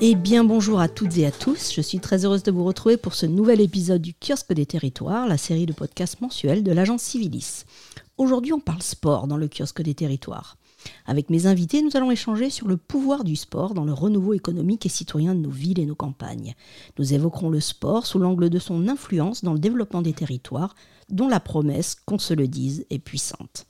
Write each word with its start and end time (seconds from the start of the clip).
Et 0.00 0.14
bien 0.14 0.44
bonjour 0.44 0.78
à 0.78 0.88
toutes 0.88 1.18
et 1.18 1.26
à 1.26 1.32
tous, 1.32 1.72
je 1.74 1.80
suis 1.80 1.98
très 1.98 2.24
heureuse 2.24 2.44
de 2.44 2.52
vous 2.52 2.62
retrouver 2.62 2.96
pour 2.96 3.14
ce 3.14 3.26
nouvel 3.26 3.60
épisode 3.60 4.00
du 4.00 4.14
Kiosque 4.14 4.52
des 4.52 4.64
Territoires, 4.64 5.26
la 5.26 5.36
série 5.36 5.66
de 5.66 5.72
podcasts 5.72 6.20
mensuels 6.20 6.62
de 6.62 6.70
l'agence 6.70 7.02
Civilis. 7.02 7.64
Aujourd'hui 8.16 8.52
on 8.52 8.60
parle 8.60 8.80
sport 8.80 9.26
dans 9.26 9.36
le 9.36 9.48
Kiosque 9.48 9.82
des 9.82 9.94
Territoires. 9.94 10.56
Avec 11.04 11.30
mes 11.30 11.46
invités, 11.46 11.82
nous 11.82 11.96
allons 11.96 12.12
échanger 12.12 12.48
sur 12.48 12.68
le 12.68 12.76
pouvoir 12.76 13.24
du 13.24 13.34
sport 13.34 13.74
dans 13.74 13.84
le 13.84 13.92
renouveau 13.92 14.34
économique 14.34 14.86
et 14.86 14.88
citoyen 14.88 15.34
de 15.34 15.40
nos 15.40 15.50
villes 15.50 15.80
et 15.80 15.86
nos 15.86 15.96
campagnes. 15.96 16.54
Nous 16.96 17.12
évoquerons 17.12 17.50
le 17.50 17.58
sport 17.58 18.06
sous 18.06 18.20
l'angle 18.20 18.50
de 18.50 18.58
son 18.60 18.86
influence 18.86 19.42
dans 19.42 19.52
le 19.52 19.58
développement 19.58 20.02
des 20.02 20.12
territoires, 20.12 20.76
dont 21.08 21.26
la 21.26 21.40
promesse, 21.40 21.96
qu'on 22.06 22.20
se 22.20 22.34
le 22.34 22.46
dise, 22.46 22.86
est 22.90 23.00
puissante. 23.00 23.66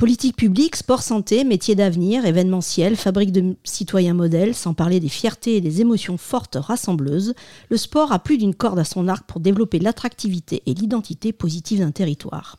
Politique 0.00 0.36
publique, 0.36 0.76
sport 0.76 1.02
santé, 1.02 1.44
métier 1.44 1.74
d'avenir, 1.74 2.24
événementiel, 2.24 2.96
fabrique 2.96 3.32
de 3.32 3.54
citoyens 3.64 4.14
modèles, 4.14 4.54
sans 4.54 4.72
parler 4.72 4.98
des 4.98 5.10
fiertés 5.10 5.56
et 5.56 5.60
des 5.60 5.82
émotions 5.82 6.16
fortes 6.16 6.56
rassembleuses, 6.58 7.34
le 7.68 7.76
sport 7.76 8.10
a 8.10 8.18
plus 8.18 8.38
d'une 8.38 8.54
corde 8.54 8.78
à 8.78 8.84
son 8.84 9.08
arc 9.08 9.26
pour 9.26 9.40
développer 9.40 9.78
l'attractivité 9.78 10.62
et 10.64 10.72
l'identité 10.72 11.34
positive 11.34 11.80
d'un 11.80 11.90
territoire. 11.90 12.56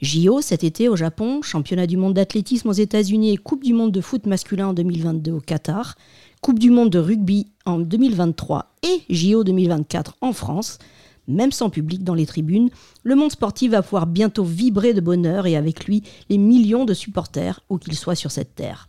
JO 0.00 0.40
cet 0.40 0.64
été 0.64 0.88
au 0.88 0.96
Japon, 0.96 1.40
championnat 1.40 1.86
du 1.86 1.96
monde 1.96 2.14
d'athlétisme 2.14 2.68
aux 2.68 2.72
États-Unis 2.72 3.36
Coupe 3.36 3.62
du 3.62 3.74
monde 3.74 3.92
de 3.92 4.00
foot 4.00 4.26
masculin 4.26 4.66
en 4.66 4.72
2022 4.72 5.30
au 5.30 5.40
Qatar, 5.40 5.94
Coupe 6.40 6.58
du 6.58 6.70
monde 6.70 6.90
de 6.90 6.98
rugby 6.98 7.46
en 7.64 7.78
2023 7.78 8.74
et 8.82 9.02
JO 9.08 9.44
2024 9.44 10.16
en 10.20 10.32
France, 10.32 10.80
même 11.28 11.52
sans 11.52 11.70
public 11.70 12.04
dans 12.04 12.14
les 12.14 12.26
tribunes, 12.26 12.70
le 13.02 13.14
monde 13.14 13.32
sportif 13.32 13.72
va 13.72 13.82
pouvoir 13.82 14.06
bientôt 14.06 14.44
vibrer 14.44 14.94
de 14.94 15.00
bonheur 15.00 15.46
et 15.46 15.56
avec 15.56 15.86
lui 15.86 16.02
les 16.28 16.38
millions 16.38 16.84
de 16.84 16.94
supporters 16.94 17.60
où 17.68 17.78
qu'ils 17.78 17.96
soient 17.96 18.14
sur 18.14 18.30
cette 18.30 18.54
terre. 18.54 18.88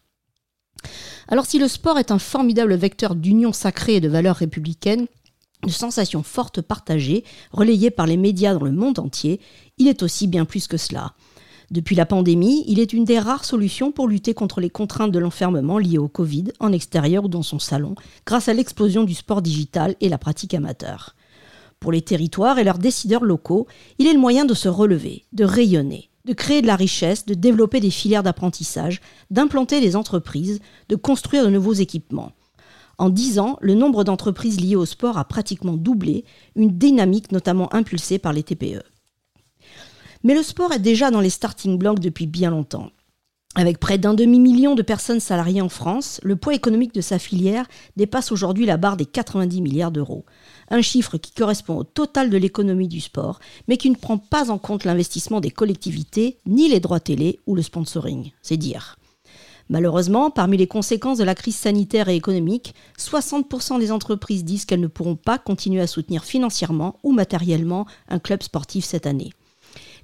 Alors 1.28 1.46
si 1.46 1.60
le 1.60 1.68
sport 1.68 2.00
est 2.00 2.12
un 2.12 2.20
formidable 2.20 2.76
vecteur 2.76 3.16
d'union 3.16 3.54
sacrée 3.54 3.96
et 3.96 4.02
de 4.02 4.10
valeurs 4.10 4.38
républicaines, 4.38 5.08
de 5.64 5.70
sensations 5.70 6.24
fortes 6.24 6.62
partagées, 6.62 7.24
relayées 7.52 7.92
par 7.92 8.06
les 8.06 8.18
médias 8.18 8.54
dans 8.54 8.66
le 8.66 8.72
monde 8.72 9.00
entier, 9.00 9.40
il 9.78 9.88
est 9.88 10.04
aussi 10.04 10.28
bien 10.28 10.46
plus 10.46 10.68
que 10.68 10.78
cela. 10.78 11.14
Depuis 11.72 11.96
la 11.96 12.06
pandémie, 12.06 12.64
il 12.68 12.80
est 12.80 12.94
une 12.94 13.06
des 13.06 13.20
rares 13.20 13.46
solutions 13.46 13.92
pour 13.92 14.08
lutter 14.08 14.34
contre 14.34 14.60
les 14.60 14.70
contraintes 14.70 15.12
de 15.12 15.20
l'enfermement 15.20 15.80
liées 15.80 15.98
au 15.98 16.10
Covid 16.10 16.46
en 16.60 16.72
extérieur 16.72 17.26
ou 17.26 17.30
dans 17.30 17.42
son 17.42 17.58
salon, 17.58 17.96
grâce 18.26 18.48
à 18.48 18.54
l'explosion 18.54 19.04
du 19.04 19.14
sport 19.14 19.42
digital 19.42 19.96
et 20.02 20.10
la 20.10 20.18
pratique 20.18 20.54
amateur. 20.54 21.16
Pour 21.84 21.92
les 21.92 22.02
territoires 22.02 22.60
et 22.60 22.64
leurs 22.64 22.78
décideurs 22.78 23.26
locaux, 23.26 23.68
il 24.00 24.08
est 24.08 24.14
le 24.14 24.20
moyen 24.20 24.46
de 24.46 24.54
se 24.54 24.70
relever, 24.70 25.26
de 25.34 25.44
rayonner, 25.44 26.10
de 26.24 26.32
créer 26.32 26.62
de 26.62 26.68
la 26.68 26.78
richesse, 26.78 27.26
de 27.26 27.34
développer 27.34 27.82
des 27.82 27.92
filières 27.92 28.24
d'apprentissage, 28.24 29.02
d'implanter 29.32 29.82
des 29.82 29.98
entreprises, 29.98 30.62
de 30.88 30.96
construire 30.96 31.44
de 31.44 31.50
nouveaux 31.50 31.74
équipements. 31.74 32.32
En 32.98 33.10
dix 33.10 33.38
ans, 33.38 33.58
le 33.60 33.74
nombre 33.74 34.06
d'entreprises 34.06 34.62
liées 34.62 34.78
au 34.78 34.86
sport 34.86 35.18
a 35.18 35.26
pratiquement 35.26 35.74
doublé, 35.74 36.24
une 36.56 36.72
dynamique 36.78 37.34
notamment 37.34 37.68
impulsée 37.76 38.18
par 38.18 38.32
les 38.32 38.44
TPE. 38.44 38.84
Mais 40.24 40.36
le 40.36 40.44
sport 40.44 40.72
est 40.72 40.80
déjà 40.80 41.12
dans 41.12 41.20
les 41.20 41.30
starting 41.30 41.78
blocks 41.78 42.00
depuis 42.00 42.28
bien 42.28 42.52
longtemps. 42.52 42.92
Avec 43.56 43.78
près 43.78 43.98
d'un 43.98 44.14
demi-million 44.14 44.74
de 44.74 44.84
personnes 44.84 45.20
salariées 45.20 45.62
en 45.62 45.68
France, 45.68 46.22
le 46.24 46.38
poids 46.38 46.56
économique 46.56 46.94
de 46.94 47.02
sa 47.02 47.20
filière 47.20 47.68
dépasse 47.98 48.32
aujourd'hui 48.32 48.66
la 48.66 48.78
barre 48.78 48.96
des 48.96 49.06
90 49.06 49.62
milliards 49.62 49.92
d'euros 49.92 50.24
un 50.70 50.82
chiffre 50.82 51.18
qui 51.18 51.32
correspond 51.32 51.78
au 51.78 51.84
total 51.84 52.30
de 52.30 52.38
l'économie 52.38 52.88
du 52.88 53.02
sport, 53.02 53.40
mais 53.68 53.78
qui 53.78 53.90
ne 53.90 53.96
prend 53.96 54.18
pas 54.18 54.52
en 54.52 54.58
compte 54.58 54.86
l'investissement 54.86 55.42
des 55.42 55.52
collectivités, 55.52 56.38
ni 56.46 56.70
les 56.70 56.80
droits 56.80 57.00
télé 57.00 57.40
ou 57.46 57.56
le 57.56 57.62
sponsoring. 57.62 58.32
C'est 58.42 58.58
dire. 58.58 58.98
Malheureusement, 59.70 60.30
parmi 60.30 60.58
les 60.58 60.68
conséquences 60.68 61.18
de 61.18 61.24
la 61.24 61.36
crise 61.36 61.56
sanitaire 61.56 62.10
et 62.10 62.16
économique, 62.16 62.76
60% 63.00 63.80
des 63.80 63.92
entreprises 63.92 64.44
disent 64.44 64.66
qu'elles 64.66 64.82
ne 64.82 64.88
pourront 64.88 65.16
pas 65.16 65.38
continuer 65.38 65.82
à 65.82 65.88
soutenir 65.88 66.24
financièrement 66.26 67.00
ou 67.04 67.12
matériellement 67.12 67.86
un 68.10 68.20
club 68.20 68.44
sportif 68.44 68.86
cette 68.86 69.08
année. 69.08 69.32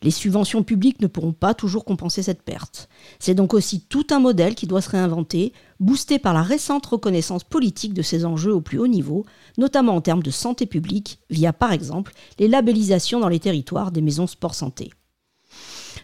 Les 0.02 0.12
subventions 0.12 0.64
publiques 0.64 1.02
ne 1.02 1.08
pourront 1.08 1.34
pas 1.34 1.54
toujours 1.54 1.86
compenser 1.86 2.24
cette 2.24 2.44
perte. 2.44 2.90
C'est 3.20 3.36
donc 3.36 3.54
aussi 3.54 3.82
tout 3.82 4.08
un 4.12 4.20
modèle 4.20 4.56
qui 4.56 4.68
doit 4.68 4.82
se 4.82 4.90
réinventer, 4.90 5.54
boosté 5.80 6.20
par 6.20 6.34
la 6.34 6.42
récente 6.42 6.86
reconnaissance 6.86 7.44
politique 7.44 7.94
de 7.94 8.02
ces 8.02 8.26
enjeux 8.26 8.54
au 8.54 8.62
plus 8.62 8.80
haut 8.80 8.88
niveau, 8.88 9.26
notamment 9.58 9.96
en 9.96 10.02
termes 10.02 10.24
de 10.24 10.32
santé 10.32 10.66
publique, 10.66 11.20
via 11.30 11.54
par 11.54 11.72
exemple 11.72 12.14
les 12.38 12.48
labellisations 12.48 13.20
dans 13.20 13.30
les 13.30 13.40
territoires 13.40 13.92
des 13.92 14.02
maisons 14.02 14.28
sport 14.28 14.56
santé. 14.56 14.92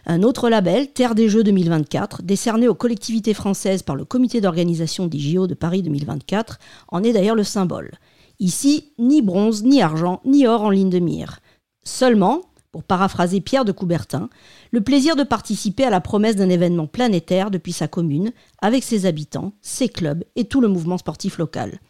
Un 0.04 0.22
autre 0.22 0.48
label, 0.48 0.92
Terre 0.92 1.14
des 1.14 1.28
Jeux 1.28 1.42
2024, 1.42 2.22
décerné 2.22 2.68
aux 2.68 2.74
collectivités 2.74 3.34
françaises 3.34 3.82
par 3.82 3.96
le 3.96 4.04
comité 4.04 4.40
d'organisation 4.40 5.06
des 5.06 5.18
JO 5.18 5.46
de 5.46 5.54
Paris 5.54 5.82
2024, 5.82 6.58
en 6.88 7.02
est 7.02 7.12
d'ailleurs 7.12 7.34
le 7.34 7.42
symbole. 7.42 7.92
Ici, 8.38 8.92
ni 8.98 9.22
bronze, 9.22 9.64
ni 9.64 9.82
argent, 9.82 10.20
ni 10.24 10.46
or 10.46 10.62
en 10.62 10.70
ligne 10.70 10.90
de 10.90 10.98
mire. 10.98 11.40
Seulement, 11.82 12.42
pour 12.76 12.84
paraphraser 12.84 13.40
Pierre 13.40 13.64
de 13.64 13.72
Coubertin, 13.72 14.28
le 14.70 14.82
plaisir 14.82 15.16
de 15.16 15.22
participer 15.22 15.84
à 15.84 15.88
la 15.88 16.02
promesse 16.02 16.36
d'un 16.36 16.50
événement 16.50 16.86
planétaire 16.86 17.50
depuis 17.50 17.72
sa 17.72 17.88
commune, 17.88 18.32
avec 18.60 18.84
ses 18.84 19.06
habitants, 19.06 19.54
ses 19.62 19.88
clubs 19.88 20.22
et 20.36 20.44
tout 20.44 20.60
le 20.60 20.68
mouvement 20.68 20.98
sportif 20.98 21.38
local. 21.38 21.80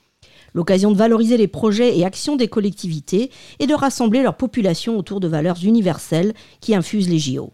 L'occasion 0.55 0.93
de 0.93 0.97
valoriser 0.97 1.39
les 1.39 1.49
projets 1.49 1.99
et 1.99 2.05
actions 2.05 2.37
des 2.37 2.47
collectivités 2.47 3.33
et 3.59 3.67
de 3.67 3.75
rassembler 3.75 4.23
leur 4.23 4.37
population 4.37 4.97
autour 4.97 5.19
de 5.19 5.27
valeurs 5.27 5.59
universelles 5.65 6.35
qui 6.61 6.73
infusent 6.73 7.09
les 7.09 7.19
JO. 7.19 7.53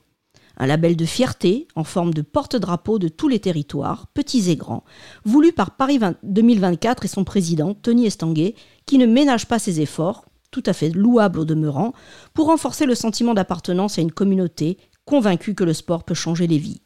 Un 0.59 0.66
label 0.66 0.94
de 0.94 1.06
fierté 1.06 1.69
en 1.75 1.84
forme 1.84 2.12
de 2.12 2.21
porte-drapeau 2.21 2.98
de 2.98 3.09
tous 3.09 3.28
les 3.28 3.41
territoires, 3.41 4.09
petits 4.12 4.50
et 4.50 4.56
grands, 4.56 4.84
voulu 5.25 5.54
par 5.54 5.71
Paris 5.76 5.98
2024 6.22 7.06
et 7.06 7.09
son 7.09 7.25
président, 7.25 7.72
Tony 7.72 8.04
Estanguet, 8.04 8.54
qui 8.84 8.98
ne 8.98 9.06
ménage 9.06 9.48
pas 9.48 9.59
ses 9.59 9.81
efforts 9.81 10.26
tout 10.52 10.62
à 10.66 10.72
fait 10.72 10.90
louable 10.90 11.40
au 11.40 11.44
demeurant, 11.44 11.92
pour 12.34 12.46
renforcer 12.46 12.86
le 12.86 12.94
sentiment 12.94 13.34
d'appartenance 13.34 13.98
à 13.98 14.02
une 14.02 14.12
communauté 14.12 14.78
convaincue 15.04 15.56
que 15.56 15.64
le 15.64 15.72
sport 15.72 16.04
peut 16.04 16.14
changer 16.14 16.46
les 16.46 16.58
vies. 16.58 16.80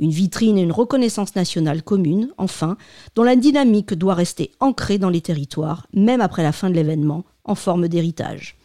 Une 0.00 0.10
vitrine 0.10 0.58
et 0.58 0.62
une 0.62 0.72
reconnaissance 0.72 1.36
nationale 1.36 1.84
commune, 1.84 2.32
enfin, 2.38 2.76
dont 3.14 3.22
la 3.22 3.36
dynamique 3.36 3.94
doit 3.94 4.14
rester 4.14 4.50
ancrée 4.58 4.98
dans 4.98 5.10
les 5.10 5.20
territoires, 5.20 5.86
même 5.92 6.20
après 6.20 6.42
la 6.42 6.50
fin 6.50 6.70
de 6.70 6.74
l'événement, 6.74 7.24
en 7.44 7.54
forme 7.54 7.86
d'héritage. 7.86 8.56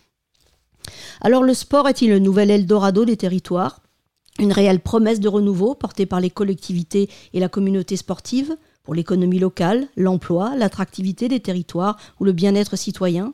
Alors 1.22 1.44
le 1.44 1.54
sport 1.54 1.88
est-il 1.88 2.10
le 2.10 2.20
nouvel 2.20 2.50
Eldorado 2.50 3.06
des 3.06 3.18
territoires? 3.18 3.82
Une 4.40 4.54
réelle 4.54 4.80
promesse 4.80 5.20
de 5.20 5.28
renouveau 5.28 5.76
portée 5.76 6.06
par 6.06 6.22
les 6.22 6.30
collectivités 6.30 7.10
et 7.34 7.40
la 7.40 7.50
communauté 7.50 7.98
sportive? 7.98 8.56
Pour 8.84 8.96
l'économie 8.96 9.40
locale, 9.40 9.88
l'emploi, 9.98 10.56
l'attractivité 10.56 11.28
des 11.28 11.42
territoires 11.42 11.98
ou 12.20 12.24
le 12.24 12.32
bien-être 12.32 12.78
citoyen? 12.78 13.34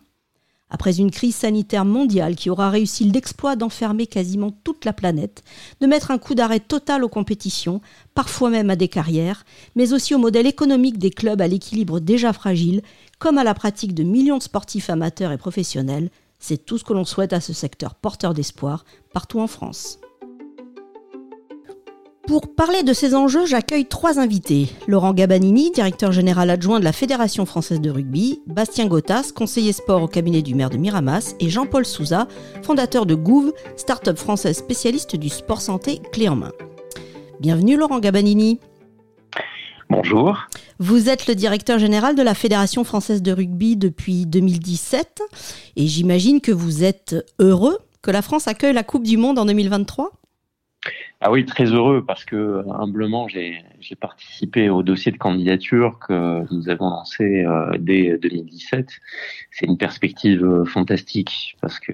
Après 0.74 1.00
une 1.00 1.12
crise 1.12 1.36
sanitaire 1.36 1.86
mondiale 1.86 2.36
qui 2.36 2.50
aura 2.50 2.70
réussi 2.70 3.06
l'exploit 3.06 3.56
d'enfermer 3.56 4.08
quasiment 4.08 4.52
toute 4.64 4.84
la 4.84 4.92
planète, 4.92 5.44
de 5.80 5.88
mettre 5.88 6.12
un 6.12 6.18
coup 6.18 6.36
d'arrêt 6.36 6.60
total 6.60 7.04
aux 7.04 7.10
compétitions, 7.10 7.80
parfois 8.16 8.50
même 8.50 8.72
à 8.72 8.76
des 8.76 8.90
carrières, 8.90 9.46
mais 9.76 9.94
aussi 9.94 10.16
au 10.16 10.18
modèle 10.18 10.48
économique 10.48 10.98
des 10.98 11.12
clubs 11.12 11.42
à 11.42 11.48
l'équilibre 11.48 12.00
déjà 12.00 12.34
fragile, 12.34 12.82
comme 13.20 13.38
à 13.38 13.44
la 13.44 13.54
pratique 13.54 13.94
de 13.94 14.04
millions 14.04 14.40
de 14.40 14.44
sportifs 14.44 14.90
amateurs 14.90 15.32
et 15.32 15.38
professionnels, 15.38 16.10
c'est 16.40 16.66
tout 16.66 16.78
ce 16.78 16.84
que 16.84 16.92
l'on 16.92 17.06
souhaite 17.06 17.32
à 17.32 17.40
ce 17.40 17.54
secteur 17.54 17.96
porteur 17.96 18.34
d'espoir 18.34 18.84
partout 19.14 19.40
en 19.40 19.48
France. 19.48 20.00
Pour 22.26 22.56
parler 22.56 22.84
de 22.84 22.94
ces 22.94 23.16
enjeux, 23.16 23.46
j'accueille 23.46 23.86
trois 23.86 24.18
invités. 24.18 24.70
Laurent 24.88 25.14
Gabanini, 25.14 25.72
directeur 25.72 26.14
général 26.14 26.50
adjoint 26.50 26.80
de 26.80 26.86
la 26.86 26.94
Fédération 26.94 27.46
française 27.46 27.82
de 27.82 27.90
rugby, 27.90 28.42
Bastien 28.48 28.88
Gottas, 28.88 29.34
conseiller 29.36 29.74
sport 29.74 30.02
au 30.02 30.08
cabinet 30.08 30.42
du 30.42 30.56
maire 30.56 30.70
de 30.70 30.78
Miramas, 30.78 31.36
et 31.42 31.50
Jean-Paul 31.50 31.86
Souza, 31.86 32.30
fondateur 32.62 33.06
de 33.06 33.14
Gouv, 33.14 33.52
start-up 33.76 34.18
française 34.18 34.56
spécialiste 34.56 35.18
du 35.18 35.28
sport 35.28 35.60
santé 35.60 36.00
clé 36.14 36.30
en 36.30 36.38
main. 36.38 36.54
Bienvenue 37.42 37.76
Laurent 37.76 38.00
Gabanini. 38.00 38.62
Bonjour. 39.90 40.38
Vous 40.80 41.10
êtes 41.10 41.28
le 41.28 41.36
directeur 41.36 41.78
général 41.78 42.16
de 42.16 42.24
la 42.24 42.36
Fédération 42.36 42.86
française 42.86 43.22
de 43.22 43.34
rugby 43.34 43.76
depuis 43.76 44.26
2017 44.26 45.22
et 45.76 45.88
j'imagine 45.88 46.40
que 46.40 46.54
vous 46.54 46.86
êtes 46.86 47.18
heureux 47.40 47.80
que 48.02 48.12
la 48.12 48.22
France 48.22 48.48
accueille 48.48 48.74
la 48.74 48.84
Coupe 48.84 49.04
du 49.04 49.18
Monde 49.18 49.40
en 49.40 49.46
2023 49.46 50.23
Ah 51.26 51.32
oui, 51.32 51.46
très 51.46 51.68
heureux 51.68 52.04
parce 52.06 52.26
que 52.26 52.66
humblement 52.70 53.30
j'ai 53.30 53.64
participé 53.96 54.70
au 54.70 54.84
dossier 54.84 55.10
de 55.10 55.18
candidature 55.18 55.98
que 56.06 56.44
nous 56.54 56.68
avons 56.68 56.90
lancé 56.90 57.46
euh, 57.46 57.78
dès 57.80 58.18
2017. 58.18 58.90
C'est 59.50 59.66
une 59.66 59.78
perspective 59.78 60.44
euh, 60.44 60.66
fantastique 60.66 61.56
parce 61.62 61.80
que 61.80 61.94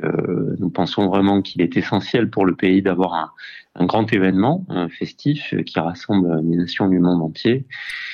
nous 0.58 0.72
pensons 0.72 1.08
vraiment 1.10 1.44
qu'il 1.44 1.62
est 1.62 1.78
essentiel 1.78 2.32
pour 2.32 2.44
le 2.44 2.56
pays 2.56 2.82
d'avoir 2.82 3.14
un, 3.14 3.32
un, 3.76 3.86
grand 3.86 4.12
événement 4.12 4.66
un 4.68 4.90
festif 4.90 5.54
qui 5.64 5.80
rassemble 5.80 6.42
les 6.50 6.58
nations 6.58 6.88
du 6.88 6.98
monde 6.98 7.22
entier. 7.22 7.66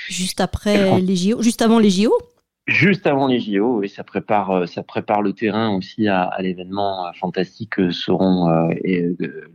Juste 0.09 0.41
après 0.41 0.99
les 0.99 1.15
JO, 1.15 1.41
juste 1.41 1.61
avant 1.61 1.79
les 1.79 1.91
JO 1.91 2.13
Juste 2.67 3.05
avant 3.05 3.27
les 3.27 3.39
JO, 3.39 3.83
et 3.83 3.87
ça 3.87 4.03
prépare, 4.03 4.49
euh, 4.49 4.65
ça 4.65 4.81
prépare 4.81 5.21
le 5.21 5.33
terrain 5.33 5.75
aussi 5.75 6.07
à, 6.07 6.23
à 6.23 6.41
l'événement 6.41 7.05
euh, 7.05 7.11
fantastique 7.13 7.75
que 7.75 7.91
seront 7.91 8.49
euh, 8.49 8.73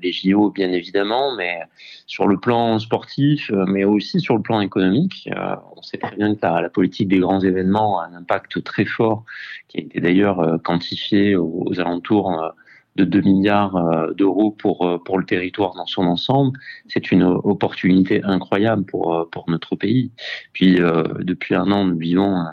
les 0.01 0.13
JO, 0.13 0.51
bien 0.53 0.71
évidemment, 0.71 1.35
mais 1.35 1.59
sur 2.07 2.29
le 2.29 2.39
plan 2.39 2.79
sportif, 2.79 3.51
mais 3.67 3.83
aussi 3.83 4.21
sur 4.21 4.37
le 4.37 4.43
plan 4.43 4.61
économique. 4.61 5.29
on 5.77 5.83
sait 5.83 5.99
très 5.99 6.15
bien 6.15 6.37
que 6.37 6.41
la, 6.43 6.69
politique 6.69 7.09
des 7.09 7.19
grands 7.19 7.41
événements 7.41 8.01
a 8.01 8.07
un 8.07 8.15
impact 8.15 8.63
très 8.63 8.85
fort, 8.85 9.25
qui 9.67 9.79
a 9.79 9.81
été 9.81 10.01
d'ailleurs 10.01 10.61
quantifié 10.63 11.35
aux, 11.35 11.81
alentours 11.81 12.53
de 12.97 13.05
2 13.05 13.21
milliards 13.23 13.77
euh, 13.77 14.13
d'euros 14.15 14.51
pour 14.51 14.87
euh, 14.87 14.99
pour 14.99 15.19
le 15.19 15.25
territoire 15.25 15.75
dans 15.75 15.87
son 15.87 16.03
ensemble, 16.03 16.59
c'est 16.89 17.13
une 17.13 17.23
opportunité 17.23 18.23
incroyable 18.25 18.85
pour 18.85 19.15
euh, 19.15 19.25
pour 19.31 19.49
notre 19.49 19.77
pays. 19.77 20.11
Puis 20.53 20.79
depuis 21.21 21.55
un 21.55 21.71
an, 21.71 21.85
nous 21.85 21.97
vivons 21.97 22.45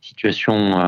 situation 0.00 0.78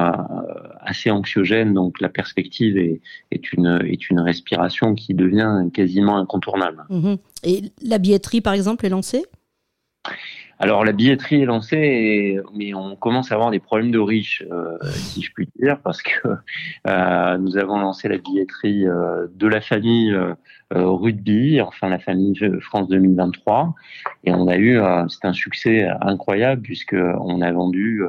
assez 0.80 1.10
anxiogène, 1.10 1.74
donc 1.74 2.00
la 2.00 2.08
perspective 2.08 2.76
est, 2.76 3.52
une 3.52 3.80
est 3.84 4.10
une 4.10 4.20
respiration 4.20 4.94
qui 4.94 5.14
devient 5.14 5.68
quasiment 5.72 6.18
incontournable. 6.18 6.84
Mmh 6.88 7.14
Et 7.44 7.62
la 7.82 7.98
billetterie, 7.98 8.40
par 8.40 8.54
exemple, 8.54 8.86
est 8.86 8.90
lancée? 8.90 9.24
Alors 10.62 10.84
la 10.84 10.92
billetterie 10.92 11.42
est 11.42 11.44
lancée, 11.44 12.38
mais 12.54 12.72
on 12.72 12.94
commence 12.94 13.32
à 13.32 13.34
avoir 13.34 13.50
des 13.50 13.58
problèmes 13.58 13.90
de 13.90 13.98
riches, 13.98 14.44
euh, 14.52 14.78
si 14.92 15.20
je 15.20 15.32
puis 15.32 15.48
dire, 15.60 15.80
parce 15.82 16.02
que 16.02 16.28
euh, 16.86 17.38
nous 17.38 17.56
avons 17.56 17.80
lancé 17.80 18.08
la 18.08 18.18
billetterie 18.18 18.86
euh, 18.86 19.26
de 19.34 19.48
la 19.48 19.60
famille 19.60 20.16
rugby, 20.70 21.60
enfin 21.60 21.88
la 21.88 21.98
famille 21.98 22.38
France 22.60 22.88
2023, 22.88 23.74
et 24.24 24.32
on 24.32 24.46
a 24.46 24.56
eu, 24.56 24.80
c'est 25.08 25.26
un 25.26 25.32
succès 25.32 25.86
incroyable 26.00 26.62
puisque 26.62 26.94
on 26.94 27.42
a 27.42 27.52
vendu 27.52 28.02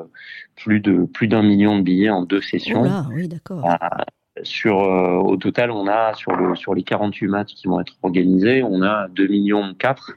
plus 0.55 0.79
de 0.79 1.05
plus 1.05 1.27
d'un 1.27 1.41
million 1.41 1.77
de 1.77 1.81
billets 1.81 2.11
en 2.11 2.21
deux 2.21 2.41
sessions. 2.41 2.85
oui, 3.11 3.27
d'accord. 3.27 3.67
Sur, 4.43 4.77
au 4.77 5.37
total, 5.37 5.71
on 5.71 5.87
a 5.87 6.13
sur 6.15 6.35
le 6.35 6.55
sur 6.55 6.73
les 6.73 6.83
48 6.83 7.27
matchs 7.27 7.53
qui 7.53 7.67
vont 7.67 7.79
être 7.79 7.93
organisés, 8.01 8.63
on 8.63 8.81
a 8.81 9.07
2 9.09 9.27
millions 9.27 9.73
4 9.73 10.09
euh, 10.09 10.13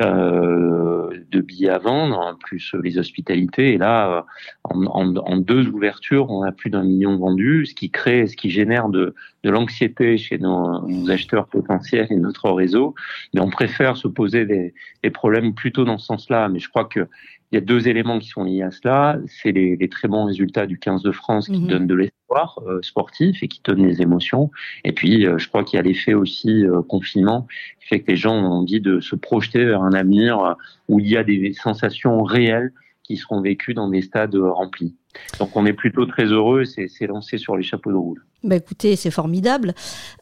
de 0.00 1.40
billets 1.40 1.70
à 1.70 1.78
vendre, 1.78 2.36
plus 2.42 2.74
les 2.82 2.98
hospitalités. 2.98 3.74
Et 3.74 3.78
là, 3.78 4.24
en 4.64 5.36
deux 5.36 5.68
ouvertures, 5.68 6.30
on 6.30 6.42
a 6.42 6.52
plus 6.52 6.70
d'un 6.70 6.82
million 6.82 7.16
vendus, 7.16 7.66
ce 7.66 7.74
qui 7.74 7.90
crée, 7.90 8.26
ce 8.26 8.36
qui 8.36 8.50
génère 8.50 8.88
de, 8.88 9.14
de 9.44 9.50
l'anxiété 9.50 10.16
chez 10.16 10.38
nos, 10.38 10.86
nos, 10.86 11.10
acheteurs 11.10 11.46
potentiels 11.46 12.06
et 12.10 12.16
notre 12.16 12.50
réseau. 12.50 12.94
Mais 13.34 13.40
on 13.40 13.50
préfère 13.50 13.96
se 13.96 14.08
poser 14.08 14.46
des, 14.46 14.74
des 15.02 15.10
problèmes 15.10 15.54
plutôt 15.54 15.84
dans 15.84 15.98
ce 15.98 16.06
sens-là. 16.06 16.48
Mais 16.48 16.58
je 16.58 16.68
crois 16.68 16.84
que 16.84 17.06
il 17.50 17.56
y 17.56 17.58
a 17.58 17.60
deux 17.60 17.88
éléments 17.88 18.18
qui 18.18 18.28
sont 18.28 18.44
liés 18.44 18.62
à 18.62 18.70
cela. 18.70 19.18
C'est 19.26 19.50
les, 19.50 19.76
les, 19.76 19.88
très 19.88 20.06
bons 20.06 20.26
résultats 20.26 20.66
du 20.66 20.78
15 20.78 21.02
de 21.02 21.10
France 21.10 21.46
qui 21.46 21.60
mhm. 21.60 21.66
donnent 21.66 21.86
de 21.86 21.94
l'espoir 21.94 22.60
euh, 22.66 22.80
sportif 22.82 23.42
et 23.42 23.48
qui 23.48 23.60
donnent 23.64 23.86
des 23.86 24.02
émotions. 24.02 24.50
Et 24.84 24.92
puis, 24.92 25.26
euh, 25.26 25.36
je 25.38 25.48
crois 25.48 25.64
qu'il 25.64 25.76
y 25.76 25.80
a 25.80 25.82
l'effet 25.82 26.14
aussi 26.14 26.64
euh, 26.64 26.82
confinement 26.82 27.48
qui 27.80 27.88
fait 27.88 28.00
que 28.00 28.10
les 28.10 28.16
gens 28.16 28.36
ont 28.36 28.60
envie 28.60 28.80
de 28.80 29.00
se 29.00 29.16
projeter 29.16 29.64
vers 29.64 29.82
un 29.82 29.94
avenir 29.94 30.38
euh, 30.38 30.54
où 30.88 31.00
il 31.00 31.08
y 31.08 31.16
a 31.16 31.24
des 31.24 31.52
sensations 31.52 32.22
réelles 32.22 32.72
qui 33.02 33.16
seront 33.16 33.40
vécues 33.40 33.74
dans 33.74 33.88
des 33.88 34.02
stades 34.02 34.36
remplis. 34.36 34.94
Donc 35.38 35.56
on 35.56 35.66
est 35.66 35.72
plutôt 35.72 36.06
très 36.06 36.24
heureux, 36.24 36.64
c'est 36.64 37.06
lancé 37.06 37.38
sur 37.38 37.56
les 37.56 37.62
chapeaux 37.62 37.90
de 37.90 37.96
roule. 37.96 38.24
Bah 38.42 38.56
écoutez, 38.56 38.96
c'est 38.96 39.10
formidable. 39.10 39.74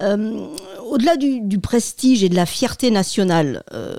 Euh, 0.03 0.47
Au-delà 0.91 1.17
du, 1.17 1.41
du, 1.41 1.59
prestige 1.61 2.25
et 2.25 2.29
de 2.29 2.35
la 2.35 2.47
fierté 2.47 2.91
nationale 2.91 3.63
euh, 3.73 3.97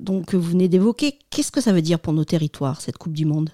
donc, 0.00 0.26
que 0.26 0.36
vous 0.36 0.50
venez 0.50 0.68
d'évoquer, 0.68 1.18
qu'est-ce 1.30 1.52
que 1.52 1.60
ça 1.60 1.72
veut 1.72 1.82
dire 1.82 2.00
pour 2.00 2.12
nos 2.12 2.24
territoires, 2.24 2.80
cette 2.80 2.98
Coupe 2.98 3.12
du 3.12 3.24
Monde? 3.24 3.50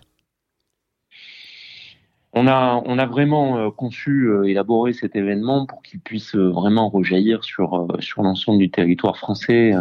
On 2.35 2.47
a, 2.47 2.83
on 2.87 2.99
a 2.99 3.05
vraiment 3.05 3.59
euh, 3.59 3.71
conçu, 3.71 4.31
élaboré 4.47 4.95
cet 4.95 5.15
événement 5.15 5.67
pour 5.67 5.83
qu'il 5.83 6.01
puisse 6.01 6.35
vraiment 6.35 6.89
rejaillir 6.89 7.45
sur, 7.45 7.87
sur 8.01 8.23
l'ensemble 8.23 8.59
du 8.59 8.71
territoire 8.71 9.19
français. 9.19 9.75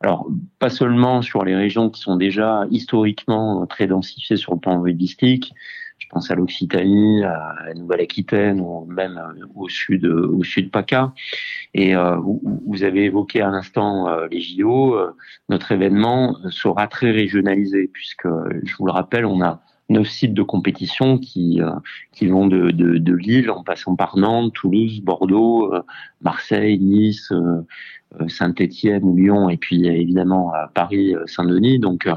Alors, 0.00 0.26
pas 0.58 0.70
seulement 0.70 1.22
sur 1.22 1.44
les 1.44 1.54
régions 1.54 1.88
qui 1.88 2.00
sont 2.00 2.16
déjà 2.16 2.64
historiquement 2.72 3.64
très 3.66 3.86
densifiées 3.86 4.36
sur 4.36 4.54
le 4.54 4.58
plan 4.58 4.82
rugbyistique, 4.82 5.54
je 5.98 6.06
pense 6.10 6.30
à 6.30 6.34
l'Occitanie, 6.34 7.24
à 7.24 7.54
la 7.66 7.74
Nouvelle-Aquitaine 7.74 8.60
ou 8.60 8.84
même 8.86 9.20
au 9.54 9.68
sud, 9.68 10.04
au 10.04 10.42
sud 10.44 10.70
PACA. 10.70 11.12
Et 11.74 11.94
vous, 11.94 12.40
vous, 12.66 12.82
avez 12.84 13.04
évoqué 13.04 13.40
à 13.40 13.50
l'instant 13.50 14.26
les 14.30 14.40
JO. 14.40 14.96
notre 15.48 15.72
événement 15.72 16.36
sera 16.50 16.86
très 16.86 17.10
régionalisé 17.10 17.90
puisque, 17.92 18.28
je 18.64 18.76
vous 18.76 18.86
le 18.86 18.92
rappelle, 18.92 19.26
on 19.26 19.42
a 19.42 19.62
neuf 19.88 20.08
sites 20.08 20.34
de 20.34 20.42
compétition 20.42 21.18
qui 21.18 21.60
euh, 21.60 21.70
qui 22.12 22.26
vont 22.26 22.46
de, 22.46 22.70
de, 22.70 22.98
de, 22.98 23.14
Lille 23.14 23.50
en 23.50 23.62
passant 23.62 23.94
par 23.96 24.16
Nantes, 24.16 24.52
Toulouse, 24.52 25.00
Bordeaux, 25.00 25.72
euh, 25.72 25.82
Marseille, 26.22 26.78
Nice, 26.78 27.30
euh, 27.32 27.62
Saint-Étienne, 28.28 29.16
Lyon 29.16 29.48
et 29.48 29.56
puis 29.56 29.86
évidemment 29.86 30.52
Paris, 30.74 31.14
Saint-Denis. 31.26 31.78
Donc 31.78 32.08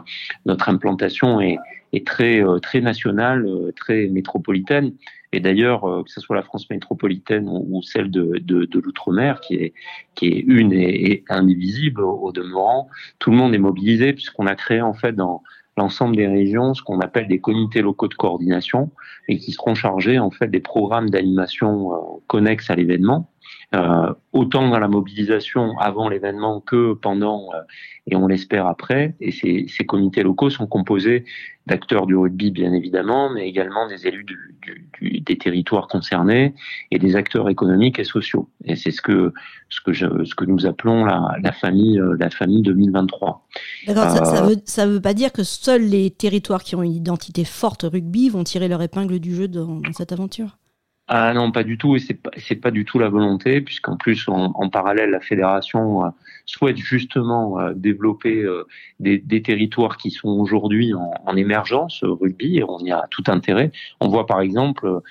notre 0.45 0.69
implantation 0.69 1.41
est, 1.41 1.57
est 1.93 2.05
très 2.07 2.41
très 2.61 2.79
nationale, 2.79 3.45
très 3.75 4.07
métropolitaine. 4.07 4.93
Et 5.33 5.41
d'ailleurs, 5.41 5.81
que 5.81 6.09
ce 6.09 6.21
soit 6.21 6.35
la 6.35 6.41
France 6.41 6.69
métropolitaine 6.69 7.47
ou, 7.49 7.81
celle 7.83 8.09
de, 8.09 8.39
de, 8.39 8.65
de 8.65 8.79
l'outre-mer, 8.79 9.41
qui 9.41 9.55
est 9.55 9.73
qui 10.15 10.27
est 10.27 10.39
une 10.39 10.71
et, 10.73 11.23
indivisible 11.27 12.01
au, 12.01 12.13
au 12.13 12.31
demeurant, 12.31 12.87
tout 13.17 13.31
le 13.31 13.37
monde 13.37 13.53
est 13.53 13.59
mobilisé 13.59 14.13
puisqu'on 14.13 14.47
a 14.47 14.55
créé 14.55 14.81
en 14.81 14.93
fait 14.93 15.13
dans 15.13 15.43
l'ensemble 15.77 16.15
des 16.15 16.27
régions 16.27 16.73
ce 16.73 16.81
qu'on 16.81 16.99
appelle 16.99 17.27
des 17.27 17.39
comités 17.39 17.81
locaux 17.81 18.07
de 18.07 18.13
coordination 18.13 18.91
et 19.27 19.37
qui 19.37 19.51
seront 19.51 19.75
chargés 19.75 20.19
en 20.19 20.31
fait 20.31 20.47
des 20.47 20.59
programmes 20.59 21.09
d'animation 21.09 21.93
euh, 21.93 21.97
connexes 22.27 22.69
à 22.69 22.75
l'événement, 22.75 23.29
euh, 23.75 24.11
autant 24.33 24.67
dans 24.67 24.79
la 24.79 24.87
mobilisation 24.87 25.77
avant 25.77 26.09
l'événement 26.09 26.59
que 26.59 26.93
pendant 26.93 27.49
euh, 27.53 27.61
et 28.07 28.15
on 28.15 28.25
l'espère 28.25 28.65
après. 28.65 29.15
Et 29.19 29.31
ces, 29.31 29.67
ces, 29.69 29.85
comités 29.85 30.23
locaux 30.23 30.49
sont 30.49 30.65
composés 30.65 31.23
d'acteurs 31.67 32.07
du 32.07 32.15
rugby 32.15 32.49
bien 32.49 32.73
évidemment, 32.73 33.29
mais 33.29 33.47
également 33.47 33.87
des 33.87 34.07
élus 34.07 34.23
du, 34.23 34.57
du, 34.99 35.21
des 35.21 35.37
territoires 35.37 35.87
concernés 35.87 36.55
et 36.89 36.97
des 36.97 37.15
acteurs 37.15 37.47
économiques 37.47 37.99
et 37.99 38.03
sociaux. 38.03 38.49
Et 38.65 38.75
c'est 38.75 38.89
ce 38.89 39.03
que 39.03 39.33
ce 39.69 39.81
que 39.81 39.93
je, 39.93 40.23
ce 40.23 40.33
que 40.33 40.45
nous 40.45 40.65
appelons 40.65 41.05
la, 41.05 41.35
la 41.43 41.51
famille 41.51 42.01
la 42.17 42.31
famille 42.31 42.63
2023. 42.63 43.47
D'accord, 43.85 44.09
ça, 44.09 44.25
ça, 44.25 44.41
veut 44.47 44.55
ça 44.65 44.87
veut 44.87 45.01
pas 45.01 45.13
dire 45.13 45.31
que 45.31 45.43
seuls 45.43 45.83
les 45.83 46.09
territoires 46.09 46.63
qui 46.63 46.75
ont 46.75 46.81
une 46.81 46.95
identité 46.95 47.45
forte 47.45 47.83
rugby 47.83 48.29
vont 48.29 48.43
tirer 48.43 48.67
leur 48.67 48.81
épingle 48.81 49.19
du 49.19 49.35
jeu 49.35 49.47
dans, 49.47 49.75
dans 49.75 49.93
cette 49.93 50.11
aventure? 50.11 50.57
Ah 51.11 51.33
non, 51.33 51.51
pas 51.51 51.63
du 51.63 51.79
tout, 51.79 51.95
et 51.95 51.99
c'est 51.99 52.13
pas, 52.13 52.29
pas 52.61 52.69
du 52.69 52.85
tout 52.85 52.99
la 52.99 53.09
volonté, 53.09 53.61
puisqu'en 53.61 53.97
plus, 53.97 54.27
en, 54.27 54.69
parallèle, 54.69 55.09
la 55.09 55.19
fédération 55.19 56.05
euh, 56.05 56.09
souhaite 56.45 56.77
justement 56.77 57.59
euh, 57.59 57.73
développer 57.75 58.43
euh, 58.43 58.67
des, 58.99 59.17
des, 59.17 59.41
territoires 59.41 59.97
qui 59.97 60.11
sont 60.11 60.29
aujourd'hui 60.29 60.93
en, 60.93 61.11
en, 61.25 61.35
émergence 61.35 62.03
rugby, 62.03 62.59
et 62.59 62.63
on 62.63 62.77
y 62.85 62.91
a 62.91 63.07
tout 63.09 63.23
intérêt. 63.25 63.71
On 63.99 64.07
voit 64.07 64.27
par 64.27 64.39
exemple 64.41 65.01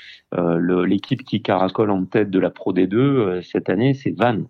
l'équipe 0.86 1.24
qui 1.24 1.42
caracole 1.42 1.90
en 1.90 2.04
tête 2.04 2.30
de 2.30 2.38
la 2.38 2.50
Pro 2.50 2.72
D2 2.72 3.42
cette 3.42 3.68
année, 3.68 3.92
c'est 3.94 4.16
Vannes. 4.16 4.46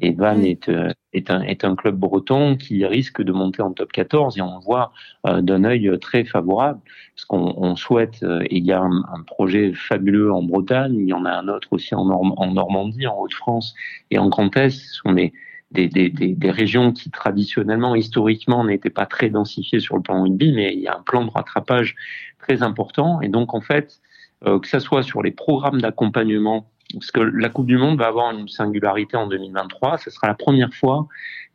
Et 0.00 0.12
Vannes 0.12 0.44
est, 0.44 0.70
est, 1.12 1.30
un, 1.30 1.42
est 1.42 1.64
un 1.64 1.74
club 1.74 1.96
breton 1.96 2.56
qui 2.56 2.86
risque 2.86 3.20
de 3.20 3.32
monter 3.32 3.62
en 3.62 3.72
top 3.72 3.90
14 3.90 4.38
et 4.38 4.42
on 4.42 4.60
voit 4.60 4.92
d'un 5.24 5.64
œil 5.64 5.90
très 6.00 6.24
favorable 6.24 6.80
parce 7.16 7.24
qu'on 7.24 7.54
on 7.56 7.74
souhaite, 7.74 8.24
il 8.50 8.64
y 8.64 8.70
a 8.70 8.80
un, 8.80 9.02
un, 9.12 9.22
projet 9.26 9.72
fabuleux 9.72 10.32
en 10.32 10.42
Bretagne, 10.42 10.94
il 10.94 11.08
y 11.08 11.12
en 11.12 11.24
a 11.24 11.32
un 11.32 11.48
autre 11.48 11.68
aussi 11.72 11.96
en, 11.96 12.04
Norm 12.04 12.32
en 12.36 12.52
Normandie, 12.52 13.08
en 13.08 13.18
Haute-France 13.18 13.74
et 14.12 14.18
en 14.18 14.28
Grand 14.28 14.56
Est. 14.56 14.70
Ce 14.70 14.94
sont 14.94 15.12
des, 15.12 15.32
des, 15.70 15.88
des, 15.88 16.08
des, 16.08 16.50
régions 16.50 16.92
qui 16.92 17.10
traditionnellement, 17.10 17.94
historiquement, 17.94 18.64
n'étaient 18.64 18.90
pas 18.90 19.06
très 19.06 19.28
densifiées 19.30 19.80
sur 19.80 19.96
le 19.96 20.02
plan 20.02 20.22
rugby, 20.22 20.52
mais 20.52 20.72
il 20.72 20.80
y 20.80 20.88
a 20.88 20.96
un 20.96 21.02
plan 21.02 21.24
de 21.24 21.30
rattrapage 21.30 21.94
très 22.38 22.62
important. 22.62 23.20
Et 23.20 23.28
donc, 23.28 23.54
en 23.54 23.60
fait, 23.60 24.00
euh, 24.46 24.58
que 24.58 24.68
ce 24.68 24.78
soit 24.78 25.02
sur 25.02 25.22
les 25.22 25.30
programmes 25.30 25.80
d'accompagnement, 25.80 26.70
parce 26.94 27.10
que 27.10 27.20
la 27.20 27.48
Coupe 27.48 27.66
du 27.66 27.76
Monde 27.76 27.98
va 27.98 28.06
avoir 28.06 28.30
une 28.36 28.48
singularité 28.48 29.16
en 29.16 29.26
2023, 29.26 29.98
ce 29.98 30.10
sera 30.10 30.26
la 30.26 30.34
première 30.34 30.72
fois 30.72 31.06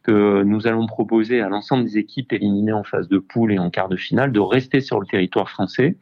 que 0.03 0.43
nous 0.43 0.67
allons 0.67 0.85
proposer 0.85 1.41
à 1.41 1.49
l'ensemble 1.49 1.85
des 1.85 1.97
équipes 1.97 2.33
éliminées 2.33 2.73
en 2.73 2.83
phase 2.83 3.07
de 3.07 3.17
poule 3.17 3.53
et 3.53 3.59
en 3.59 3.69
quart 3.69 3.87
de 3.87 3.95
finale 3.95 4.31
de 4.31 4.39
rester 4.39 4.81
sur 4.81 4.99
le 4.99 5.07
territoire 5.07 5.49
français 5.49 5.95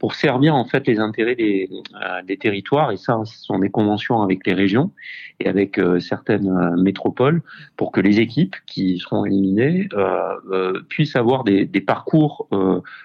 pour 0.00 0.14
servir 0.14 0.56
en 0.56 0.64
fait 0.64 0.88
les 0.88 0.98
intérêts 0.98 1.36
des, 1.36 1.68
euh, 1.94 2.22
des 2.22 2.38
territoires 2.38 2.90
et 2.90 2.96
ça 2.96 3.20
ce 3.24 3.38
sont 3.44 3.58
des 3.58 3.68
conventions 3.68 4.22
avec 4.22 4.44
les 4.46 4.54
régions 4.54 4.90
et 5.38 5.46
avec 5.46 5.78
euh, 5.78 6.00
certaines 6.00 6.48
euh, 6.48 6.74
métropoles 6.76 7.42
pour 7.76 7.92
que 7.92 8.00
les 8.00 8.18
équipes 8.18 8.56
qui 8.66 8.98
seront 8.98 9.26
éliminées 9.26 9.88
puissent 10.88 11.16
avoir 11.16 11.44
des, 11.44 11.66
des 11.66 11.82
parcours 11.82 12.48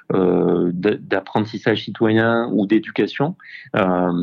d'apprentissage 0.10 1.84
citoyen 1.84 2.50
ou 2.54 2.66
d'éducation 2.66 3.36
dans, 3.74 4.14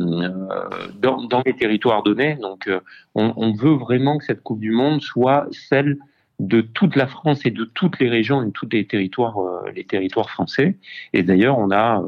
dans, 1.29 1.43
les 1.45 1.53
territoires 1.53 2.01
donnés 2.01 2.37
donc 2.41 2.67
on, 3.13 3.33
on, 3.37 3.53
veut 3.53 3.75
vraiment 3.75 4.17
que 4.17 4.25
cette 4.25 4.41
Coupe 4.41 4.59
du 4.59 4.71
Monde 4.71 5.01
soit 5.01 5.47
celle 5.51 5.97
de 6.39 6.61
toute 6.61 6.95
la 6.95 7.05
France 7.05 7.45
et 7.45 7.51
de 7.51 7.65
toutes 7.65 7.99
les 7.99 8.09
régions 8.09 8.41
et 8.41 8.47
de 8.47 8.51
tous 8.51 8.67
les 8.71 8.87
territoires, 8.87 9.37
les 9.75 9.83
territoires 9.83 10.31
français. 10.31 10.77
Et 11.13 11.21
d'ailleurs, 11.21 11.59
on 11.59 11.69
a 11.71 12.03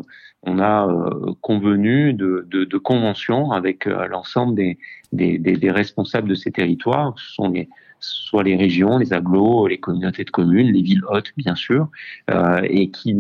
on 0.46 0.60
a 0.60 0.88
euh, 0.88 1.34
convenu 1.42 2.14
de, 2.14 2.48
de, 2.50 2.64
de, 2.64 2.78
conventions 2.78 3.52
avec 3.52 3.88
euh, 3.88 4.08
l'ensemble 4.08 4.56
des, 4.56 4.78
des, 5.12 5.38
des, 5.40 5.72
responsables 5.72 6.30
de 6.30 6.36
ces 6.36 6.52
territoires. 6.52 7.14
Ce 7.18 7.34
sont 7.34 7.50
les, 7.50 7.68
soit 8.00 8.44
les 8.44 8.56
régions, 8.56 8.98
les 8.98 9.12
agglos, 9.12 9.68
les 9.68 9.80
communautés 9.80 10.24
de 10.24 10.30
communes, 10.30 10.72
les 10.72 10.82
villes 10.82 11.04
hautes, 11.10 11.32
bien 11.36 11.56
sûr, 11.56 11.90
euh, 12.30 12.62
et 12.64 12.92
qui. 12.92 13.18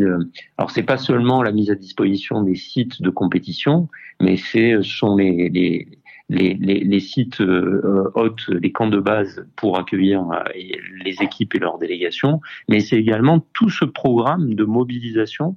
alors, 0.57 0.69
c'est 0.71 0.83
pas 0.83 0.97
seulement 0.97 1.41
la 1.41 1.51
mise 1.51 1.71
à 1.71 1.75
disposition 1.75 2.43
des 2.43 2.55
sites 2.55 3.01
de 3.01 3.09
compétition, 3.09 3.89
mais 4.21 4.37
c'est 4.37 4.75
ce 4.77 4.83
sont 4.83 5.15
les, 5.15 5.49
les 5.49 5.87
les, 6.29 6.55
les, 6.55 6.99
sites 6.99 7.39
euh, 7.41 8.09
hautes, 8.15 8.47
les 8.49 8.71
camps 8.71 8.87
de 8.87 8.99
base 8.99 9.45
pour 9.55 9.77
accueillir 9.77 10.25
les 11.03 11.21
équipes 11.21 11.53
et 11.53 11.59
leurs 11.59 11.77
délégations, 11.77 12.41
mais 12.67 12.79
c'est 12.79 12.97
également 12.97 13.45
tout 13.53 13.69
ce 13.69 13.85
programme 13.85 14.55
de 14.55 14.63
mobilisation 14.63 15.55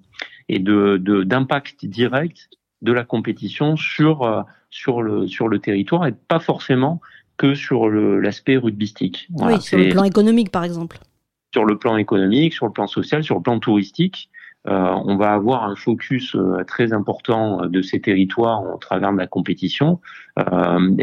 et 0.49 0.59
de 0.59 0.97
d'impact 1.25 1.85
direct 1.87 2.49
de 2.83 2.93
la 2.93 3.05
compétition 3.05 3.77
sur 3.77 4.23
euh, 4.23 4.43
sur 4.71 5.03
le 5.03 5.27
sur 5.27 5.49
le 5.49 5.59
territoire 5.59 6.07
et 6.07 6.13
pas 6.13 6.41
forcément 6.41 7.01
que 7.37 7.55
sur 7.55 7.89
l'aspect 7.89 8.57
rugbystique. 8.57 9.29
oui, 9.31 9.61
sur 9.61 9.79
le 9.79 9.91
plan 9.91 10.05
économique 10.05 10.51
par 10.51 10.65
exemple. 10.65 10.99
Sur 11.55 11.65
le 11.65 11.79
plan 11.79 11.97
économique, 11.97 12.53
sur 12.53 12.67
le 12.67 12.73
plan 12.73 12.89
social, 12.89 13.23
sur 13.23 13.37
le 13.37 13.43
plan 13.43 13.59
touristique, 13.61 14.29
on 14.67 15.17
va 15.17 15.33
avoir 15.33 15.65
un 15.65 15.77
focus 15.77 16.35
euh, 16.35 16.63
très 16.65 16.93
important 16.93 17.67
de 17.67 17.81
ces 17.81 18.01
territoires 18.01 18.63
au 18.63 18.77
travers 18.77 19.13
de 19.13 19.19
la 19.19 19.27
compétition. 19.27 20.01
Euh, 20.39 20.97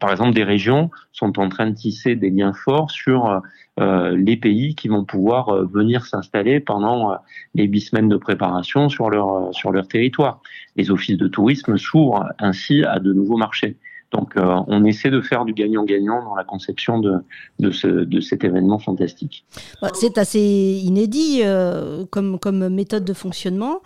par 0.00 0.10
exemple, 0.10 0.34
des 0.34 0.44
régions 0.44 0.90
sont 1.12 1.38
en 1.38 1.48
train 1.48 1.68
de 1.70 1.74
tisser 1.74 2.16
des 2.16 2.30
liens 2.30 2.52
forts 2.52 2.90
sur 2.90 3.40
les 3.78 4.38
pays 4.38 4.74
qui 4.74 4.88
vont 4.88 5.04
pouvoir 5.04 5.66
venir 5.66 6.06
s'installer 6.06 6.60
pendant 6.60 7.14
les 7.54 7.64
huit 7.64 7.82
semaines 7.82 8.08
de 8.08 8.16
préparation 8.16 8.88
sur 8.88 9.10
leur 9.10 9.54
sur 9.54 9.70
leur 9.70 9.86
territoire. 9.86 10.40
Les 10.76 10.90
offices 10.90 11.18
de 11.18 11.28
tourisme 11.28 11.76
s'ouvrent 11.76 12.26
ainsi 12.38 12.84
à 12.84 13.00
de 13.00 13.12
nouveaux 13.12 13.36
marchés. 13.36 13.76
Donc, 14.16 14.36
euh, 14.36 14.62
on 14.66 14.84
essaie 14.84 15.10
de 15.10 15.20
faire 15.20 15.44
du 15.44 15.52
gagnant-gagnant 15.52 16.22
dans 16.24 16.34
la 16.34 16.44
conception 16.44 16.98
de, 16.98 17.16
de, 17.58 17.70
ce, 17.70 17.86
de 17.86 18.20
cet 18.20 18.44
événement 18.44 18.78
fantastique. 18.78 19.44
Bah, 19.82 19.90
c'est 19.94 20.16
assez 20.16 20.80
inédit 20.84 21.40
euh, 21.42 22.06
comme, 22.10 22.38
comme 22.38 22.68
méthode 22.68 23.04
de 23.04 23.12
fonctionnement. 23.12 23.82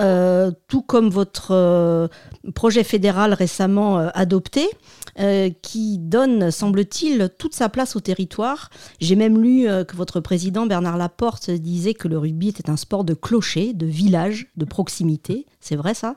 Euh, 0.00 0.50
tout 0.68 0.82
comme 0.82 1.10
votre 1.10 2.08
projet 2.54 2.82
fédéral 2.82 3.34
récemment 3.34 3.98
adopté, 4.14 4.66
qui 5.60 5.98
donne, 5.98 6.50
semble-t-il, 6.50 7.28
toute 7.38 7.54
sa 7.54 7.68
place 7.68 7.94
au 7.94 8.00
territoire. 8.00 8.70
J'ai 9.00 9.16
même 9.16 9.40
lu 9.40 9.66
que 9.86 9.94
votre 9.94 10.20
président 10.20 10.66
Bernard 10.66 10.96
Laporte 10.96 11.50
disait 11.50 11.94
que 11.94 12.08
le 12.08 12.16
rugby 12.18 12.48
était 12.48 12.70
un 12.70 12.78
sport 12.78 13.04
de 13.04 13.14
clocher, 13.14 13.74
de 13.74 13.86
village, 13.86 14.46
de 14.56 14.64
proximité. 14.64 15.46
C'est 15.60 15.76
vrai 15.76 15.92
ça? 15.92 16.16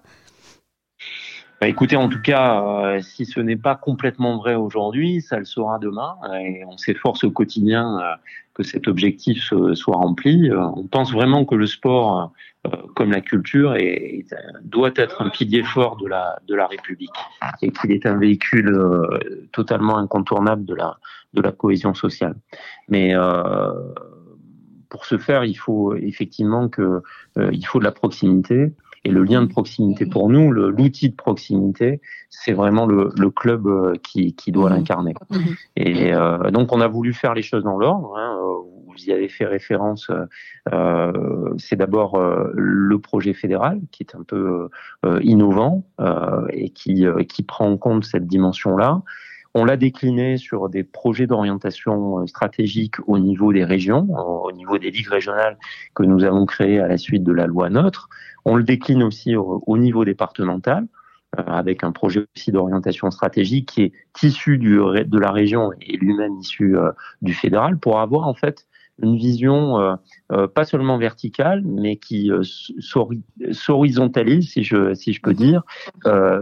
Écoutez, 1.68 1.96
en 1.96 2.10
tout 2.10 2.22
cas, 2.22 2.64
euh, 2.64 3.02
si 3.02 3.26
ce 3.26 3.40
n'est 3.40 3.56
pas 3.56 3.76
complètement 3.76 4.38
vrai 4.38 4.56
aujourd'hui, 4.56 5.22
ça 5.22 5.40
le 5.40 5.46
sera 5.46 5.80
demain. 5.80 6.16
Et 6.42 6.64
on 6.66 6.78
s'efforce 6.78 7.24
au 7.24 7.32
quotidien 7.32 8.00
euh, 8.00 8.16
que 8.54 8.64
cet 8.64 8.88
objectif 8.88 9.54
soit 9.74 9.96
rempli. 9.96 10.50
Euh, 10.50 10.62
on 10.76 10.88
pense 10.88 11.12
vraiment 11.12 11.46
que 11.46 11.56
le 11.56 11.68
sport, 11.68 12.32
comme 12.96 13.12
la 13.12 13.22
culture, 13.22 13.76
doit 14.64 14.92
être 14.96 15.22
un 15.22 15.30
pilier 15.30 15.64
fort 15.64 15.98
de 15.98 16.08
la, 16.08 16.68
République 16.68 17.12
et 17.62 17.72
qu'il 17.72 17.92
est 17.92 18.08
un 18.08 18.18
véhicule 18.18 18.76
totalement 19.52 19.98
incontournable 20.00 20.66
de 20.66 20.74
la, 20.74 21.52
cohésion 21.52 21.94
sociale. 21.94 22.36
Mais 22.90 23.14
pour 24.90 25.06
ce 25.06 25.20
faire, 25.20 25.44
il 25.44 25.54
faut 25.54 25.94
effectivement 25.94 26.70
que 26.70 27.04
faut 27.36 27.80
de 27.80 27.84
la 27.84 27.92
proximité. 27.92 28.74
Et 29.06 29.12
le 29.12 29.24
lien 29.24 29.44
de 29.44 29.48
proximité 29.48 30.08
pour 30.08 30.30
nous, 30.30 30.52
l'outil 30.52 31.10
de 31.10 31.16
proximité, 31.16 32.02
c'est 32.32 32.54
vraiment 32.54 32.88
le, 32.88 33.12
le, 33.16 33.30
club 33.30 33.68
euh, 33.68 33.94
qui, 34.04 34.34
qui 34.34 34.52
doit 34.52 34.70
mhm. 34.72 34.76
l'incarner. 34.78 35.14
Mhm. 35.30 35.56
Et 35.78 36.14
euh, 36.14 36.50
donc 36.50 36.74
on 36.74 36.82
a 36.82 36.88
voulu 36.88 37.14
faire 37.14 37.36
les 37.36 37.44
choses 37.44 37.64
dans 37.64 37.78
l'ordre. 37.78 38.18
Hein. 38.18 38.36
Euh, 38.42 38.56
vous 38.88 39.06
y 39.06 39.12
avez 39.12 39.30
fait 39.30 39.46
référence. 39.46 40.10
Euh, 40.74 41.54
c'est 41.60 41.76
d'abord 41.76 42.18
le 42.18 42.98
projet 43.00 43.34
fédéral 43.34 43.82
qui 43.92 44.04
est 44.04 44.16
un 44.16 44.24
peu 44.24 44.70
innovant 45.22 45.84
et 46.50 46.70
qui, 46.70 47.06
qui 47.28 47.44
prend 47.44 47.70
en 47.70 47.76
compte 47.76 48.06
cette 48.06 48.26
dimension-là. 48.26 49.02
On 49.58 49.64
l'a 49.64 49.78
décliné 49.78 50.36
sur 50.36 50.68
des 50.68 50.84
projets 50.84 51.28
d'orientation 51.28 52.28
stratégique 52.28 52.96
au 53.08 53.20
niveau 53.20 53.54
des 53.54 53.64
régions, 53.64 54.06
au 54.10 54.52
niveau 54.52 54.78
des 54.78 54.92
ligues 54.92 55.08
régionales 55.08 55.58
que 55.94 56.04
nous 56.04 56.26
avons 56.26 56.46
créées 56.46 56.82
à 56.82 56.90
la 56.90 56.98
suite 56.98 57.24
de 57.24 57.32
la 57.32 57.48
loi 57.48 57.70
NOTRe. 57.70 58.10
On 58.44 58.58
le 58.58 58.64
décline 58.64 59.02
aussi 59.02 59.38
au, 59.38 59.78
niveau 59.78 60.04
départemental 60.04 60.86
euh, 61.40 61.44
avec 61.48 61.86
un 61.86 61.94
projet 61.94 62.26
aussi 62.36 62.52
d'orientation 62.52 63.10
stratégique 63.12 63.70
qui 63.70 63.84
est 63.84 64.24
issu 64.24 64.58
de 64.58 65.18
la 65.18 65.32
région 65.32 65.72
et 65.80 65.96
lui-même 65.96 66.38
issu 66.38 66.78
euh, 66.78 66.92
du 67.22 67.34
fédéral 67.34 67.80
pour 67.80 68.02
avoir 68.02 68.28
en 68.28 68.34
fait 68.34 68.68
une 69.02 69.18
vision 69.18 69.98
euh, 70.32 70.48
pas 70.48 70.64
seulement 70.64 70.98
verticale 70.98 71.62
mais 71.66 71.98
qui 71.98 72.32
s'horizontalise 73.52 74.52
si 74.52 74.64
je 74.64 74.94
si 74.94 75.14
je 75.14 75.22
peux 75.22 75.34
dire 75.34 75.64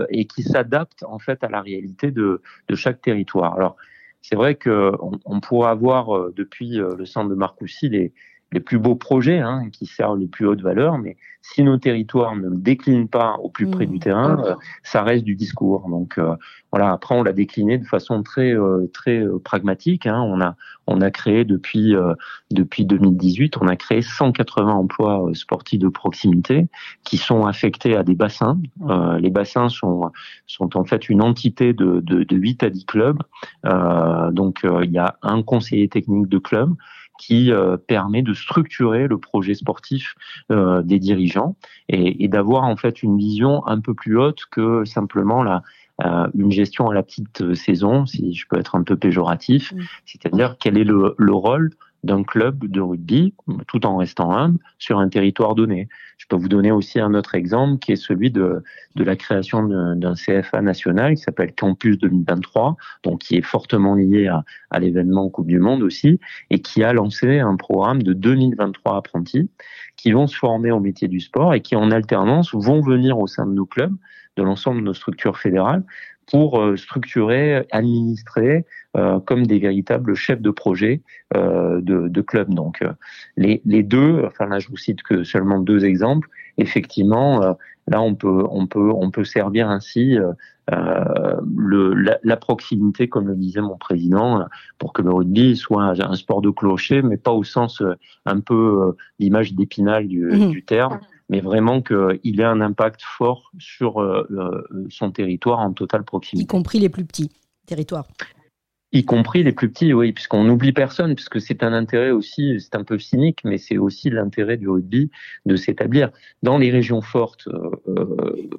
et 0.09 0.25
qui 0.25 0.43
s'adapte 0.43 1.03
en 1.03 1.19
fait 1.19 1.43
à 1.43 1.49
la 1.49 1.61
réalité 1.61 2.11
de, 2.11 2.41
de 2.67 2.75
chaque 2.75 3.01
territoire. 3.01 3.55
Alors 3.55 3.75
c'est 4.21 4.35
vrai 4.35 4.55
que 4.55 4.91
on, 5.25 5.39
pourrait 5.41 5.69
avoir 5.69 6.31
depuis 6.31 6.77
le 6.77 7.05
centre 7.05 7.29
de 7.29 7.35
Marcoussis 7.35 7.89
les 7.89 8.13
les 8.53 8.59
plus 8.59 8.77
beaux 8.77 8.95
projets 8.95 9.39
hein, 9.39 9.67
qui 9.71 9.87
servent 9.87 10.19
les 10.19 10.27
plus 10.27 10.45
hautes 10.45 10.61
valeurs, 10.61 10.99
mais 10.99 11.17
si 11.41 11.63
nos 11.63 11.77
territoires 11.77 12.35
ne 12.35 12.49
déclinent 12.49 13.09
pas 13.09 13.35
au 13.41 13.49
plus 13.49 13.67
près 13.67 13.85
du 13.85 13.97
mmh. 13.97 13.99
terrain, 13.99 14.43
euh, 14.45 14.55
ça 14.83 15.03
reste 15.03 15.25
du 15.25 15.35
discours. 15.35 15.89
Donc 15.89 16.17
euh, 16.17 16.35
voilà, 16.71 16.93
après 16.93 17.15
on 17.15 17.23
l'a 17.23 17.33
décliné 17.33 17.77
de 17.77 17.85
façon 17.85 18.23
très 18.23 18.53
euh, 18.53 18.89
très 18.93 19.23
pragmatique. 19.43 20.05
Hein. 20.05 20.21
On 20.21 20.39
a 20.39 20.55
on 20.85 21.01
a 21.01 21.11
créé 21.11 21.43
depuis 21.45 21.95
depuis 22.51 22.85
2018, 22.85 23.57
on 23.57 23.67
a 23.67 23.75
créé 23.75 24.01
180 24.01 24.71
emplois 24.71 25.29
sportifs 25.33 25.79
de 25.79 25.87
proximité 25.87 26.67
qui 27.03 27.17
sont 27.17 27.45
affectés 27.45 27.95
à 27.95 28.03
des 28.03 28.15
bassins. 28.15 28.59
les 29.19 29.29
bassins 29.29 29.69
sont 29.69 30.11
sont 30.45 30.77
en 30.77 30.83
fait 30.83 31.09
une 31.09 31.21
entité 31.21 31.71
de 31.73 32.01
de, 32.01 32.23
de 32.23 32.35
8 32.35 32.63
à 32.63 32.69
10 32.69 32.85
clubs. 32.85 33.23
donc 34.31 34.61
il 34.63 34.91
y 34.91 34.97
a 34.97 35.15
un 35.21 35.41
conseiller 35.41 35.87
technique 35.87 36.27
de 36.27 36.37
club 36.37 36.75
qui 37.25 37.51
euh, 37.51 37.77
permet 37.77 38.21
de 38.21 38.33
structurer 38.33 39.07
le 39.07 39.17
projet 39.17 39.53
sportif 39.53 40.15
euh, 40.51 40.81
des 40.81 40.99
dirigeants 40.99 41.55
et, 41.87 42.23
et 42.23 42.27
d'avoir 42.27 42.63
en 42.63 42.75
fait 42.75 43.01
une 43.01 43.17
vision 43.17 43.65
un 43.65 43.79
peu 43.79 43.93
plus 43.93 44.17
haute 44.17 44.41
que 44.51 44.83
simplement 44.83 45.41
la, 45.41 45.63
euh, 46.03 46.27
une 46.33 46.51
gestion 46.51 46.89
à 46.89 46.93
la 46.93 47.01
petite 47.01 47.53
saison, 47.53 48.05
si 48.05 48.33
je 48.33 48.45
peux 48.49 48.59
être 48.59 48.75
un 48.75 48.83
peu 48.83 48.97
péjoratif, 48.97 49.73
c'est-à-dire 50.05 50.57
quel 50.59 50.77
est 50.77 50.83
le, 50.83 51.15
le 51.17 51.33
rôle 51.33 51.71
d'un 52.03 52.23
club 52.23 52.67
de 52.67 52.81
rugby, 52.81 53.33
tout 53.67 53.85
en 53.85 53.97
restant 53.97 54.31
humble, 54.31 54.59
sur 54.77 54.99
un 54.99 55.09
territoire 55.09 55.55
donné. 55.55 55.87
Je 56.17 56.25
peux 56.27 56.35
vous 56.35 56.49
donner 56.49 56.71
aussi 56.71 56.99
un 56.99 57.13
autre 57.13 57.35
exemple 57.35 57.79
qui 57.79 57.93
est 57.93 57.97
celui 57.97 58.31
de, 58.31 58.63
de 58.95 59.03
la 59.03 59.15
création 59.15 59.63
d'un 59.63 60.13
CFA 60.13 60.61
national 60.61 61.15
qui 61.15 61.21
s'appelle 61.21 61.53
Campus 61.53 61.97
2023, 61.97 62.75
donc 63.03 63.21
qui 63.21 63.37
est 63.37 63.41
fortement 63.41 63.95
lié 63.95 64.27
à, 64.27 64.43
à 64.69 64.79
l'événement 64.79 65.29
Coupe 65.29 65.47
du 65.47 65.59
Monde 65.59 65.83
aussi, 65.83 66.19
et 66.49 66.59
qui 66.59 66.83
a 66.83 66.93
lancé 66.93 67.39
un 67.39 67.55
programme 67.55 68.03
de 68.03 68.13
2023 68.13 68.97
apprentis 68.97 69.49
qui 69.95 70.11
vont 70.11 70.27
se 70.27 70.35
former 70.35 70.71
au 70.71 70.79
métier 70.79 71.07
du 71.07 71.19
sport 71.19 71.53
et 71.53 71.61
qui 71.61 71.75
en 71.75 71.91
alternance 71.91 72.53
vont 72.53 72.81
venir 72.81 73.19
au 73.19 73.27
sein 73.27 73.45
de 73.45 73.53
nos 73.53 73.65
clubs, 73.65 73.95
de 74.35 74.43
l'ensemble 74.43 74.79
de 74.81 74.85
nos 74.85 74.93
structures 74.93 75.37
fédérales, 75.37 75.83
pour 76.27 76.59
euh, 76.59 76.75
structurer, 76.77 77.65
administrer 77.71 78.65
euh, 78.95 79.19
comme 79.19 79.45
des 79.45 79.59
véritables 79.59 80.15
chefs 80.15 80.41
de 80.41 80.51
projet 80.51 81.01
euh, 81.35 81.81
de, 81.81 82.07
de 82.07 82.21
clubs. 82.21 82.53
Donc 82.53 82.83
les, 83.37 83.61
les 83.65 83.83
deux, 83.83 84.23
enfin 84.25 84.47
là 84.47 84.59
je 84.59 84.69
vous 84.69 84.77
cite 84.77 85.03
que 85.03 85.23
seulement 85.23 85.59
deux 85.59 85.85
exemples, 85.85 86.29
effectivement, 86.57 87.57
là 87.87 88.01
on 88.01 88.15
peut 88.15 88.45
on 88.49 88.67
peut 88.67 88.91
on 88.93 89.11
peut 89.11 89.23
servir 89.23 89.69
ainsi 89.69 90.17
le, 90.69 92.17
la, 92.23 92.37
proximité, 92.37 93.09
comme 93.09 93.27
le 93.27 93.35
disait 93.35 93.61
mon 93.61 93.77
président, 93.77 94.45
pour 94.77 94.93
que 94.93 95.01
le 95.01 95.11
rugby 95.11 95.57
soit 95.57 95.95
un, 95.99 96.15
sport 96.15 96.41
de 96.41 96.51
clocher, 96.51 97.01
mais 97.01 97.17
pas 97.17 97.31
au 97.31 97.43
sens 97.43 97.81
un 98.25 98.39
peu 98.39 98.95
l'image 99.19 99.53
d'épinal 99.53 100.07
du, 100.07 100.25
mmh. 100.25 100.51
du 100.51 100.63
terme 100.63 100.99
mais 101.29 101.39
vraiment 101.39 101.81
qu'il 101.81 102.39
ait 102.39 102.43
un 102.43 102.61
impact 102.61 103.01
fort 103.01 103.51
sur 103.59 104.01
euh, 104.01 104.27
euh, 104.31 104.85
son 104.89 105.11
territoire 105.11 105.59
en 105.59 105.73
totale 105.73 106.03
proximité. 106.03 106.43
Y 106.43 106.47
compris 106.47 106.79
les 106.79 106.89
plus 106.89 107.05
petits 107.05 107.29
territoires. 107.65 108.07
Y 108.91 109.05
compris 109.05 109.41
les 109.43 109.53
plus 109.53 109.69
petits, 109.69 109.91
oui, 109.93 110.11
puisqu'on 110.13 110.43
n'oublie 110.43 110.71
personne, 110.71 111.15
puisque 111.15 111.41
c'est 111.41 111.63
un 111.63 111.73
intérêt 111.73 112.11
aussi, 112.11 112.59
c'est 112.59 112.75
un 112.75 112.83
peu 112.83 112.99
cynique, 112.99 113.39
mais 113.43 113.57
c'est 113.57 113.77
aussi 113.77 114.11
l'intérêt 114.11 114.57
du 114.57 114.69
rugby 114.69 115.09
de 115.47 115.55
s'établir 115.55 116.11
dans 116.43 116.59
les 116.59 116.69
régions 116.69 117.01
fortes 117.01 117.47
euh, 117.87 118.49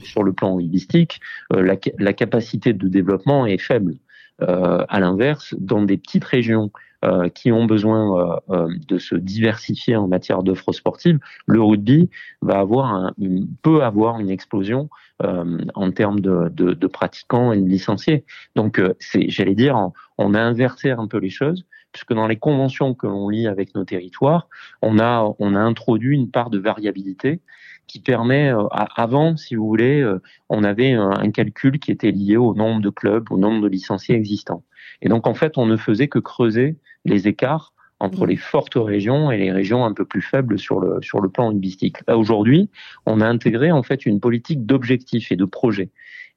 sur 0.00 0.22
le 0.22 0.34
plan 0.34 0.56
rugbystique. 0.56 1.20
La, 1.50 1.76
la, 1.98 2.12
capacité 2.12 2.74
de 2.74 2.86
développement 2.86 3.46
est 3.46 3.56
faible. 3.56 3.94
À 4.40 5.00
l'inverse, 5.00 5.54
dans 5.58 5.82
des 5.82 5.96
petites 5.96 6.24
régions 6.24 6.70
euh, 7.04 7.28
qui 7.28 7.52
ont 7.52 7.64
besoin 7.64 8.18
euh, 8.18 8.40
euh, 8.50 8.74
de 8.88 8.98
se 8.98 9.14
diversifier 9.14 9.94
en 9.94 10.08
matière 10.08 10.42
d'offres 10.42 10.72
sportives, 10.72 11.20
le 11.46 11.62
rugby 11.62 12.10
va 12.42 12.58
avoir 12.58 12.92
un, 12.92 13.14
peut 13.62 13.84
avoir 13.84 14.18
une 14.18 14.30
explosion 14.30 14.90
en 15.20 15.90
termes 15.92 16.18
de, 16.18 16.48
de, 16.52 16.74
de, 16.74 16.86
pratiquants 16.88 17.52
et 17.52 17.60
de 17.60 17.68
licenciés. 17.68 18.24
Donc, 18.56 18.80
c'est, 19.00 19.28
j'allais 19.30 19.56
dire, 19.56 19.90
on 20.16 20.34
a 20.34 20.40
inversé 20.40 20.90
un 20.90 21.06
peu 21.08 21.18
les 21.18 21.30
choses 21.30 21.64
puisque 21.92 22.12
dans 22.12 22.26
les 22.26 22.36
conventions 22.36 22.94
que 22.94 23.06
l'on 23.06 23.28
lit 23.28 23.46
avec 23.46 23.74
nos 23.74 23.84
territoires, 23.84 24.48
on 24.82 24.98
a, 24.98 25.34
on 25.38 25.54
a 25.54 25.58
introduit 25.58 26.16
une 26.16 26.30
part 26.30 26.50
de 26.50 26.58
variabilité 26.58 27.40
qui 27.88 28.00
permet, 28.00 28.52
avant, 28.70 29.36
si 29.36 29.56
vous 29.56 29.66
voulez, 29.66 30.08
on 30.48 30.62
avait 30.62 30.92
un 30.92 31.30
calcul 31.30 31.80
qui 31.80 31.90
était 31.90 32.12
lié 32.12 32.36
au 32.36 32.54
nombre 32.54 32.80
de 32.80 32.90
clubs, 32.90 33.32
au 33.32 33.38
nombre 33.38 33.62
de 33.62 33.68
licenciés 33.68 34.14
existants. 34.14 34.62
Et 35.02 35.08
donc, 35.08 35.26
en 35.26 35.34
fait, 35.34 35.58
on 35.58 35.66
ne 35.66 35.76
faisait 35.76 36.08
que 36.08 36.18
creuser 36.18 36.76
les 37.04 37.28
écarts 37.28 37.72
entre 38.00 38.24
mm. 38.24 38.28
les 38.28 38.36
fortes 38.36 38.76
régions 38.76 39.30
et 39.30 39.38
les 39.38 39.52
régions 39.52 39.84
un 39.84 39.92
peu 39.92 40.04
plus 40.04 40.22
faibles 40.22 40.58
sur 40.58 40.80
le, 40.80 41.00
sur 41.02 41.20
le 41.20 41.28
plan 41.28 41.52
hubistique. 41.52 41.96
Là, 42.06 42.16
aujourd'hui, 42.16 42.70
on 43.06 43.20
a 43.20 43.26
intégré, 43.26 43.72
en 43.72 43.82
fait, 43.82 44.06
une 44.06 44.20
politique 44.20 44.66
d'objectifs 44.66 45.32
et 45.32 45.36
de 45.36 45.44
projets. 45.44 45.90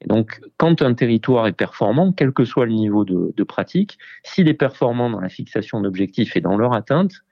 Et 0.04 0.08
donc, 0.08 0.42
quand 0.58 0.82
un 0.82 0.96
territoire 0.96 1.46
est 1.46 1.54
performant, 1.54 2.12
quel 2.12 2.32
que 2.32 2.44
soit 2.44 2.66
le 2.66 2.74
niveau 2.74 3.06
de, 3.06 3.34
de 3.36 3.44
pratique, 3.44 4.00
s'il 4.24 4.48
est 4.48 4.56
performant 4.56 5.12
dans 5.12 5.20
la 5.20 5.30
fixation 5.30 5.80
d'objectifs 5.82 6.36
et 6.36 6.42
dans 6.42 6.58
leur 6.58 6.74
atteinte, 6.74 7.24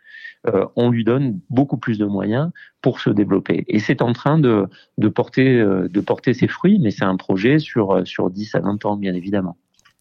euh, 0.48 0.66
on 0.76 0.90
lui 0.90 1.04
donne 1.04 1.40
beaucoup 1.50 1.78
plus 1.78 1.98
de 1.98 2.06
moyens 2.06 2.52
pour 2.82 3.00
se 3.00 3.10
développer. 3.10 3.66
Et 3.68 3.80
c'est 3.80 4.02
en 4.02 4.14
train 4.14 4.40
de, 4.40 4.68
porter, 5.14 5.60
euh, 5.60 5.88
de 5.90 6.00
porter 6.02 6.34
ses 6.34 6.48
fruits, 6.48 6.80
mais 6.80 6.92
c'est 6.92 7.06
un 7.06 7.18
projet 7.18 7.60
sur, 7.60 8.08
sur 8.08 8.30
10 8.30 8.56
à 8.56 8.60
20 8.60 8.86
ans, 8.86 8.96
bien 8.96 9.14
évidemment. 9.14 9.58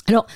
Alors, 0.07 0.27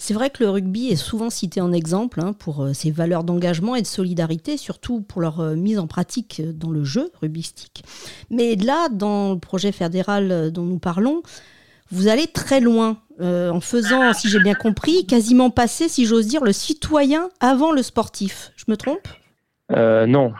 c'est 0.00 0.14
vrai 0.14 0.30
que 0.30 0.42
le 0.42 0.48
rugby 0.48 0.88
est 0.88 0.96
souvent 0.96 1.28
cité 1.28 1.60
en 1.60 1.72
exemple 1.72 2.22
hein, 2.22 2.32
pour 2.32 2.62
euh, 2.62 2.72
ses 2.72 2.90
valeurs 2.90 3.22
d'engagement 3.22 3.76
et 3.76 3.82
de 3.82 3.86
solidarité, 3.86 4.56
surtout 4.56 5.02
pour 5.02 5.20
leur 5.20 5.40
euh, 5.40 5.56
mise 5.56 5.78
en 5.78 5.86
pratique 5.86 6.40
euh, 6.40 6.54
dans 6.54 6.70
le 6.70 6.84
jeu 6.84 7.12
rugbystique. 7.20 7.84
Mais 8.30 8.56
là, 8.56 8.88
dans 8.88 9.34
le 9.34 9.38
projet 9.38 9.72
fédéral 9.72 10.50
dont 10.52 10.64
nous 10.64 10.78
parlons, 10.78 11.22
vous 11.90 12.08
allez 12.08 12.26
très 12.28 12.60
loin 12.60 13.02
en 13.20 13.60
faisant, 13.60 14.14
si 14.14 14.30
j'ai 14.30 14.40
bien 14.40 14.54
compris, 14.54 15.04
quasiment 15.04 15.50
passer, 15.50 15.90
si 15.90 16.06
j'ose 16.06 16.26
dire, 16.26 16.42
le 16.42 16.52
citoyen 16.52 17.28
avant 17.40 17.70
le 17.70 17.82
sportif. 17.82 18.52
Je 18.56 18.64
me 18.68 18.78
trompe? 18.78 19.06
Non, 19.70 20.32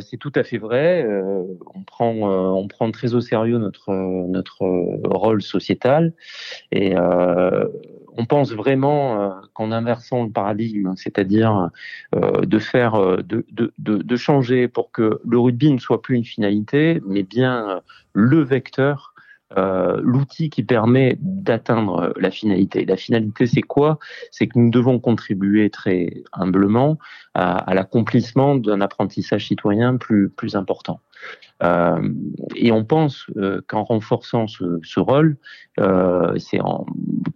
c'est 0.00 0.16
tout 0.16 0.32
à 0.34 0.42
fait 0.42 0.58
vrai. 0.58 1.06
on 1.74 1.82
prend, 1.82 2.12
on 2.12 2.66
prend 2.68 2.90
très 2.90 3.14
au 3.14 3.20
sérieux 3.20 3.58
notre 3.58 3.92
notre 3.92 4.64
rôle 5.04 5.42
sociétal 5.42 6.12
et 6.72 6.94
on 8.16 8.26
pense 8.26 8.52
vraiment 8.52 9.20
euh, 9.20 9.30
qu'en 9.54 9.72
inversant 9.72 10.24
le 10.24 10.30
paradigme, 10.30 10.92
c'est-à-dire 10.96 11.70
euh, 12.14 12.42
de 12.42 12.58
faire, 12.58 12.94
euh, 12.94 13.22
de, 13.22 13.46
de, 13.50 13.72
de, 13.78 14.16
changer 14.16 14.68
pour 14.68 14.90
que 14.90 15.20
le 15.26 15.38
rugby 15.38 15.72
ne 15.72 15.78
soit 15.78 16.02
plus 16.02 16.16
une 16.16 16.24
finalité, 16.24 17.00
mais 17.06 17.22
bien 17.22 17.80
le 18.12 18.42
vecteur 18.42 19.09
euh, 19.56 20.00
l'outil 20.02 20.48
qui 20.48 20.62
permet 20.62 21.16
d'atteindre 21.20 22.12
la 22.16 22.30
finalité. 22.30 22.84
La 22.84 22.96
finalité, 22.96 23.46
c'est 23.46 23.62
quoi? 23.62 23.98
C'est 24.30 24.46
que 24.46 24.58
nous 24.58 24.70
devons 24.70 24.98
contribuer 25.00 25.70
très 25.70 26.22
humblement 26.32 26.98
à, 27.34 27.74
l'accomplissement 27.74 28.56
d'un 28.56 28.80
apprentissage 28.80 29.46
citoyen 29.46 29.96
plus 29.96 30.54
important. 30.54 31.00
Euh, 31.62 32.08
et 32.56 32.72
on 32.72 32.84
pense 32.84 33.26
euh, 33.36 33.60
qu'en 33.66 33.84
renforçant 33.84 34.46
ce, 34.46 35.00
rôle, 35.00 35.36
euh, 35.78 36.38
c'est 36.38 36.58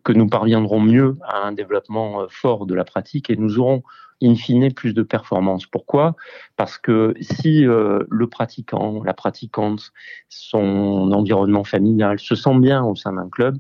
que 0.03 0.12
nous 0.12 0.27
parviendrons 0.27 0.81
mieux 0.81 1.16
à 1.27 1.47
un 1.47 1.53
développement 1.53 2.27
fort 2.29 2.66
de 2.66 2.75
la 2.75 2.85
pratique 2.85 3.31
et 3.31 3.37
nous 3.37 3.59
aurons 3.59 3.83
in 4.23 4.35
fine 4.35 4.73
plus 4.73 4.94
de 4.94 5.03
performance. 5.03 5.66
Pourquoi? 5.66 6.16
Parce 6.57 6.79
que 6.79 7.14
si 7.20 7.62
le 7.62 8.27
pratiquant, 8.31 9.03
la 9.05 9.12
pratiquante, 9.12 9.92
son 10.29 11.12
environnement 11.12 11.64
familial 11.64 12.18
se 12.18 12.35
sent 12.35 12.59
bien 12.59 12.83
au 12.85 12.94
sein 12.94 13.12
d'un 13.12 13.29
club, 13.29 13.59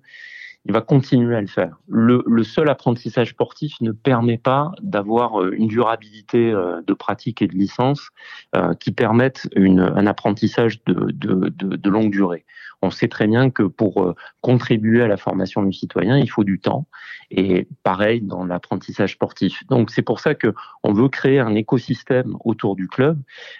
il 0.66 0.72
va 0.72 0.80
continuer 0.80 1.36
à 1.36 1.40
le 1.40 1.46
faire. 1.46 1.76
Le, 1.88 2.22
le 2.26 2.42
seul 2.42 2.68
apprentissage 2.68 3.30
sportif 3.30 3.80
ne 3.80 3.92
permet 3.92 4.38
pas 4.38 4.72
d'avoir 4.80 5.40
euh, 5.40 5.52
une 5.52 5.68
durabilité 5.68 6.50
euh, 6.50 6.80
de 6.86 6.94
pratique 6.94 7.42
et 7.42 7.46
de 7.46 7.54
licence 7.54 8.08
qui 8.78 8.92
permettent 8.92 9.48
une, 9.56 9.80
un 9.80 10.06
apprentissage 10.06 10.82
de, 10.84 11.10
de, 11.10 11.48
de, 11.48 11.76
de 11.76 11.90
longue 11.90 12.10
durée 12.10 12.44
on 12.84 12.90
sait 12.90 13.08
très 13.08 13.26
bien 13.26 13.50
que 13.50 13.62
pour 13.62 14.02
euh, 14.02 14.14
contribuer 14.40 15.02
à 15.02 15.08
la 15.08 15.16
formation 15.16 15.62
du 15.62 15.72
citoyen, 15.72 16.18
il 16.18 16.28
faut 16.28 16.44
du 16.44 16.60
temps. 16.60 16.86
Et 17.30 17.66
pareil 17.82 18.20
dans 18.20 18.44
l'apprentissage 18.44 19.14
sportif. 19.14 19.66
Donc 19.68 19.90
c'est 19.90 20.02
pour 20.02 20.20
ça 20.20 20.34
que 20.34 20.54
on 20.82 20.92
veut 20.92 21.08
créer 21.08 21.40
un 21.40 21.54
écosystème 21.54 22.36
autour 22.44 22.76
du 22.76 22.86
club. 22.86 23.18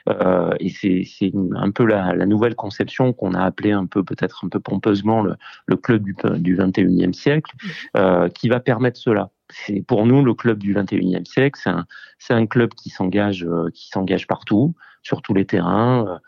Euh, 0.09 0.55
et 0.61 0.69
c'est 0.69 1.33
un 1.57 1.71
peu 1.71 1.85
la, 1.87 2.15
nouvelle 2.27 2.55
conception 2.55 3.13
qu'on 3.13 3.35
a 3.35 3.43
appelée 3.43 3.73
un 3.73 3.87
peu 3.87 4.05
peut-être 4.05 4.45
un 4.45 4.49
peu 4.49 4.61
pompeusement 4.61 5.23
le, 5.23 5.77
club 5.77 6.05
du, 6.05 6.15
du 6.39 6.55
21e 6.95 7.13
siècle, 7.13 7.53
euh, 7.97 8.29
qui 8.29 8.49
va 8.49 8.61
permettre 8.61 8.99
cela 8.99 9.31
c'est 9.51 9.83
pour 9.83 10.07
nous 10.07 10.25
le 10.25 10.33
club 10.35 10.59
du 10.59 10.75
21e 10.75 11.27
siècle. 11.27 11.61
C'est 12.19 12.33
un, 12.33 12.47
club 12.47 12.71
qui 12.71 12.89
s'engage, 12.89 13.47
qui 13.75 13.89
s'engage 13.89 14.27
partout, 14.27 14.75
sur 15.03 15.21
tous 15.21 15.35
les 15.35 15.45
terrains, 15.45 16.19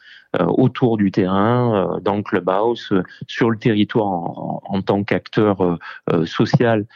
euh, 0.40 0.44
autour 0.46 0.96
du 0.96 1.11
terrain, 1.11 1.94
euh, 1.96 2.00
dans 2.00 2.16
le 2.16 2.22
clubhouse, 2.22 2.88
euh, 2.92 3.02
sur 3.26 3.50
le 3.50 3.59
territoire 3.59 4.61
en, 4.64 4.83
tant 4.83 5.05
qu'acteur 5.05 5.79
social 6.24 6.87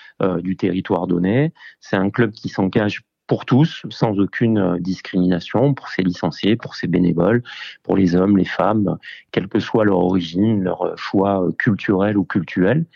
du 0.43 0.57
territoire 0.57 1.07
donné. 1.07 1.53
C'est 1.81 1.97
un 1.97 2.11
club 2.11 2.33
qui 2.33 2.49
s'engage 2.49 3.03
pour 3.31 3.45
tous, 3.45 3.87
sans 3.91 4.19
aucune 4.19 4.59
euh, 4.59 4.79
discrimination, 4.81 5.73
pour 5.73 5.87
ses 5.87 6.03
licenciés, 6.03 6.57
pour 6.57 6.75
ses 6.75 6.89
bénévoles, 6.89 7.45
pour 7.85 7.97
les 7.97 8.17
hommes, 8.17 8.37
les 8.37 8.45
femmes, 8.45 8.99
quelle 9.31 9.47
que 9.47 9.61
soit 9.61 9.85
leur 9.85 9.99
origine, 9.99 10.65
leur 10.65 10.83
euh, 10.83 10.97
choix 10.97 11.41
euh, 11.41 11.53
culturel 11.53 12.19
ou 12.19 12.25
culturel, 12.25 12.87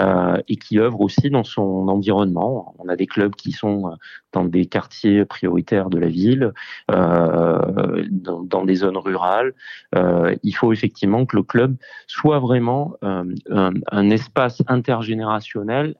euh, 0.00 0.42
et 0.48 0.56
qui 0.56 0.80
œuvrent 0.80 1.00
aussi 1.00 1.30
dans 1.30 1.44
son 1.44 1.86
environnement. 1.86 2.74
On 2.80 2.88
a 2.88 2.96
des 2.96 3.06
clubs 3.06 3.36
qui 3.36 3.52
sont 3.52 3.96
dans 4.32 4.44
des 4.44 4.66
quartiers 4.66 5.24
prioritaires 5.24 5.90
de 5.90 5.98
la 6.00 6.08
ville, 6.08 6.52
euh, 6.90 8.04
dans, 8.10 8.42
dans, 8.42 8.64
des 8.64 8.74
zones 8.74 8.98
rurales. 8.98 9.54
Euh, 9.94 10.34
il 10.42 10.56
faut 10.56 10.72
effectivement 10.72 11.24
que 11.24 11.36
le 11.36 11.44
club 11.44 11.76
soit 12.08 12.40
vraiment 12.40 12.96
un, 13.02 13.26
un, 13.48 14.10
espace 14.10 14.60
intergénérationnel, 14.66 15.94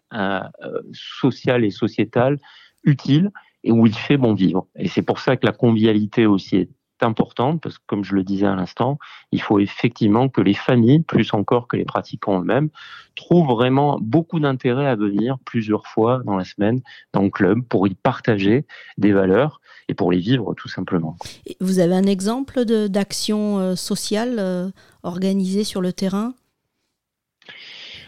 social 0.93 1.65
et 1.65 1.71
sociétal 1.71 2.41
utile 2.83 3.31
et 3.65 3.73
où 3.73 3.87
il 3.87 3.95
fait 3.95 4.17
bon 4.17 4.35
vivre. 4.35 4.67
Et 4.77 4.89
c'est 4.89 5.03
pour 5.03 5.19
ça 5.19 5.37
que 5.37 5.45
la 5.45 5.53
convivialité 5.53 6.27
aussi 6.27 6.57
est 6.57 6.69
importante, 7.01 7.61
parce 7.61 7.79
que 7.79 7.83
comme 7.87 8.05
je 8.05 8.15
le 8.15 8.23
disais 8.23 8.47
à 8.47 8.55
l'instant, 8.55 8.99
il 9.33 9.43
faut 9.43 9.59
effectivement 9.59 10.29
que 10.29 10.41
les 10.41 10.55
familles, 10.55 11.01
plus 11.01 11.35
encore 11.35 11.67
que 11.67 11.77
les 11.77 11.85
pratiquants 11.85 12.41
eux-mêmes, 12.41 12.71
trouvent 13.17 13.49
vraiment 13.49 13.99
beaucoup 14.01 14.41
d'intérêt 14.41 14.87
à 14.87 14.97
venir 14.97 15.39
plusieurs 15.45 15.87
fois 15.87 16.23
dans 16.25 16.37
la 16.37 16.45
semaine 16.45 16.81
dans 17.13 17.23
le 17.23 17.31
club 17.31 17.63
pour 17.69 17.89
y 17.89 17.95
partager 17.95 18.65
des 18.97 19.13
valeurs 19.13 19.61
et 19.89 19.95
pour 19.95 20.13
les 20.13 20.19
vivre 20.19 20.55
tout 20.55 20.69
simplement. 20.69 21.17
Vous 21.61 21.79
avez 21.79 21.95
un 21.95 22.07
exemple 22.07 22.65
d'action 22.65 23.59
euh, 23.59 23.77
sociale 23.77 24.37
euh, 24.39 24.71
organisée 25.03 25.65
sur 25.65 25.81
le 25.81 25.93
terrain? 25.93 26.35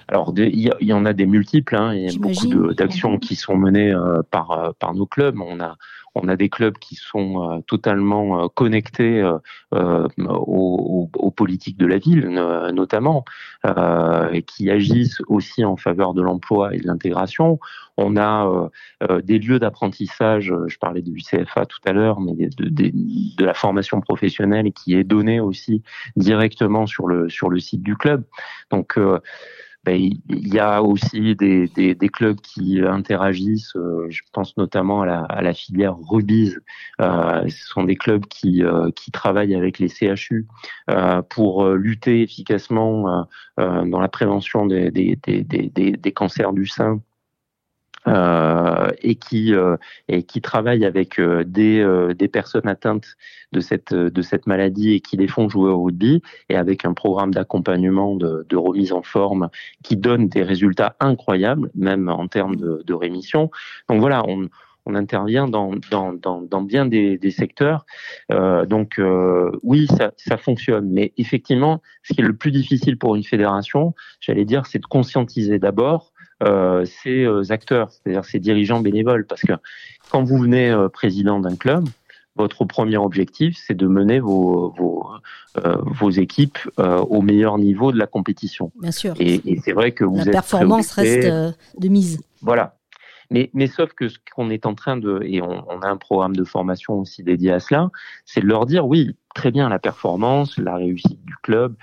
Alors, 0.09 0.33
il 0.37 0.73
y, 0.81 0.93
en 0.93 1.05
a 1.05 1.13
des 1.13 1.27
multiples. 1.27 1.75
Hein, 1.75 1.95
il 1.95 2.11
y 2.11 2.15
a 2.15 2.19
beaucoup 2.19 2.73
d'actions 2.75 3.19
qui 3.19 3.35
sont 3.35 3.57
menées 3.57 3.93
euh, 3.93 4.23
par, 4.31 4.51
euh, 4.53 4.71
par 4.79 4.95
nos 4.95 5.07
clubs. 5.07 5.41
On 5.41 5.59
a, 5.59 5.77
on 6.15 6.29
a 6.29 6.37
des 6.37 6.49
clubs 6.49 6.79
qui 6.79 6.95
sont 6.95 7.63
totalement 7.67 8.49
connectés 8.49 9.23
aux, 9.73 11.11
aux, 11.13 11.31
politiques 11.31 11.77
de 11.77 11.85
la 11.85 11.99
ville, 11.99 12.31
notamment, 12.73 13.27
et 14.33 14.43
qui 14.43 14.71
agissent 14.71 15.21
aussi 15.27 15.63
en 15.63 15.77
faveur 15.77 16.15
de 16.15 16.23
l'emploi 16.23 16.75
et 16.75 16.79
de 16.79 16.87
l'intégration. 16.87 17.61
On 17.99 18.17
a 18.17 18.71
des 19.25 19.39
lieux 19.39 19.59
d'apprentissage, 19.59 20.55
je 20.67 20.79
parlais 20.79 21.03
du 21.03 21.21
CFA 21.21 21.67
tout 21.67 21.81
à 21.85 21.93
l'heure, 21.93 22.19
mais 22.21 22.33
de, 22.33 22.65
de, 22.65 22.91
de, 23.37 23.45
la 23.45 23.53
formation 23.53 24.01
professionnelle 24.01 24.73
qui 24.73 24.95
est 24.95 25.05
donnée 25.05 25.41
aussi 25.41 25.83
directement 26.17 26.87
sur 26.87 27.09
le 27.09 27.29
sur 27.29 27.51
le 27.51 27.61
site 27.61 27.83
du 27.83 27.95
club. 27.95 28.25
Donc 28.71 28.99
il 29.89 30.49
y 30.55 30.59
a 30.59 30.83
aussi 30.83 31.37
des, 31.37 31.69
des, 31.69 31.95
des, 31.95 32.09
clubs 32.09 32.41
qui 32.41 32.81
interagissent. 32.81 33.75
Euh, 33.77 34.07
je 34.11 34.23
pense 34.33 34.57
notamment 34.57 35.03
à 35.03 35.07
la, 35.07 35.21
à 35.23 35.43
la 35.43 35.55
filière 35.55 35.97
Rubies. 35.97 36.55
Euh, 37.01 37.49
ce 37.49 37.67
sont 37.67 37.85
des 37.85 37.97
clubs 37.97 38.27
qui, 38.27 38.65
euh, 38.65 38.91
qui 38.91 39.11
travaillent 39.11 39.55
avec 39.55 39.79
les 39.79 39.89
CHU 39.89 40.47
euh, 40.91 41.23
pour 41.23 41.69
lutter 41.71 42.23
efficacement 42.23 43.27
dans 43.57 44.01
la 44.01 44.09
prévention 44.09 44.67
des, 44.67 44.91
des, 44.91 46.13
cancers 46.13 46.53
du 46.53 46.67
sein 46.67 47.01
euh, 48.09 48.89
et 49.03 49.15
qui 49.17 49.55
euh, 49.55 49.77
et 50.09 50.23
qui 50.23 50.41
travaillent 50.41 50.85
avec 50.85 51.19
euh, 51.19 51.45
des 51.45 51.85
des 52.17 52.29
personnes 52.29 52.69
atteintes 52.69 53.17
de 53.53 53.61
cette 53.61 53.95
de 53.95 54.23
cette 54.23 54.47
maladie 54.47 54.93
et 54.95 55.01
qui 55.01 55.17
les 55.17 55.29
font 55.29 55.49
jouer 55.49 55.71
au 55.71 55.83
rugby 55.85 56.23
et 56.49 56.57
avec 56.57 56.85
un 56.85 56.95
programme 56.95 57.33
d'accompagnement 57.33 58.17
de, 58.17 58.47
de 58.49 58.57
remise 58.57 58.93
en 58.93 59.03
forme 59.03 59.49
qui 59.83 59.97
donne 59.97 60.29
des 60.29 60.43
résultats 60.43 60.97
incroyables 61.01 61.71
même 61.75 62.09
en 62.09 62.29
termes 62.29 62.57
de, 62.57 62.83
de 62.85 62.95
rémission. 62.95 63.51
Donc 63.89 64.01
voilà, 64.01 64.23
on 64.27 64.49
on 64.87 64.95
intervient 64.95 65.49
dans, 65.49 65.73
dans, 65.91 66.13
dans, 66.13 66.41
dans 66.41 66.63
bien 66.63 66.87
des, 66.87 67.19
des 67.19 67.33
secteurs. 67.33 67.85
Euh, 68.33 68.65
donc 68.67 68.99
euh, 68.99 69.51
oui, 69.63 69.87
ça, 69.89 70.13
ça 70.17 70.37
fonctionne. 70.37 70.89
Mais 70.91 71.13
effectivement, 71.17 71.83
ce 72.05 72.15
qui 72.15 72.21
est 72.21 72.25
le 72.25 72.37
plus 72.37 72.53
difficile 72.53 72.97
pour 72.97 73.17
une 73.17 73.25
fédération, 73.25 73.95
j'allais 74.21 74.45
dire, 74.45 74.65
c'est 74.67 74.79
de 74.79 74.87
conscientiser 74.87 75.59
d'abord 75.59 76.13
euh, 76.13 76.16
ces 76.41 77.25
euh, 77.25 77.43
acteurs, 77.51 77.91
c'est-à-dire 77.91 78.25
ces 78.25 78.39
dirigeants 78.39 78.81
bénévoles. 78.81 79.27
Parce 79.27 79.43
que 79.43 79.53
quand 80.11 80.23
vous 80.23 80.39
venez 80.39 80.71
euh, 80.71 80.89
président 80.89 81.41
d'un 81.41 81.57
club, 81.57 81.89
votre 82.37 82.65
premier 82.65 82.99
objectif, 82.99 83.57
c'est 83.67 83.75
de 83.75 83.87
mener 83.87 84.21
vos, 84.21 84.71
vos, 84.77 85.07
euh, 85.57 85.77
vos 85.87 86.11
équipes 86.11 86.59
euh, 86.79 86.99
au 86.99 87.23
meilleur 87.23 87.57
niveau 87.59 87.93
de 87.93 87.99
la 87.99 88.07
compétition. 88.07 88.73
Bien 88.81 88.93
sûr. 88.93 89.15
Et, 89.19 89.41
et 89.51 89.59
c'est 89.65 89.73
vrai 89.73 89.93
que 89.93 90.05
vous 90.05 90.17
la 90.17 90.23
êtes 90.23 90.33
performance 90.33 90.93
reste 90.93 91.27
de 91.27 91.89
mise. 91.89 92.21
Voilà. 92.43 92.77
Mais, 93.31 93.51
mais 93.55 93.67
sauf 93.67 93.93
que 93.95 94.09
ce 94.09 94.19
qu'on 94.35 94.51
est 94.51 94.67
en 94.67 94.75
train 94.75 94.97
de, 94.97 95.21
et 95.25 95.43
on, 95.43 95.65
on, 95.69 95.81
a 95.81 95.89
un 95.89 95.97
programme 95.97 96.37
de 96.37 96.45
formation 96.45 97.01
aussi 97.01 97.25
dédié 97.25 97.53
à 97.53 97.61
cela, 97.61 97.91
c'est 98.25 98.41
de 98.41 98.47
leur 98.47 98.67
dire 98.67 98.87
oui, 98.87 99.17
très 99.35 99.51
bien, 99.51 99.69
la 99.69 99.81
performance, 99.81 100.59
la 100.59 100.77
réussite 100.77 101.25
du 101.25 101.35
club, 101.43 101.75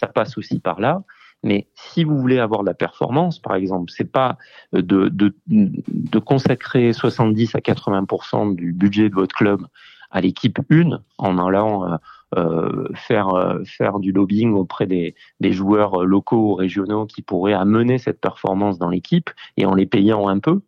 ça 0.00 0.08
passe 0.08 0.36
aussi 0.38 0.58
par 0.58 0.80
là. 0.80 1.04
Mais 1.42 1.68
si 1.74 2.04
vous 2.04 2.18
voulez 2.18 2.38
avoir 2.38 2.62
de 2.62 2.66
la 2.66 2.74
performance, 2.74 3.38
par 3.38 3.54
exemple, 3.54 3.92
c'est 3.94 4.10
pas 4.10 4.36
de, 4.72 5.08
de, 5.08 5.34
de 5.46 6.18
consacrer 6.18 6.92
70 6.92 7.54
à 7.54 7.60
80% 7.60 8.54
du 8.54 8.72
budget 8.72 9.08
de 9.08 9.14
votre 9.14 9.34
club 9.34 9.66
à 10.10 10.20
l'équipe 10.20 10.58
1 10.70 11.00
en 11.18 11.38
allant 11.38 11.84
euh, 11.84 11.96
euh, 12.36 12.88
faire 12.94 13.28
euh, 13.28 13.62
faire 13.64 13.98
du 13.98 14.12
lobbying 14.12 14.52
auprès 14.52 14.86
des, 14.86 15.14
des 15.40 15.52
joueurs 15.52 16.04
locaux 16.04 16.50
ou 16.50 16.54
régionaux 16.54 17.06
qui 17.06 17.22
pourraient 17.22 17.54
amener 17.54 17.96
cette 17.96 18.20
performance 18.20 18.78
dans 18.78 18.90
l'équipe 18.90 19.30
et 19.56 19.64
en 19.64 19.74
les 19.74 19.86
payant 19.86 20.28
un 20.28 20.38
peu. 20.38 20.60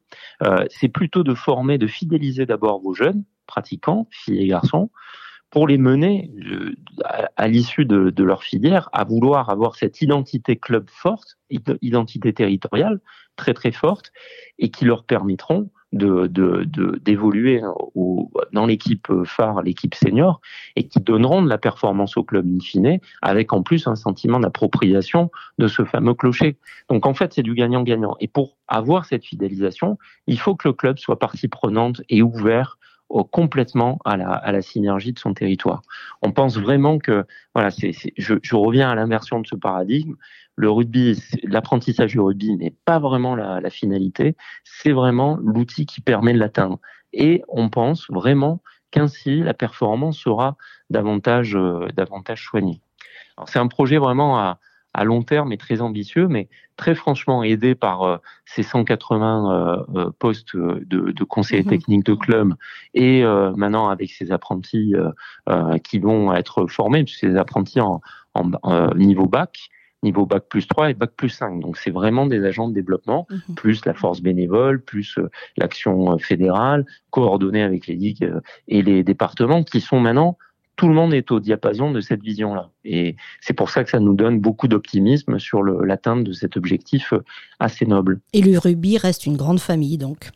Euh, 0.43 0.65
c'est 0.71 0.89
plutôt 0.89 1.23
de 1.23 1.35
former, 1.35 1.77
de 1.77 1.87
fidéliser 1.87 2.47
d'abord 2.47 2.81
vos 2.81 2.95
jeunes 2.95 3.25
pratiquants, 3.47 4.07
filles 4.11 4.43
et 4.43 4.47
garçons, 4.47 4.91
pour 5.51 5.67
les 5.67 5.79
mener 5.79 6.31
à, 7.37 7.49
l'issue 7.49 7.85
de, 7.85 8.11
de, 8.11 8.25
leur 8.25 8.43
filière 8.45 8.89
à 8.93 9.05
vouloir 9.05 9.51
avoir 9.51 9.75
cette 9.75 10.01
identité 10.01 10.57
club 10.57 10.89
forte, 10.89 11.39
identité 11.83 12.33
territoriale 12.33 13.01
très 13.37 13.55
très 13.55 13.73
forte, 13.73 14.13
et 14.59 14.71
qui 14.71 14.85
leur 14.85 15.05
permettront 15.05 15.71
de 15.93 16.29
d'évoluer 17.03 17.63
dans 18.53 18.67
l'équipe 18.67 19.09
phare, 19.25 19.63
l'équipe 19.63 19.95
senior, 19.95 20.41
et 20.77 20.87
qui 20.87 21.01
donneront 21.01 21.43
de 21.43 21.49
la 21.49 21.59
performance 21.59 22.17
au 22.17 22.23
club 22.23 22.47
in 22.47 22.61
fine, 22.61 23.01
avec 23.23 23.53
en 23.53 23.63
plus 23.63 23.87
un 23.87 23.97
sentiment 23.97 24.39
d'appropriation 24.39 25.31
de 25.59 25.67
ce 25.67 25.85
fameux 25.85 26.15
clocher. 26.15 26.59
Donc 26.89 27.07
en 27.07 27.15
fait, 27.15 27.33
c'est 27.33 27.43
du 27.43 27.55
gagnant-gagnant. 27.55 28.17
Et 28.21 28.29
pour 28.29 28.57
avoir 28.69 29.05
cette 29.05 29.25
fidélisation, 29.25 29.99
il 30.27 30.39
faut 30.39 30.55
que 30.55 30.69
le 30.69 30.75
club 30.75 30.99
soit 30.99 31.19
partie 31.19 31.49
prenante 31.49 32.03
et 32.09 32.23
ouvert 32.23 32.79
complètement 33.31 33.99
à 34.05 34.17
la, 34.17 34.63
synergie 34.63 35.13
de 35.13 35.19
son 35.19 35.35
territoire. 35.35 35.83
On 36.23 36.33
pense 36.33 36.57
vraiment 36.57 36.99
que, 36.99 37.25
voilà, 37.55 37.71
je, 37.71 38.35
je 38.41 38.57
reviens 38.57 38.91
à 38.91 38.95
l'inversion 38.95 39.41
de 39.41 39.47
ce 39.47 39.57
paradigme. 39.57 40.15
Le 40.57 40.71
rugby, 40.71 41.21
l'apprentissage 41.45 42.13
du 42.13 42.21
rugby 42.21 42.57
n'est 42.57 42.75
pas 42.85 42.99
vraiment 42.99 43.35
la, 43.35 43.61
la 43.61 43.71
finalité, 43.71 44.37
c'est 44.65 44.93
vraiment 44.93 45.39
l'outil 45.43 45.87
qui 45.87 46.01
permet 46.01 46.33
de 46.33 46.39
l'atteindre. 46.39 46.79
Et 47.13 47.43
on 47.49 47.69
pense 47.69 48.09
vraiment 48.11 48.63
qu'ainsi 48.91 49.41
la 49.41 49.55
performance 49.55 50.19
sera 50.19 50.57
davantage, 50.91 51.57
euh, 51.57 51.89
davantage 51.97 52.45
soignée. 52.45 52.81
C'est 53.47 53.59
un 53.59 53.69
projet 53.69 53.99
vraiment 53.99 54.39
à, 54.39 54.59
à 54.93 55.05
long 55.05 55.23
terme 55.23 55.53
et 55.53 55.57
très 55.57 55.81
ambitieux, 55.81 56.29
mais 56.29 56.49
très 56.77 56.95
franchement 56.95 57.43
aidé 57.43 57.75
par 57.75 58.03
euh, 58.03 58.17
ces 58.45 58.63
180 58.63 59.53
euh, 59.53 59.85
euh, 59.97 60.11
postes 60.19 60.57
de, 60.57 60.83
de 60.83 61.25
conseillers 61.25 61.63
mhm. 61.63 61.69
techniques 61.69 62.07
de 62.07 62.15
club 62.15 62.55
et 62.95 63.23
maintenant 63.57 63.89
avec 63.89 64.11
ces 64.11 64.33
apprentis 64.33 64.95
qui 65.85 65.99
vont 65.99 66.35
être 66.35 66.67
formés, 66.67 67.05
ces 67.07 67.37
apprentis 67.37 67.81
en, 67.81 68.01
en 68.35 68.95
niveau 68.95 69.27
bac, 69.27 69.71
niveau 70.03 70.27
bac 70.27 70.45
plus 70.49 70.67
3 70.67 70.91
et 70.91 70.95
bac 70.95 71.11
plus 71.17 71.29
5. 71.29 71.61
Donc 71.61 71.77
c'est 71.77 71.91
vraiment 71.91 72.27
des 72.27 72.45
agents 72.45 72.69
de 72.69 72.75
développement, 72.75 73.27
mhm. 73.31 73.55
plus 73.55 73.85
la 73.85 73.95
force 73.95 74.21
bénévole, 74.21 74.81
plus 74.81 75.19
l'action 75.57 76.19
fédérale, 76.19 76.85
coordonnée 77.11 77.63
avec 77.63 77.87
les 77.87 77.95
ligues 77.95 78.33
et 78.69 78.83
les 78.83 79.05
départements 79.05 79.63
qui 79.63 79.81
sont 79.81 80.01
maintenant 80.01 80.37
tout 80.81 80.89
le 80.89 80.95
monde 80.95 81.13
est 81.13 81.31
au 81.31 81.41
diapason 81.41 81.91
de 81.91 82.01
cette 82.01 82.23
vision-là. 82.23 82.71
Et 82.87 83.15
c'est 83.43 83.53
pour 83.53 83.69
ça 83.69 83.85
que 83.85 83.91
ça 83.91 84.01
nous 84.01 84.15
donne 84.15 84.41
beaucoup 84.41 84.67
d'optimisme 84.67 85.39
sur 85.39 85.63
l'atteinte 85.63 86.25
de 86.25 86.33
cet 86.33 86.57
objectif 86.57 87.13
euh, 87.13 87.23
assez 87.59 87.85
noble. 87.85 88.21
Et 88.33 88.41
le 88.41 88.59
rugby 88.59 88.97
reste 88.97 89.27
une 89.27 89.37
grande 89.37 89.61
famille, 89.61 89.99
donc 89.99 90.31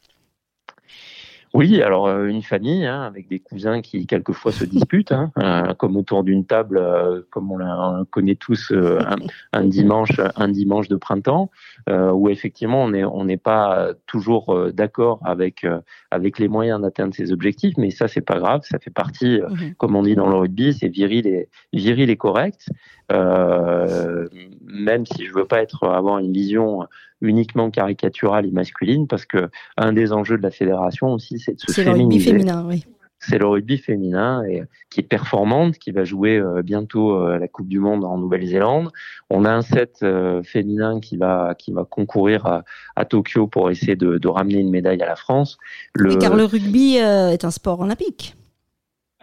oui, 1.55 1.81
alors 1.83 2.09
euh, 2.09 2.27
une 2.27 2.43
famille 2.43 2.85
hein, 2.85 3.03
avec 3.03 3.29
des 3.29 3.39
cousins 3.39 3.81
qui 3.81 4.09
quelquefois 4.09 4.51
se 4.51 4.65
disputent, 4.65 5.13
hein, 5.13 5.31
euh, 5.39 5.73
comme 5.75 5.97
autour 5.97 6.25
d'une 6.25 6.45
table, 6.45 6.79
euh, 6.79 7.23
comme 7.31 7.53
on 7.53 7.59
la 7.59 8.03
connaît 8.11 8.35
tous 8.35 8.73
un, 8.73 9.17
un, 9.53 9.65
dimanche, 9.65 10.21
un 10.35 10.49
dimanche 10.49 10.89
de 10.89 10.97
printemps, 10.97 11.51
où 11.89 12.29
effectivement 12.29 12.83
on 12.83 12.91
n'est 12.91 13.05
on 13.05 13.25
n'est 13.25 13.37
pas 13.37 13.91
toujours 14.07 14.73
d'accord 14.73 15.21
avec 15.25 15.65
avec 16.11 16.39
les 16.41 16.49
moyens 16.49 16.81
d'atteindre 16.81 17.15
ces 17.15 17.33
objectifs, 17.33 17.77
mais 17.77 17.91
ça 17.91 18.09
c'est 18.09 18.21
pas 18.21 18.41
grave, 18.41 18.63
ça 18.65 18.81
fait 18.81 18.91
partie, 18.91 19.41
comme 19.79 19.95
on 19.95 20.03
dit 20.03 20.17
dans 20.17 20.29
le 20.29 20.37
rugby, 20.37 20.75
c'est 20.75 20.89
viril 20.89 21.27
et 21.27 21.49
viril 21.73 22.11
et 22.11 22.17
correct. 22.17 22.69
Même 23.11 25.07
si 25.07 25.27
je 25.27 25.33
veux 25.33 25.45
pas 25.45 25.63
être 25.63 25.87
avoir 25.89 26.19
une 26.19 26.33
vision 26.33 26.87
uniquement 27.21 27.71
caricaturale 27.71 28.47
et 28.47 28.51
masculine, 28.51 29.07
parce 29.07 29.25
que 29.25 29.49
un 29.77 29.93
des 29.93 30.13
enjeux 30.13 30.37
de 30.37 30.43
la 30.43 30.51
fédération 30.51 31.13
aussi, 31.13 31.39
c'est 31.39 31.55
de 31.55 31.61
se 31.61 31.73
C'est 31.73 31.85
le 31.85 31.93
rugby 31.93 32.21
féminin, 32.21 32.65
oui. 32.69 32.85
C'est 33.27 33.39
le 33.39 33.47
rugby 33.47 33.79
féminin 33.79 34.45
et, 34.45 34.65
qui 34.91 35.01
est 35.01 35.05
performante, 35.05 35.79
qui 35.79 35.93
va 35.93 36.05
jouer 36.05 36.37
euh, 36.37 36.61
bientôt 36.63 37.17
euh, 37.17 37.39
la 37.39 37.49
Coupe 37.49 37.69
du 37.69 37.79
Monde 37.79 38.05
en 38.05 38.19
Nouvelle-Zélande. 38.19 38.91
On 39.31 39.47
a 39.47 39.51
un 39.51 39.63
set 39.63 40.01
euh, 40.03 40.43
féminin 40.43 41.01
qui 41.01 41.17
va 41.17 41.55
qui 41.59 41.73
va 41.73 41.85
concourir 41.85 42.45
à, 42.45 42.65
à 42.97 43.07
Tokyo 43.07 43.47
pour 43.47 43.71
essayer 43.71 43.97
de, 43.97 44.19
de, 44.19 44.29
ramener 44.29 44.59
une 44.59 44.71
médaille 44.71 45.01
à 45.01 45.07
la 45.07 45.17
France. 45.17 45.57
Le... 45.95 46.17
car 46.17 46.37
le 46.37 46.45
rugby 46.45 46.97
est 46.97 47.45
un 47.45 47.51
sport 47.51 47.81
olympique. 47.81 48.37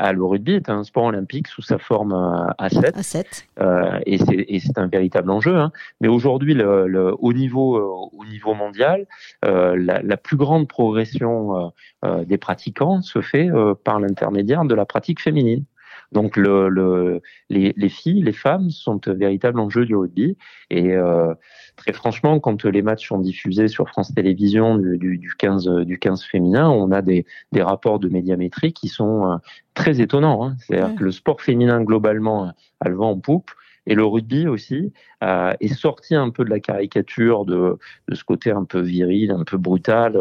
Ah, 0.04 0.14
le 0.14 0.26
rugby 0.26 0.54
est 0.54 0.68
un 0.72 0.84
sport 0.84 1.04
olympique 1.04 1.48
sous 1.48 1.62
sa 1.62 1.78
forme 1.78 2.14
à 2.58 2.70
7. 2.70 2.98
À 2.98 3.04
7. 3.04 3.48
Euh, 3.60 4.00
et 4.08 4.18
c'est 4.60 4.78
un 4.80 4.88
véritable 4.88 5.30
enjeu. 5.30 5.56
Hein. 5.56 5.72
Mais 6.00 6.08
aujourd'hui, 6.08 6.56
le, 6.56 6.88
le, 6.88 7.14
au, 7.20 7.34
niveau, 7.34 7.78
euh, 7.78 8.10
au 8.18 8.26
niveau 8.26 8.56
mondial, 8.56 9.06
euh, 9.46 9.76
la, 9.78 10.02
la, 10.02 10.18
plus 10.18 10.38
grande 10.38 10.68
progression 10.68 11.56
euh, 11.56 11.70
euh 12.06 12.26
des 12.26 12.40
pratiquants 12.40 13.04
se 13.04 13.22
fait 13.22 13.52
euh, 13.52 13.76
par 13.76 14.00
l'intermédiaire 14.00 14.66
de 14.66 14.74
la 14.74 14.86
pratique 14.86 15.22
féminine. 15.22 15.66
Donc 16.12 16.36
le, 16.36 16.68
le, 16.70 17.22
les, 17.50 17.74
les, 17.78 17.90
filles, 17.90 18.22
les 18.22 18.34
femmes 18.34 18.70
sont 18.70 19.00
véritables 19.06 19.60
enjeux 19.60 19.86
du 19.86 19.96
rugby. 19.96 20.38
Et 20.70 20.92
euh, 20.92 21.34
très 21.78 21.94
franchement, 21.94 22.40
quand 22.40 22.66
les 22.66 22.82
matchs 22.82 23.08
sont 23.08 23.20
diffusés 23.20 23.68
sur 23.68 23.88
France 23.88 24.14
Télévisions 24.14 24.78
du, 24.78 24.98
du, 24.98 25.18
du 25.18 25.34
15, 25.38 25.68
du 25.86 26.00
15 26.00 26.24
féminin, 26.24 26.70
on 26.70 26.92
a 26.92 27.02
des, 27.02 27.26
des 27.52 27.62
rapports 27.62 28.00
de 28.00 28.10
médiamétrie 28.10 28.74
qui 28.74 28.88
sont 28.90 29.26
euh, 29.26 29.36
très 29.74 30.02
étonnants. 30.02 30.46
Hein. 30.46 30.56
C'est-à-dire 30.60 30.96
que 30.96 31.04
le 31.04 31.12
sport 31.12 31.42
féminin 31.42 31.82
globalement 31.82 32.52
a 32.80 32.90
le 32.90 32.96
vent 32.96 33.12
en 33.12 33.20
poupe 33.20 33.52
Et 33.88 33.96
le 33.96 34.06
rugby 34.06 34.48
aussi 34.48 34.94
euh, 35.24 35.54
est 35.60 35.74
sorti 35.74 36.16
un 36.16 36.30
peu 36.30 36.46
de 36.46 36.50
la 36.50 36.60
caricature 36.60 37.46
de, 37.46 37.78
de, 38.08 38.16
ce 38.16 38.24
côté 38.24 38.52
un 38.52 38.64
peu 38.64 38.80
viril, 38.80 39.32
un 39.32 39.44
peu 39.44 39.58
brutal. 39.58 40.20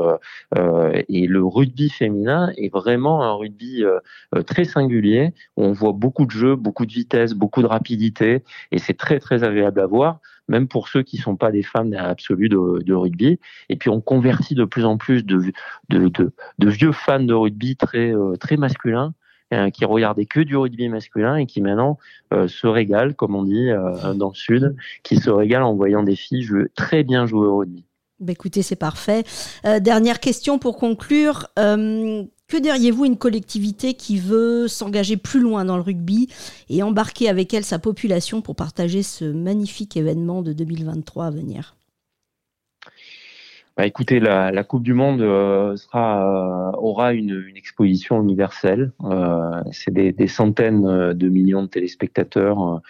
Euh, 0.57 1.03
et 1.09 1.27
le 1.27 1.45
rugby 1.45 1.91
féminin 1.91 2.53
est 2.57 2.73
vraiment 2.73 3.23
un 3.23 3.35
rugby 3.35 3.85
euh, 3.85 4.01
très 4.43 4.65
singulier 4.65 5.35
où 5.57 5.65
on 5.65 5.73
voit 5.73 5.93
beaucoup 5.93 6.25
de 6.25 6.31
jeux, 6.31 6.57
beaucoup 6.57 6.87
de 6.87 6.93
vitesse, 6.93 7.35
beaucoup 7.35 7.63
de 7.63 7.67
rapidité, 7.67 8.43
et 8.73 8.79
c'est 8.79 8.97
très 8.97 9.21
très 9.21 9.45
agréable 9.45 9.81
à 9.81 9.87
voir 9.87 10.21
même 10.49 10.67
pour 10.67 10.89
ceux 10.89 11.05
qui 11.05 11.17
sont 11.17 11.37
pas 11.37 11.53
des 11.53 11.63
fans 11.63 11.93
absolus 11.93 12.49
de, 12.49 12.83
de, 12.83 12.93
rugby. 12.93 13.39
Et 13.69 13.77
puis 13.77 13.89
on 13.89 14.01
convertit 14.01 14.57
de 14.57 14.65
plus 14.65 14.85
en 14.85 14.97
plus 14.99 15.25
de, 15.25 15.53
de, 15.91 16.09
de, 16.09 16.69
vieux 16.69 16.91
fans 16.91 17.23
de 17.23 17.33
rugby 17.33 17.77
très, 17.77 18.13
très 18.41 18.57
masculins 18.57 19.15
euh, 19.15 19.20
qui 19.73 19.85
regardaient 19.85 20.27
que 20.27 20.41
du 20.41 20.57
rugby 20.57 20.89
masculin 20.89 21.37
et 21.37 21.47
qui 21.47 21.61
maintenant 21.61 21.99
euh, 22.33 22.49
se 22.49 22.67
régalent, 22.67 23.15
comme 23.15 23.35
on 23.35 23.45
dit 23.45 23.71
euh, 23.71 24.15
dans 24.15 24.29
le 24.29 24.35
sud, 24.35 24.77
qui 25.03 25.17
se 25.17 25.31
régalent 25.31 25.69
en 25.69 25.75
voyant 25.75 26.03
des 26.03 26.17
filles 26.17 26.43
jouer, 26.43 26.67
très 26.75 27.03
bien 27.03 27.27
jouer 27.27 27.47
au 27.47 27.59
rugby. 27.59 27.85
Bah 28.21 28.33
écoutez, 28.33 28.63
c'est 28.63 28.77
parfait. 28.77 29.25
dernière 29.81 30.21
question 30.21 30.59
pour 30.59 30.77
conclure. 30.77 31.49
que 31.57 32.61
diriez-vous 32.61 33.07
une 33.07 33.17
collectivité 33.17 33.95
qui 33.95 34.19
veut 34.19 34.69
s'engager 34.69 35.17
plus 35.17 35.41
loin 35.41 35.65
dans 35.65 35.77
le 35.77 35.83
rugby 35.83 36.29
et 36.69 36.83
embarquer 36.83 37.31
avec 37.31 37.55
elle 37.55 37.65
sa 37.65 37.79
population 37.79 38.43
pour 38.43 38.57
partager 38.57 39.03
ce 39.03 39.25
magnifique 39.25 39.97
événement 39.97 40.43
de 40.43 40.53
2023 40.53 41.27
à 41.27 41.31
venir? 41.31 41.77
Bah, 43.81 43.87
écoutez, 43.87 44.21
la, 44.21 44.63
Coupe 44.63 44.83
du 44.83 44.93
Monde 44.93 45.23
euh, 45.23 45.75
euh, 45.95 46.71
aura 46.75 47.15
une, 47.15 47.51
exposition 47.57 48.21
universelle. 48.21 48.93
Euh, 49.05 49.63
c'est 49.73 49.91
des, 49.91 50.27
centaines 50.27 51.15
de 51.15 51.29
millions 51.31 51.63
de 51.63 51.69
téléspectateurs 51.69 52.83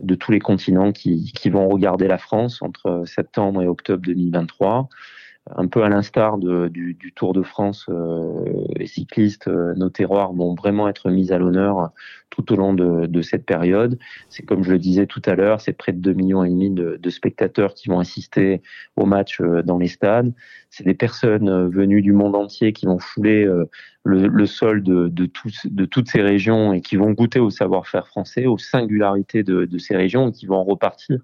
de 0.00 0.14
tous 0.14 0.32
les 0.32 0.38
continents 0.38 0.90
qui, 0.90 1.32
qui, 1.34 1.50
vont 1.50 1.68
regarder 1.68 2.08
la 2.08 2.16
France 2.16 2.62
entre 2.62 3.02
septembre 3.04 3.60
et 3.60 3.66
octobre 3.66 4.02
2023 4.06 4.88
un 5.50 5.66
peu 5.66 5.82
à 5.82 5.88
l'instar 5.88 6.38
du, 6.38 7.12
Tour 7.16 7.32
de 7.32 7.42
France, 7.42 7.86
euh, 7.88 8.44
les 8.76 8.86
cyclistes, 8.86 9.48
euh, 9.48 9.74
nos 9.74 9.90
terroirs 9.90 10.32
vont 10.32 10.54
vraiment 10.54 10.88
être 10.88 11.10
mis 11.10 11.32
à 11.32 11.38
l'honneur 11.38 11.90
tout 12.30 12.52
au 12.52 12.56
long 12.56 12.72
de, 12.72 13.22
cette 13.22 13.44
période. 13.44 13.98
C'est 14.28 14.44
comme 14.44 14.62
je 14.62 14.72
le 14.72 14.78
disais 14.78 15.06
tout 15.06 15.20
à 15.26 15.34
l'heure, 15.34 15.60
c'est 15.60 15.72
près 15.72 15.92
de 15.92 15.98
2 15.98 16.12
millions 16.12 16.44
et 16.44 16.48
demi 16.48 16.70
de, 16.70 17.10
spectateurs 17.10 17.74
qui 17.74 17.88
vont 17.88 17.98
assister 17.98 18.62
au 18.96 19.04
match 19.04 19.40
euh, 19.40 19.62
dans 19.62 19.78
les 19.78 19.88
stades. 19.88 20.32
C'est 20.70 20.84
des 20.84 20.94
personnes 20.94 21.68
venues 21.68 22.02
du 22.02 22.12
monde 22.12 22.34
entier 22.34 22.72
qui 22.72 22.86
vont 22.86 22.98
fouler 22.98 23.46
le, 24.04 24.46
sol 24.46 24.82
de 24.82 25.84
toutes 25.84 26.08
ces 26.08 26.22
régions 26.22 26.72
et 26.72 26.80
qui 26.80 26.96
vont 26.96 27.10
goûter 27.10 27.40
au 27.40 27.50
savoir-faire 27.50 28.06
français, 28.06 28.46
aux 28.46 28.56
singularités 28.56 29.42
de, 29.42 29.66
de 29.66 29.78
ces 29.78 29.94
régions 29.94 30.30
et 30.30 30.32
qui 30.32 30.46
vont 30.46 30.64
repartir 30.64 31.18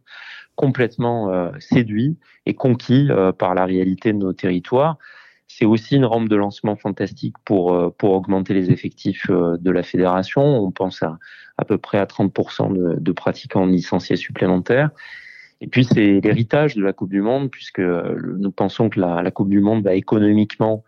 complètement 0.58 1.32
euh, 1.32 1.52
séduit 1.60 2.18
et 2.44 2.52
conquis 2.52 3.06
euh, 3.10 3.30
par 3.30 3.54
la 3.54 3.64
réalité 3.64 4.12
de 4.12 4.18
nos 4.18 4.32
territoires. 4.32 4.98
C'est 5.46 5.64
aussi 5.64 5.94
une 5.94 6.04
rampe 6.04 6.28
de 6.28 6.34
lancement 6.34 6.74
fantastique 6.74 7.36
pour, 7.44 7.72
euh, 7.72 7.94
pour 7.96 8.10
augmenter 8.10 8.54
les 8.54 8.72
effectifs 8.72 9.30
de 9.30 9.70
la 9.70 9.84
fédération. 9.84 10.42
On 10.42 10.72
pense 10.72 11.02
à 11.02 11.18
à 11.60 11.64
peu 11.64 11.78
près 11.78 11.98
à 11.98 12.04
30% 12.04 12.72
de, 12.72 13.00
de 13.00 13.12
pratiquants 13.12 13.66
licenciés 13.66 14.16
supplémentaires. 14.16 14.90
Et 15.60 15.66
puis 15.66 15.84
c'est 15.84 16.20
l'héritage 16.20 16.76
de 16.76 16.82
la 16.82 16.92
Coupe 16.92 17.10
du 17.10 17.20
Monde, 17.20 17.50
puisque 17.50 17.80
nous 17.80 18.52
pensons 18.52 18.88
que 18.88 19.00
la, 19.00 19.22
la 19.22 19.30
Coupe 19.32 19.48
du 19.48 19.60
Monde 19.60 19.82
va 19.82 19.94
économiquement 19.94 20.84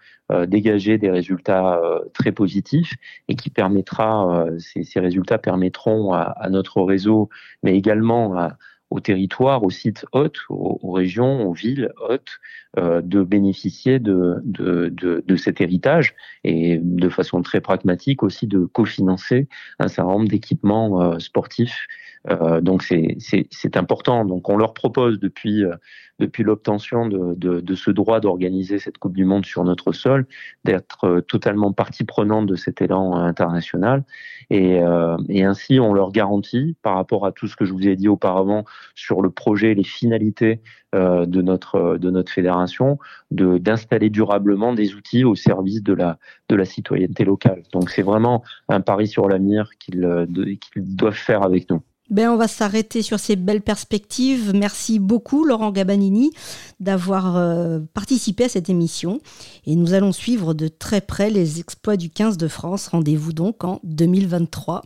dégager 0.46 0.96
des 0.96 1.10
résultats 1.10 1.80
très 2.14 2.30
positifs 2.30 2.94
et 3.26 3.34
qui 3.34 3.50
permettra, 3.50 4.46
ces, 4.60 4.84
ces, 4.84 5.00
résultats 5.00 5.38
permettront 5.38 6.12
à, 6.12 6.20
à, 6.20 6.48
notre 6.50 6.82
réseau, 6.82 7.28
mais 7.64 7.76
également 7.76 8.38
à, 8.38 8.56
aux 8.90 9.00
territoires, 9.00 9.62
aux 9.62 9.70
sites 9.70 10.04
hôtes, 10.12 10.40
aux, 10.48 10.92
régions, 10.92 11.48
aux 11.48 11.52
villes 11.52 11.92
hôtes, 12.08 12.40
euh, 12.78 13.00
de 13.00 13.22
bénéficier 13.22 13.98
de, 13.98 14.40
de, 14.44 14.88
de, 14.90 15.36
cet 15.36 15.60
héritage 15.60 16.14
et 16.44 16.78
de 16.82 17.08
façon 17.08 17.42
très 17.42 17.60
pragmatique 17.60 18.22
aussi 18.22 18.46
de 18.46 18.64
cofinancer 18.66 19.48
un 19.78 19.88
certain 19.88 20.12
nombre 20.12 20.28
d'équipements 20.28 21.02
euh, 21.02 21.18
sportifs 21.18 21.86
euh, 22.28 22.60
donc 22.60 22.82
c'est 22.82 23.76
important. 23.76 24.24
Donc 24.24 24.48
on 24.48 24.56
leur 24.56 24.74
propose 24.74 25.18
depuis 25.18 25.64
euh, 25.64 25.74
depuis 26.20 26.44
l'obtention 26.44 27.08
de, 27.08 27.34
de, 27.34 27.60
de, 27.60 27.74
ce 27.74 27.90
droit 27.90 28.20
d'organiser 28.20 28.78
cette 28.78 28.98
Coupe 28.98 29.16
du 29.16 29.24
Monde 29.24 29.46
sur 29.46 29.64
notre 29.64 29.92
sol, 29.92 30.26
d'être 30.64 31.04
euh, 31.04 31.20
totalement 31.22 31.72
partie 31.72 32.04
prenante 32.04 32.46
de 32.46 32.54
cet 32.54 32.82
élan 32.82 33.14
international. 33.14 34.04
Et, 34.50 34.80
euh, 34.80 35.16
et, 35.28 35.44
ainsi, 35.44 35.80
on 35.80 35.94
leur 35.94 36.12
garantit, 36.12 36.76
par 36.82 36.94
rapport 36.94 37.26
à 37.26 37.32
tout 37.32 37.48
ce 37.48 37.56
que 37.56 37.64
je 37.64 37.72
vous 37.72 37.88
ai 37.88 37.96
dit 37.96 38.08
auparavant 38.08 38.64
sur 38.94 39.22
le 39.22 39.30
projet, 39.30 39.74
les 39.74 39.84
finalités 39.84 40.60
euh, 40.94 41.24
de 41.24 41.40
notre 41.40 41.96
de 41.96 42.10
notre 42.10 42.30
fédération, 42.30 42.98
d'installer 43.30 44.10
durablement 44.10 44.74
des 44.74 44.94
outils 44.94 45.24
au 45.24 45.34
service 45.34 45.82
de 45.82 45.94
la 45.94 46.18
de 46.48 46.56
la 46.56 46.64
citoyenneté 46.64 47.24
locale. 47.24 47.62
Donc 47.72 47.90
c'est 47.90 48.02
vraiment 48.02 48.42
un 48.68 48.80
pari 48.80 49.06
sur 49.06 49.28
l'avenir 49.28 49.70
qu'ils 49.78 50.26
qu'ils 50.60 50.96
doivent 50.96 51.14
faire 51.14 51.42
avec 51.44 51.70
nous. 51.70 51.80
Ben, 52.10 52.28
on 52.28 52.36
va 52.36 52.48
s'arrêter 52.48 53.02
sur 53.02 53.20
ces 53.20 53.36
belles 53.36 53.62
perspectives. 53.62 54.52
Merci 54.54 54.98
beaucoup, 54.98 55.44
Laurent 55.44 55.70
Gabanini, 55.70 56.32
d'avoir 56.80 57.36
euh, 57.36 57.78
participé 57.94 58.44
à 58.44 58.48
cette 58.48 58.68
émission. 58.68 59.20
Et 59.64 59.76
nous 59.76 59.94
allons 59.94 60.12
suivre 60.12 60.52
de 60.52 60.66
très 60.66 61.00
près 61.00 61.30
les 61.30 61.60
exploits 61.60 61.96
du 61.96 62.10
15 62.10 62.36
de 62.36 62.48
France. 62.48 62.88
Rendez-vous 62.88 63.32
donc 63.32 63.62
en 63.62 63.80
2023. 63.84 64.82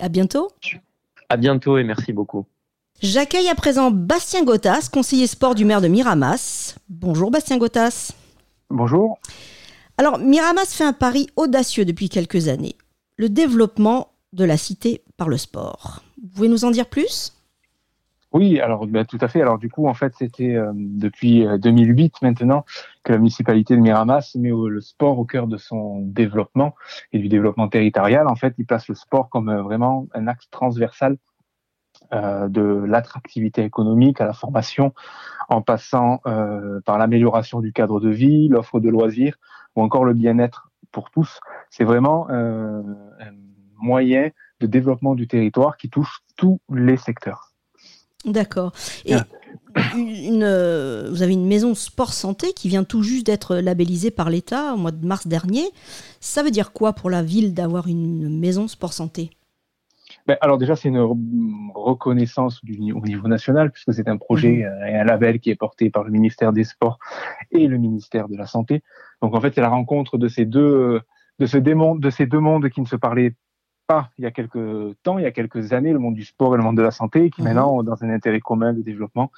À 0.00 0.08
bientôt. 0.08 0.50
À 1.28 1.36
bientôt 1.36 1.78
et 1.78 1.84
merci 1.84 2.12
beaucoup. 2.12 2.46
J'accueille 3.00 3.48
à 3.48 3.54
présent 3.54 3.90
Bastien 3.90 4.44
Gottas, 4.44 4.88
conseiller 4.92 5.26
sport 5.26 5.54
du 5.54 5.64
maire 5.64 5.80
de 5.80 5.88
Miramas. 5.88 6.76
Bonjour 6.88 7.30
Bastien 7.30 7.58
Gottas. 7.58 8.12
Bonjour. 8.68 9.18
Alors, 9.96 10.18
Miramas 10.18 10.66
fait 10.66 10.84
un 10.84 10.92
pari 10.92 11.28
audacieux 11.36 11.84
depuis 11.84 12.08
quelques 12.08 12.48
années. 12.48 12.76
Le 13.16 13.28
développement 13.28 14.08
de 14.32 14.44
la 14.44 14.56
cité 14.56 15.02
par 15.16 15.28
le 15.28 15.36
sport. 15.36 16.02
Vous 16.30 16.36
pouvez 16.36 16.48
nous 16.48 16.64
en 16.64 16.70
dire 16.70 16.86
plus? 16.86 17.32
Oui, 18.32 18.60
alors 18.60 18.86
ben, 18.86 19.04
tout 19.04 19.18
à 19.20 19.26
fait. 19.26 19.42
Alors 19.42 19.58
du 19.58 19.68
coup, 19.68 19.88
en 19.88 19.94
fait, 19.94 20.14
c'était 20.16 20.54
euh, 20.54 20.70
depuis 20.74 21.44
2008 21.58 22.14
euh, 22.22 22.26
maintenant 22.28 22.64
que 23.02 23.10
la 23.10 23.18
municipalité 23.18 23.74
de 23.74 23.80
Miramas 23.80 24.36
met 24.36 24.50
le 24.50 24.80
sport 24.80 25.18
au 25.18 25.24
cœur 25.24 25.48
de 25.48 25.56
son 25.56 26.00
développement 26.02 26.76
et 27.12 27.18
du 27.18 27.28
développement 27.28 27.66
territorial. 27.66 28.28
En 28.28 28.36
fait, 28.36 28.54
il 28.58 28.66
place 28.66 28.86
le 28.86 28.94
sport 28.94 29.28
comme 29.28 29.48
euh, 29.48 29.62
vraiment 29.62 30.06
un 30.14 30.28
axe 30.28 30.48
transversal 30.50 31.16
de 32.12 32.84
l'attractivité 32.86 33.62
économique 33.62 34.20
à 34.20 34.26
la 34.26 34.32
formation, 34.32 34.94
en 35.48 35.62
passant 35.62 36.20
par 36.84 36.98
l'amélioration 36.98 37.60
du 37.60 37.72
cadre 37.72 38.00
de 38.00 38.08
vie, 38.08 38.48
l'offre 38.48 38.80
de 38.80 38.88
loisirs 38.88 39.36
ou 39.76 39.82
encore 39.82 40.04
le 40.04 40.14
bien-être 40.14 40.72
pour 40.90 41.10
tous. 41.10 41.38
C'est 41.68 41.84
vraiment 41.84 42.28
un 42.28 42.82
moyen 43.76 44.30
de 44.60 44.66
développement 44.66 45.14
du 45.14 45.26
territoire 45.26 45.76
qui 45.76 45.88
touche 45.88 46.20
tous 46.36 46.60
les 46.70 46.96
secteurs. 46.96 47.52
D'accord. 48.24 48.72
Et 49.06 49.14
une, 49.96 50.42
euh, 50.42 51.08
vous 51.10 51.22
avez 51.22 51.32
une 51.32 51.46
maison 51.46 51.74
sport 51.74 52.12
santé 52.12 52.52
qui 52.52 52.68
vient 52.68 52.84
tout 52.84 53.02
juste 53.02 53.26
d'être 53.26 53.56
labellisée 53.56 54.10
par 54.10 54.30
l'État 54.30 54.74
au 54.74 54.76
mois 54.76 54.90
de 54.90 55.06
mars 55.06 55.26
dernier. 55.26 55.64
Ça 56.20 56.42
veut 56.42 56.50
dire 56.50 56.72
quoi 56.72 56.92
pour 56.92 57.08
la 57.08 57.22
ville 57.22 57.54
d'avoir 57.54 57.88
une 57.88 58.38
maison 58.38 58.68
sport 58.68 58.92
santé? 58.92 59.30
Ben, 60.26 60.36
alors 60.42 60.58
déjà, 60.58 60.76
c'est 60.76 60.88
une 60.88 61.00
reconnaissance 61.74 62.62
du, 62.64 62.92
au 62.92 63.00
niveau 63.00 63.26
national, 63.26 63.70
puisque 63.70 63.94
c'est 63.94 64.08
un 64.08 64.16
projet 64.16 64.58
mhm. 64.58 64.64
euh, 64.64 64.86
et 64.86 64.96
un 64.96 65.04
label 65.04 65.40
qui 65.40 65.50
est 65.50 65.56
porté 65.56 65.88
par 65.88 66.04
le 66.04 66.10
ministère 66.10 66.52
des 66.52 66.64
Sports 66.64 66.98
et 67.50 67.66
le 67.66 67.78
ministère 67.78 68.28
de 68.28 68.36
la 68.36 68.46
Santé. 68.46 68.82
Donc 69.22 69.34
en 69.34 69.40
fait, 69.40 69.54
c'est 69.54 69.60
la 69.62 69.68
rencontre 69.68 70.18
de 70.18 70.28
ces 70.28 70.44
deux, 70.44 71.00
de, 71.38 71.46
ce 71.46 71.56
de 71.56 72.10
ces 72.10 72.26
deux 72.26 72.40
mondes 72.40 72.68
qui 72.68 72.80
ne 72.80 72.86
se 72.86 72.96
parlaient 72.96 73.34
il 74.18 74.24
y 74.24 74.26
a 74.26 74.30
quelques 74.30 74.94
temps, 75.02 75.18
il 75.18 75.22
y 75.22 75.26
a 75.26 75.30
quelques 75.30 75.72
années, 75.72 75.92
le 75.92 75.98
monde 75.98 76.14
du 76.14 76.24
sport 76.24 76.54
et 76.54 76.58
le 76.58 76.62
monde 76.62 76.76
de 76.76 76.82
la 76.82 76.90
santé, 76.90 77.30
qui 77.30 77.42
mhm. 77.42 77.48
maintenant 77.48 77.78
ont 77.78 77.82
dans 77.82 78.02
un 78.04 78.10
intérêt 78.10 78.40
commun 78.40 78.72
de 78.72 78.82
développement, 78.82 79.30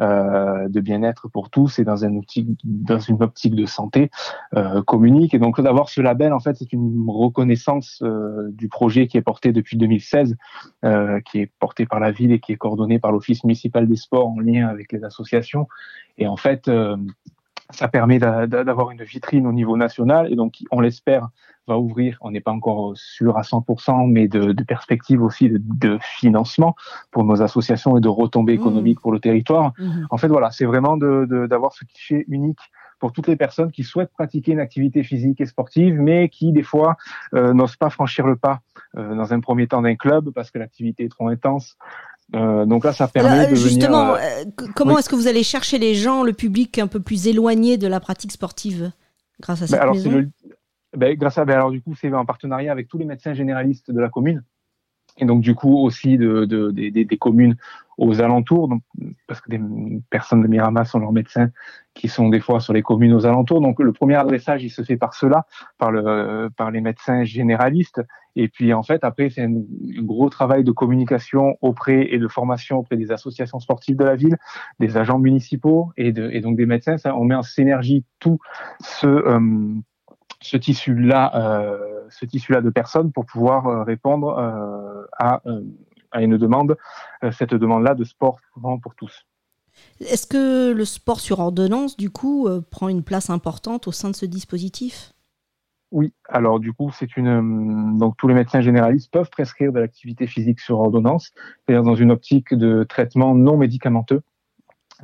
euh, 0.00 0.68
de 0.68 0.80
bien-être 0.80 1.28
pour 1.28 1.50
tous 1.50 1.78
et 1.78 1.84
dans, 1.84 2.04
un 2.04 2.14
outil, 2.14 2.56
dans 2.64 3.00
une 3.00 3.22
optique 3.22 3.54
de 3.54 3.66
santé 3.66 4.10
euh, 4.54 4.82
communique. 4.82 5.34
Et 5.34 5.38
donc 5.38 5.60
d'avoir 5.60 5.88
ce 5.88 6.00
label, 6.00 6.32
en 6.32 6.40
fait, 6.40 6.56
c'est 6.56 6.72
une 6.72 7.04
reconnaissance 7.08 8.00
euh, 8.02 8.50
du 8.52 8.68
projet 8.68 9.06
qui 9.06 9.16
est 9.16 9.22
porté 9.22 9.52
depuis 9.52 9.76
2016, 9.76 10.36
euh, 10.84 11.20
qui 11.20 11.40
est 11.40 11.52
porté 11.58 11.86
par 11.86 12.00
la 12.00 12.10
ville 12.10 12.32
et 12.32 12.40
qui 12.40 12.52
est 12.52 12.56
coordonné 12.56 12.98
par 12.98 13.12
l'Office 13.12 13.44
municipal 13.44 13.86
des 13.86 13.96
sports 13.96 14.28
en 14.28 14.40
lien 14.40 14.68
avec 14.68 14.92
les 14.92 15.04
associations. 15.04 15.66
Et 16.16 16.26
en 16.26 16.36
fait, 16.36 16.68
ça 17.70 17.88
permet 17.88 18.18
d'avoir 18.18 18.90
une 18.90 19.02
vitrine 19.02 19.46
au 19.46 19.52
niveau 19.52 19.76
national 19.76 20.32
et 20.32 20.36
donc 20.36 20.54
on 20.70 20.80
l'espère 20.80 21.28
va 21.66 21.78
ouvrir, 21.78 22.16
on 22.22 22.30
n'est 22.30 22.40
pas 22.40 22.50
encore 22.50 22.92
sûr 22.96 23.36
à 23.36 23.42
100%, 23.42 24.10
mais 24.10 24.26
de, 24.26 24.52
de 24.52 24.64
perspectives 24.64 25.22
aussi 25.22 25.50
de, 25.50 25.60
de, 25.60 25.98
financement 26.00 26.74
pour 27.10 27.24
nos 27.24 27.42
associations 27.42 27.96
et 27.98 28.00
de 28.00 28.08
retombées 28.08 28.56
mmh. 28.56 28.60
économiques 28.60 29.00
pour 29.00 29.12
le 29.12 29.20
territoire. 29.20 29.72
Mmh. 29.78 30.06
En 30.10 30.16
fait, 30.16 30.28
voilà, 30.28 30.50
c'est 30.50 30.64
vraiment 30.64 30.96
d'avoir 30.96 31.74
ce 31.74 31.84
cliché 31.84 32.24
unique 32.28 32.60
pour 32.98 33.12
toutes 33.12 33.28
les 33.28 33.36
personnes 33.36 33.70
qui 33.70 33.84
souhaitent 33.84 34.12
pratiquer 34.12 34.52
une 34.52 34.60
activité 34.60 35.02
physique 35.02 35.40
et 35.40 35.46
sportive, 35.46 36.00
mais 36.00 36.28
qui 36.28 36.52
des 36.52 36.62
fois 36.62 36.96
euh, 37.34 37.52
n'osent 37.52 37.76
pas 37.76 37.90
franchir 37.90 38.26
le 38.26 38.36
pas 38.36 38.60
euh, 38.96 39.14
dans 39.14 39.32
un 39.32 39.40
premier 39.40 39.68
temps 39.68 39.82
d'un 39.82 39.94
club 39.94 40.30
parce 40.30 40.50
que 40.50 40.58
l'activité 40.58 41.04
est 41.04 41.08
trop 41.08 41.28
intense, 41.28 41.76
donc 42.32 42.84
là, 42.84 42.92
ça 42.92 43.08
permet 43.08 43.46
de 43.46 43.54
justement, 43.54 44.16
comment 44.74 44.98
est-ce 44.98 45.08
que 45.08 45.16
vous 45.16 45.28
allez 45.28 45.42
chercher 45.42 45.78
les 45.78 45.94
gens, 45.94 46.22
le 46.22 46.32
public 46.32 46.78
un 46.78 46.86
peu 46.86 47.00
plus 47.00 47.26
éloigné 47.26 47.78
de 47.78 47.86
la 47.86 48.00
pratique 48.00 48.32
sportive 48.32 48.92
grâce 49.40 49.62
à 49.62 49.66
cette 49.66 49.80
alors, 49.80 49.94
maison? 49.94 50.30
ben, 50.96 51.14
grâce 51.16 51.38
à, 51.38 51.44
ben, 51.44 51.54
alors 51.54 51.70
du 51.70 51.80
coup, 51.80 51.94
c'est 51.94 52.12
en 52.12 52.24
partenariat 52.24 52.72
avec 52.72 52.88
tous 52.88 52.98
les 52.98 53.04
médecins 53.04 53.34
généralistes 53.34 53.90
de 53.90 54.00
la 54.00 54.08
commune 54.08 54.42
et 55.18 55.24
donc 55.24 55.40
du 55.40 55.54
coup 55.54 55.76
aussi 55.78 56.16
de, 56.16 56.44
de, 56.44 56.70
des 56.70 57.18
communes 57.18 57.56
aux 57.98 58.22
alentours, 58.22 58.72
parce 59.26 59.40
que 59.40 59.50
des 59.50 59.60
personnes 60.08 60.40
de 60.40 60.46
Miramas 60.46 60.84
sont 60.84 61.00
leurs 61.00 61.12
médecins 61.12 61.50
qui 61.94 62.06
sont 62.06 62.28
des 62.28 62.38
fois 62.38 62.60
sur 62.60 62.72
les 62.72 62.82
communes 62.82 63.12
aux 63.12 63.26
alentours. 63.26 63.60
Donc 63.60 63.80
le 63.80 63.92
premier 63.92 64.14
adressage, 64.14 64.62
il 64.62 64.70
se 64.70 64.82
fait 64.82 64.96
par 64.96 65.14
cela, 65.14 65.46
par, 65.78 65.90
le, 65.90 66.48
par 66.56 66.70
les 66.70 66.80
médecins 66.80 67.24
généralistes. 67.24 68.00
Et 68.36 68.46
puis 68.46 68.72
en 68.72 68.84
fait, 68.84 69.02
après, 69.02 69.30
c'est 69.30 69.42
un, 69.42 69.52
gros 69.98 70.30
travail 70.30 70.62
de 70.62 70.70
communication 70.70 71.58
auprès 71.60 72.06
et 72.12 72.18
de 72.18 72.28
formation 72.28 72.78
auprès 72.78 72.96
des 72.96 73.10
associations 73.10 73.58
sportives 73.58 73.96
de 73.96 74.04
la 74.04 74.14
ville, 74.14 74.36
des 74.78 74.96
agents 74.96 75.18
municipaux 75.18 75.90
et, 75.96 76.12
donc 76.12 76.56
des 76.56 76.66
médecins. 76.66 76.94
On 77.06 77.24
met 77.24 77.34
en 77.34 77.42
synergie 77.42 78.04
tout 78.20 78.38
ce, 78.80 79.08
euh, 79.08 79.40
ce 80.40 80.56
tissu-là, 80.56 81.32
euh, 81.34 82.06
ce 82.10 82.24
tissu-là 82.24 82.60
de 82.60 82.70
personnes 82.70 83.12
pour 83.12 83.26
pouvoir 83.26 83.66
euh, 83.66 83.82
répondre 83.82 84.38
euh, 84.38 85.04
à, 85.18 85.42
à 86.10 86.22
une 86.22 86.38
demande, 86.38 86.76
cette 87.32 87.54
demande-là 87.54 87.94
de 87.94 88.04
sport 88.04 88.38
pour 88.82 88.94
tous. 88.94 89.26
Est-ce 90.00 90.26
que 90.26 90.72
le 90.72 90.84
sport 90.84 91.20
sur 91.20 91.38
ordonnance, 91.38 91.96
du 91.96 92.10
coup, 92.10 92.48
prend 92.70 92.88
une 92.88 93.02
place 93.02 93.30
importante 93.30 93.86
au 93.86 93.92
sein 93.92 94.10
de 94.10 94.16
ce 94.16 94.26
dispositif? 94.26 95.12
Oui, 95.90 96.12
alors 96.28 96.60
du 96.60 96.72
coup, 96.72 96.90
c'est 96.92 97.16
une 97.16 97.98
donc 97.98 98.16
tous 98.16 98.28
les 98.28 98.34
médecins 98.34 98.60
généralistes 98.60 99.10
peuvent 99.12 99.30
prescrire 99.30 99.72
de 99.72 99.80
l'activité 99.80 100.26
physique 100.26 100.60
sur 100.60 100.80
ordonnance, 100.80 101.32
c'est-à-dire 101.66 101.82
dans 101.82 101.94
une 101.94 102.10
optique 102.10 102.54
de 102.54 102.84
traitement 102.84 103.34
non 103.34 103.56
médicamenteux. 103.56 104.22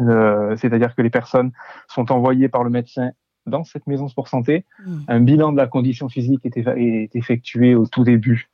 Euh, 0.01 0.57
c'est-à-dire 0.57 0.95
que 0.95 1.03
les 1.03 1.11
personnes 1.11 1.53
sont 1.89 2.11
envoyées 2.11 2.49
par 2.49 2.65
le 2.65 2.71
médecin 2.71 3.13
dans 3.47 3.65
cette 3.65 3.87
maison 3.87 4.09
sport 4.09 4.29
santé. 4.29 4.65
Hmm. 4.85 4.99
Un 5.09 5.21
bilan 5.21 5.53
de 5.53 5.57
la 5.57 5.67
condition 5.67 6.09
physique 6.09 6.41
est, 6.45 7.15
effectué 7.15 7.75
au 7.75 7.87
tout 7.87 8.05
début 8.05 8.51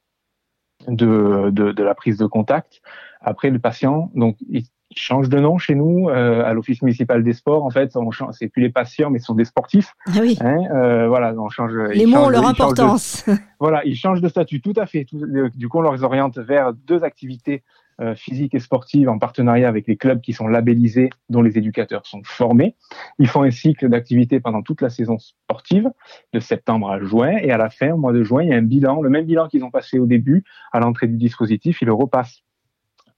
de, 0.88 1.50
de, 1.50 1.72
de, 1.72 1.82
la 1.82 1.94
prise 1.94 2.16
de 2.16 2.26
contact. 2.26 2.80
Après, 3.20 3.50
le 3.50 3.58
patient, 3.58 4.10
donc, 4.14 4.36
il 4.48 4.64
change 4.96 5.28
de 5.28 5.38
nom 5.38 5.58
chez 5.58 5.74
nous 5.74 6.08
euh, 6.08 6.44
à 6.44 6.52
l'office 6.52 6.82
municipal 6.82 7.22
des 7.22 7.32
sports. 7.32 7.64
En 7.64 7.70
fait, 7.70 7.96
on 7.96 8.10
change, 8.10 8.34
c'est 8.38 8.48
plus 8.48 8.62
les 8.62 8.70
patients, 8.70 9.10
mais 9.10 9.18
ce 9.18 9.26
sont 9.26 9.34
des 9.34 9.44
sportifs. 9.44 9.94
Ah 10.06 10.18
oui. 10.20 10.36
Hein, 10.40 10.58
euh, 10.74 11.08
voilà, 11.08 11.32
on 11.36 11.48
change. 11.48 11.72
Les 11.92 12.06
mots 12.06 12.18
ont 12.18 12.28
leur 12.28 12.46
importance. 12.46 13.24
voilà, 13.60 13.84
ils 13.84 13.96
changent 13.96 14.20
de 14.20 14.28
statut, 14.28 14.60
tout 14.60 14.74
à 14.76 14.86
fait. 14.86 15.06
du 15.54 15.68
coup, 15.68 15.78
on 15.78 15.82
leur 15.82 16.02
oriente 16.02 16.38
vers 16.38 16.72
deux 16.72 17.04
activités 17.04 17.62
euh, 18.00 18.14
physique 18.14 18.54
et 18.54 18.60
sportive 18.60 19.08
en 19.08 19.18
partenariat 19.18 19.68
avec 19.68 19.86
les 19.86 19.96
clubs 19.96 20.20
qui 20.20 20.32
sont 20.32 20.48
labellisés, 20.48 21.10
dont 21.28 21.42
les 21.42 21.58
éducateurs 21.58 22.06
sont 22.06 22.22
formés. 22.24 22.76
Ils 23.18 23.28
font 23.28 23.42
un 23.42 23.50
cycle 23.50 23.88
d'activité 23.88 24.40
pendant 24.40 24.62
toute 24.62 24.80
la 24.80 24.90
saison 24.90 25.18
sportive, 25.18 25.90
de 26.32 26.40
septembre 26.40 26.90
à 26.90 27.00
juin, 27.00 27.36
et 27.42 27.50
à 27.50 27.58
la 27.58 27.68
fin, 27.68 27.92
au 27.92 27.98
mois 27.98 28.12
de 28.12 28.22
juin, 28.22 28.42
il 28.42 28.48
y 28.48 28.52
a 28.52 28.56
un 28.56 28.62
bilan, 28.62 29.02
le 29.02 29.10
même 29.10 29.26
bilan 29.26 29.48
qu'ils 29.48 29.64
ont 29.64 29.70
passé 29.70 29.98
au 29.98 30.06
début, 30.06 30.44
à 30.72 30.80
l'entrée 30.80 31.08
du 31.08 31.16
dispositif, 31.16 31.82
ils 31.82 31.86
le 31.86 31.92
repassent 31.92 32.42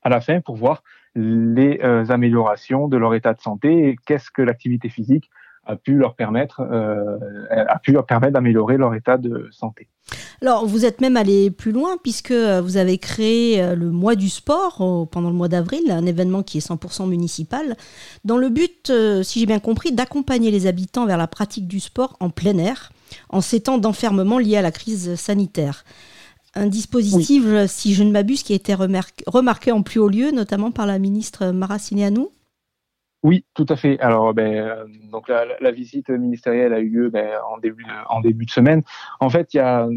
à 0.03 0.09
la 0.09 0.21
fin 0.21 0.41
pour 0.41 0.57
voir 0.57 0.83
les 1.15 1.79
euh, 1.83 2.07
améliorations 2.09 2.89
de 2.89 2.97
leur 2.97 3.15
état 3.15 3.35
de 3.35 3.41
santé 3.41 3.89
et 3.89 3.97
qu'est-ce 4.07 4.31
que 4.31 4.43
l'activité 4.43 4.89
physique 4.89 5.31
a 5.65 5.77
pu 5.77 5.95
leur 5.95 6.15
permettre, 6.15 6.61
euh, 6.61 7.19
a 7.51 7.79
pu 7.79 7.93
leur 7.93 8.05
permettre 8.05 8.33
d'améliorer 8.33 8.77
leur 8.77 8.95
état 8.95 9.17
de 9.17 9.49
santé. 9.53 9.89
Alors, 10.41 10.67
vous 10.67 10.85
êtes 10.85 11.01
même 11.01 11.17
allé 11.17 11.51
plus 11.53 11.71
loin 11.71 11.97
puisque 12.03 12.33
vous 12.33 12.77
avez 12.77 12.99
créé 12.99 13.63
euh, 13.63 13.77
le 13.77 13.91
mois 13.91 14.17
du 14.17 14.29
sport 14.29 15.09
pendant 15.11 15.31
le 15.31 15.37
mois 15.37 15.49
d'avril, 15.49 15.91
un 15.91 16.05
événement 16.05 16.43
qui 16.43 16.59
est 16.59 16.69
100% 16.69 17.09
municipal, 17.09 17.77
dans 18.25 18.37
le 18.37 18.49
but, 18.49 18.91
euh, 18.91 19.23
si 19.23 19.39
j'ai 19.39 19.47
bien 19.47 19.61
compris, 19.61 19.93
d'accompagner 19.93 20.51
les 20.51 20.67
habitants 20.67 21.07
vers 21.07 21.19
la 21.19 21.29
pratique 21.29 21.69
du 21.69 21.79
sport 21.79 22.17
en 22.19 22.31
plein 22.31 22.59
air, 22.59 22.93
en 23.29 23.41
ces 23.41 23.61
temps 23.61 23.79
d'enfermement 23.79 24.39
liés 24.39 24.57
à 24.57 24.63
la 24.63 24.73
crise 24.73 25.15
sanitaire. 25.15 25.85
Un 26.55 26.67
dispositif, 26.67 27.45
si 27.67 27.95
je 27.95 28.03
ne 28.03 28.11
m'abuse, 28.11 28.43
qui 28.43 28.53
a 28.53 28.57
été 28.57 28.75
remarqué 28.75 29.73
en 29.73 29.83
plus 29.83 30.01
haut 30.01 30.09
lieu, 30.09 30.33
notamment 30.33 30.71
par 30.71 30.85
la 30.85 30.99
ministre 30.99 31.47
Mara 31.47 31.79
Sineanou 31.79 32.31
oui, 33.23 33.45
tout 33.55 33.67
à 33.69 33.77
fait. 33.77 34.01
Alors, 34.01 34.35
ben, 34.35 34.87
donc 35.11 35.29
la, 35.29 35.45
la, 35.61 35.71
visite 35.71 36.11
ministérielle 36.11 36.73
a 36.73 36.81
eu 36.81 36.89
lieu 36.89 37.11
ben, 37.11 37.31
en 37.49 37.59
début 37.59 37.85
de, 37.85 37.91
en 38.09 38.21
début 38.21 38.47
de 38.47 38.51
semaine. 38.51 38.83
En 39.21 39.31
fait, 39.31 39.55
il 39.55 39.59
y 39.59 39.61
a 39.61 39.89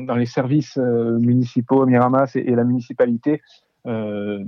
dans 0.00 0.14
les 0.14 0.26
services 0.26 0.78
euh, 0.78 1.18
municipaux, 1.18 1.84
Miramas 1.86 2.32
et, 2.36 2.40
et 2.40 2.54
la 2.54 2.64
municipalité 2.64 3.42
euh, 3.86 4.44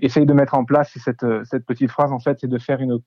essayent 0.00 0.26
de 0.26 0.32
mettre 0.32 0.54
en 0.54 0.64
place 0.64 0.96
cette, 0.96 1.26
cette 1.44 1.66
petite 1.66 1.90
phrase. 1.90 2.12
En 2.12 2.20
fait, 2.20 2.38
c'est 2.40 2.48
de 2.48 2.58
faire 2.58 2.80
une 2.80 2.98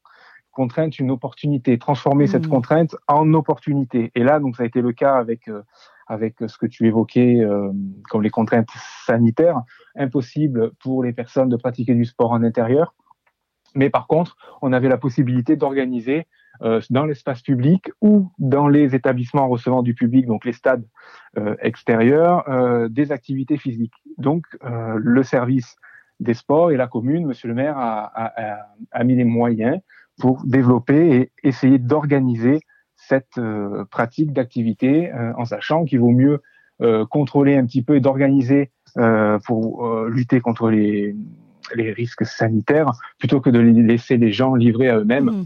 contrainte, 0.51 0.99
une 0.99 1.11
opportunité, 1.11 1.77
transformer 1.77 2.27
cette 2.27 2.47
mmh. 2.47 2.49
contrainte 2.49 2.95
en 3.07 3.33
opportunité. 3.33 4.11
Et 4.15 4.23
là, 4.23 4.39
donc, 4.39 4.57
ça 4.57 4.63
a 4.63 4.65
été 4.65 4.81
le 4.81 4.91
cas 4.91 5.15
avec 5.15 5.47
euh, 5.47 5.63
avec 6.07 6.37
ce 6.47 6.57
que 6.57 6.65
tu 6.65 6.87
évoquais 6.87 7.39
euh, 7.39 7.71
comme 8.09 8.23
les 8.23 8.31
contraintes 8.31 8.69
sanitaires. 9.05 9.61
Impossible 9.95 10.71
pour 10.79 11.03
les 11.03 11.13
personnes 11.13 11.49
de 11.49 11.55
pratiquer 11.55 11.93
du 11.93 12.05
sport 12.05 12.31
en 12.31 12.43
intérieur 12.43 12.95
mais 13.75 13.89
par 13.89 14.08
contre, 14.08 14.38
on 14.62 14.73
avait 14.73 14.89
la 14.89 14.97
possibilité 14.97 15.55
d'organiser 15.55 16.27
euh, 16.62 16.82
dans 16.89 17.05
l'espace 17.05 17.41
public 17.41 17.89
ou 18.01 18.29
dans 18.38 18.67
les 18.67 18.93
établissements 18.93 19.47
recevant 19.47 19.82
du 19.82 19.93
public, 19.93 20.25
donc 20.25 20.43
les 20.43 20.51
stades 20.51 20.84
euh, 21.38 21.55
extérieurs, 21.62 22.49
euh, 22.49 22.89
des 22.89 23.12
activités 23.12 23.58
physiques. 23.58 23.93
Donc, 24.17 24.43
euh, 24.65 24.99
le 25.01 25.23
service 25.23 25.77
des 26.19 26.34
sports 26.34 26.71
et 26.71 26.77
la 26.77 26.88
commune, 26.88 27.25
Monsieur 27.25 27.47
le 27.47 27.53
maire, 27.53 27.77
a, 27.77 28.12
a, 28.13 28.58
a 28.91 29.03
mis 29.05 29.15
les 29.15 29.23
moyens 29.23 29.79
pour 30.19 30.43
développer 30.45 31.15
et 31.15 31.32
essayer 31.47 31.77
d'organiser 31.77 32.60
cette 32.97 33.38
euh, 33.38 33.86
pratique 33.86 34.34
d'activité 34.34 35.13
en 35.38 35.45
sachant 35.45 35.86
qu'il 35.86 36.01
vaut 36.01 36.12
mieux 36.12 36.41
contrôler 37.10 37.58
un 37.58 37.65
petit 37.65 37.84
peu 37.84 37.97
et 37.97 37.99
d'organiser 37.99 38.71
pour 39.45 40.05
lutter 40.08 40.39
contre 40.39 40.69
les 40.69 41.13
les 41.75 41.91
risques 41.91 42.25
sanitaires 42.25 42.91
plutôt 43.17 43.41
que 43.41 43.49
de 43.49 43.60
laisser 43.60 44.17
les 44.17 44.32
gens 44.32 44.55
livrés 44.55 44.89
à 44.89 44.97
eux-mêmes. 44.97 45.25
Mmh. 45.25 45.45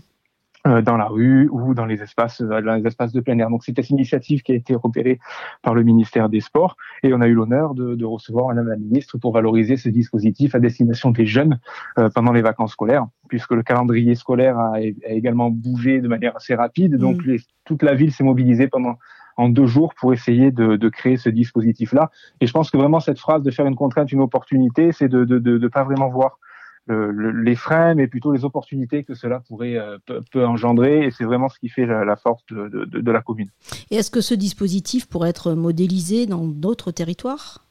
Euh, 0.65 0.81
dans 0.81 0.95
la 0.95 1.07
rue 1.07 1.49
ou 1.51 1.73
dans 1.73 1.85
les 1.85 2.01
espaces 2.01 2.39
euh, 2.39 2.61
dans 2.61 2.75
les 2.75 2.87
espaces 2.87 3.11
de 3.11 3.19
plein 3.19 3.37
air. 3.37 3.49
Donc 3.49 3.65
c'était 3.65 3.81
une 3.81 3.97
initiative 3.97 4.43
qui 4.43 4.53
a 4.53 4.55
été 4.55 4.73
repérée 4.75 5.19
par 5.61 5.75
le 5.75 5.83
ministère 5.83 6.29
des 6.29 6.39
Sports 6.39 6.77
et 7.03 7.13
on 7.13 7.19
a 7.19 7.27
eu 7.27 7.33
l'honneur 7.33 7.73
de, 7.73 7.95
de, 7.95 8.05
recevoir 8.05 8.47
Madame 8.47 8.69
la 8.69 8.77
ministre 8.77 9.17
pour 9.17 9.33
valoriser 9.33 9.75
ce 9.75 9.89
dispositif 9.89 10.55
à 10.55 10.59
destination 10.59 11.11
des 11.11 11.25
jeunes 11.25 11.59
euh, 11.99 12.09
pendant 12.09 12.31
les 12.31 12.41
vacances 12.41 12.71
scolaires, 12.71 13.05
puisque 13.27 13.51
le 13.51 13.61
calendrier 13.61 14.15
scolaire 14.15 14.57
a, 14.57 14.75
a 14.75 15.09
également 15.09 15.49
bougé 15.49 15.99
de 15.99 16.07
manière 16.07 16.33
assez 16.37 16.55
rapide. 16.55 16.95
Donc 16.95 17.17
mmh. 17.25 17.31
les, 17.31 17.39
toute 17.65 17.83
la 17.83 17.93
ville 17.93 18.13
s'est 18.13 18.23
mobilisée 18.23 18.69
pendant 18.69 18.97
en 19.37 19.49
deux 19.49 19.65
jours 19.65 19.93
pour 19.95 20.13
essayer 20.13 20.51
de, 20.51 20.75
de 20.75 20.89
créer 20.89 21.17
ce 21.17 21.29
dispositif-là. 21.29 22.11
Et 22.41 22.47
je 22.47 22.51
pense 22.51 22.71
que 22.71 22.77
vraiment 22.77 22.99
cette 22.99 23.19
phrase 23.19 23.43
de 23.43 23.51
faire 23.51 23.65
une 23.65 23.75
contrainte 23.75 24.11
une 24.11 24.21
opportunité, 24.21 24.91
c'est 24.91 25.07
de 25.09 25.19
ne 25.19 25.39
de, 25.39 25.57
de, 25.57 25.67
pas 25.67 25.83
vraiment 25.83 26.09
voir 26.09 26.39
le, 26.85 27.31
les 27.31 27.55
freins, 27.55 27.95
mais 27.95 28.07
plutôt 28.07 28.33
les 28.33 28.43
opportunités 28.45 29.03
que 29.03 29.13
cela 29.13 29.39
pourrait 29.39 29.77
euh, 29.77 29.97
peut, 30.31 30.45
engendrer. 30.45 31.05
Et 31.05 31.11
c'est 31.11 31.23
vraiment 31.23 31.49
ce 31.49 31.57
qui 31.59 31.69
fait 31.69 31.85
la, 31.85 32.03
la 32.03 32.15
force 32.15 32.43
de, 32.49 32.85
de, 32.85 33.11
la 33.11 33.21
commune. 33.21 33.49
Et 33.89 33.95
est-ce 33.95 34.11
que 34.11 34.21
ce 34.21 34.33
dispositif 34.33 35.07
pourrait 35.07 35.29
être 35.29 35.53
modélisé 35.53 36.25
dans 36.25 36.45
d'autres 36.45 36.91
territoires? 36.91 37.65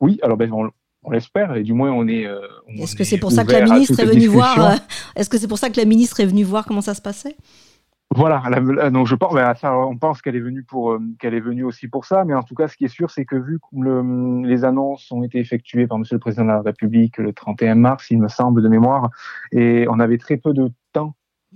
Oui, 0.00 0.18
alors 0.22 0.36
ben, 0.36 0.52
on, 0.52 0.70
on 1.04 1.10
l'espère 1.10 1.54
et 1.54 1.62
du 1.62 1.72
moins 1.72 1.92
on 1.92 2.08
est. 2.08 2.26
Euh, 2.26 2.40
est-ce 2.76 2.96
que 2.96 3.04
c'est 3.04 3.18
pour 3.18 3.32
ça 3.32 3.44
que 3.44 3.52
la 3.52 3.64
ministre 3.64 3.98
est 4.00 4.06
venue 4.06 4.26
voir 4.26 4.72
euh, 4.72 4.74
Est-ce 5.16 5.30
que 5.30 5.38
c'est 5.38 5.48
pour 5.48 5.58
ça 5.58 5.70
que 5.70 5.78
la 5.78 5.86
ministre 5.86 6.20
est 6.20 6.26
venue 6.26 6.44
voir 6.44 6.66
comment 6.66 6.80
ça 6.80 6.94
se 6.94 7.02
passait? 7.02 7.36
Voilà, 8.14 8.42
donc 8.90 9.08
je 9.08 9.14
pense, 9.16 9.34
ben, 9.34 9.54
on 9.64 9.96
pense 9.98 10.22
qu'elle 10.22 10.36
est 10.36 10.40
venue 10.40 10.62
pour, 10.62 10.92
euh, 10.92 11.00
qu'elle 11.18 11.34
est 11.34 11.40
venue 11.40 11.64
aussi 11.64 11.88
pour 11.88 12.04
ça, 12.04 12.24
mais 12.24 12.34
en 12.34 12.44
tout 12.44 12.54
cas, 12.54 12.68
ce 12.68 12.76
qui 12.76 12.84
est 12.84 12.88
sûr, 12.88 13.10
c'est 13.10 13.24
que 13.24 13.34
vu 13.34 13.58
que 13.58 13.66
le, 13.76 14.46
les 14.46 14.64
annonces 14.64 15.10
ont 15.10 15.24
été 15.24 15.40
effectuées 15.40 15.88
par 15.88 15.98
Monsieur 15.98 16.14
le 16.14 16.20
Président 16.20 16.44
de 16.44 16.48
la 16.48 16.60
République 16.60 17.18
le 17.18 17.32
31 17.32 17.74
mars, 17.74 18.10
il 18.10 18.20
me 18.20 18.28
semble 18.28 18.62
de 18.62 18.68
mémoire, 18.68 19.10
et 19.50 19.86
on 19.90 19.98
avait 19.98 20.18
très 20.18 20.36
peu 20.36 20.52
de 20.52 20.70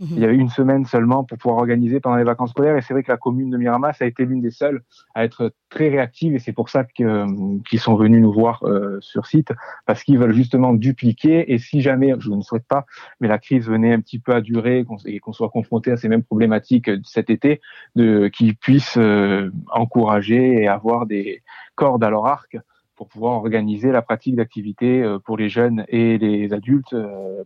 Mhm. 0.00 0.08
Il 0.12 0.18
y 0.20 0.24
avait 0.24 0.37
une 0.37 0.48
semaine 0.48 0.84
seulement 0.84 1.24
pour 1.24 1.38
pouvoir 1.38 1.58
organiser 1.58 2.00
pendant 2.00 2.16
les 2.16 2.24
vacances 2.24 2.50
scolaires. 2.50 2.76
Et 2.76 2.82
c'est 2.82 2.94
vrai 2.94 3.02
que 3.02 3.11
la 3.11 3.16
commune 3.16 3.50
de 3.50 3.56
Miramas 3.56 3.96
a 4.00 4.06
été 4.06 4.24
l'une 4.24 4.40
des 4.40 4.50
seules 4.50 4.82
à 5.14 5.24
être 5.24 5.52
très 5.70 5.88
réactive. 5.88 6.34
Et 6.34 6.38
c'est 6.38 6.52
pour 6.52 6.68
ça 6.68 6.84
qu'ils 6.84 7.80
sont 7.80 7.96
venus 7.96 8.22
nous 8.22 8.32
voir 8.32 8.62
euh, 8.64 8.98
sur 9.00 9.26
site, 9.26 9.52
parce 9.87 10.04
qu'ils 10.04 10.18
veulent 10.18 10.34
justement 10.34 10.72
dupliquer. 10.72 11.52
Et 11.52 11.58
si 11.58 11.80
jamais, 11.80 12.14
je 12.18 12.30
ne 12.30 12.42
souhaite 12.42 12.66
pas, 12.68 12.87
mais 13.20 13.28
la 13.28 13.38
crise 13.38 13.68
venait 13.68 13.92
un 13.92 14.00
petit 14.00 14.18
peu 14.18 14.34
à 14.34 14.40
durer 14.40 14.84
et 15.06 15.20
qu'on 15.20 15.32
soit 15.32 15.50
confronté 15.50 15.90
à 15.90 15.96
ces 15.96 16.08
mêmes 16.08 16.22
problématiques 16.22 16.90
cet 17.04 17.30
été, 17.30 17.61
qu'ils 17.96 18.56
puissent 18.56 18.98
euh, 18.98 19.50
encourager 19.72 20.62
et 20.62 20.68
avoir 20.68 21.06
des 21.06 21.42
cordes 21.74 22.04
à 22.04 22.11
leur 22.11 22.26
arc 22.26 22.56
pour 22.98 23.08
pouvoir 23.08 23.34
organiser 23.34 23.92
la 23.92 24.02
pratique 24.02 24.34
d'activités 24.34 25.02
euh, 25.02 25.20
pour 25.20 25.37
les 25.37 25.48
jeunes 25.48 25.84
et 25.88 26.18
les 26.18 26.52
adultes 26.52 26.92
euh, 26.92 27.44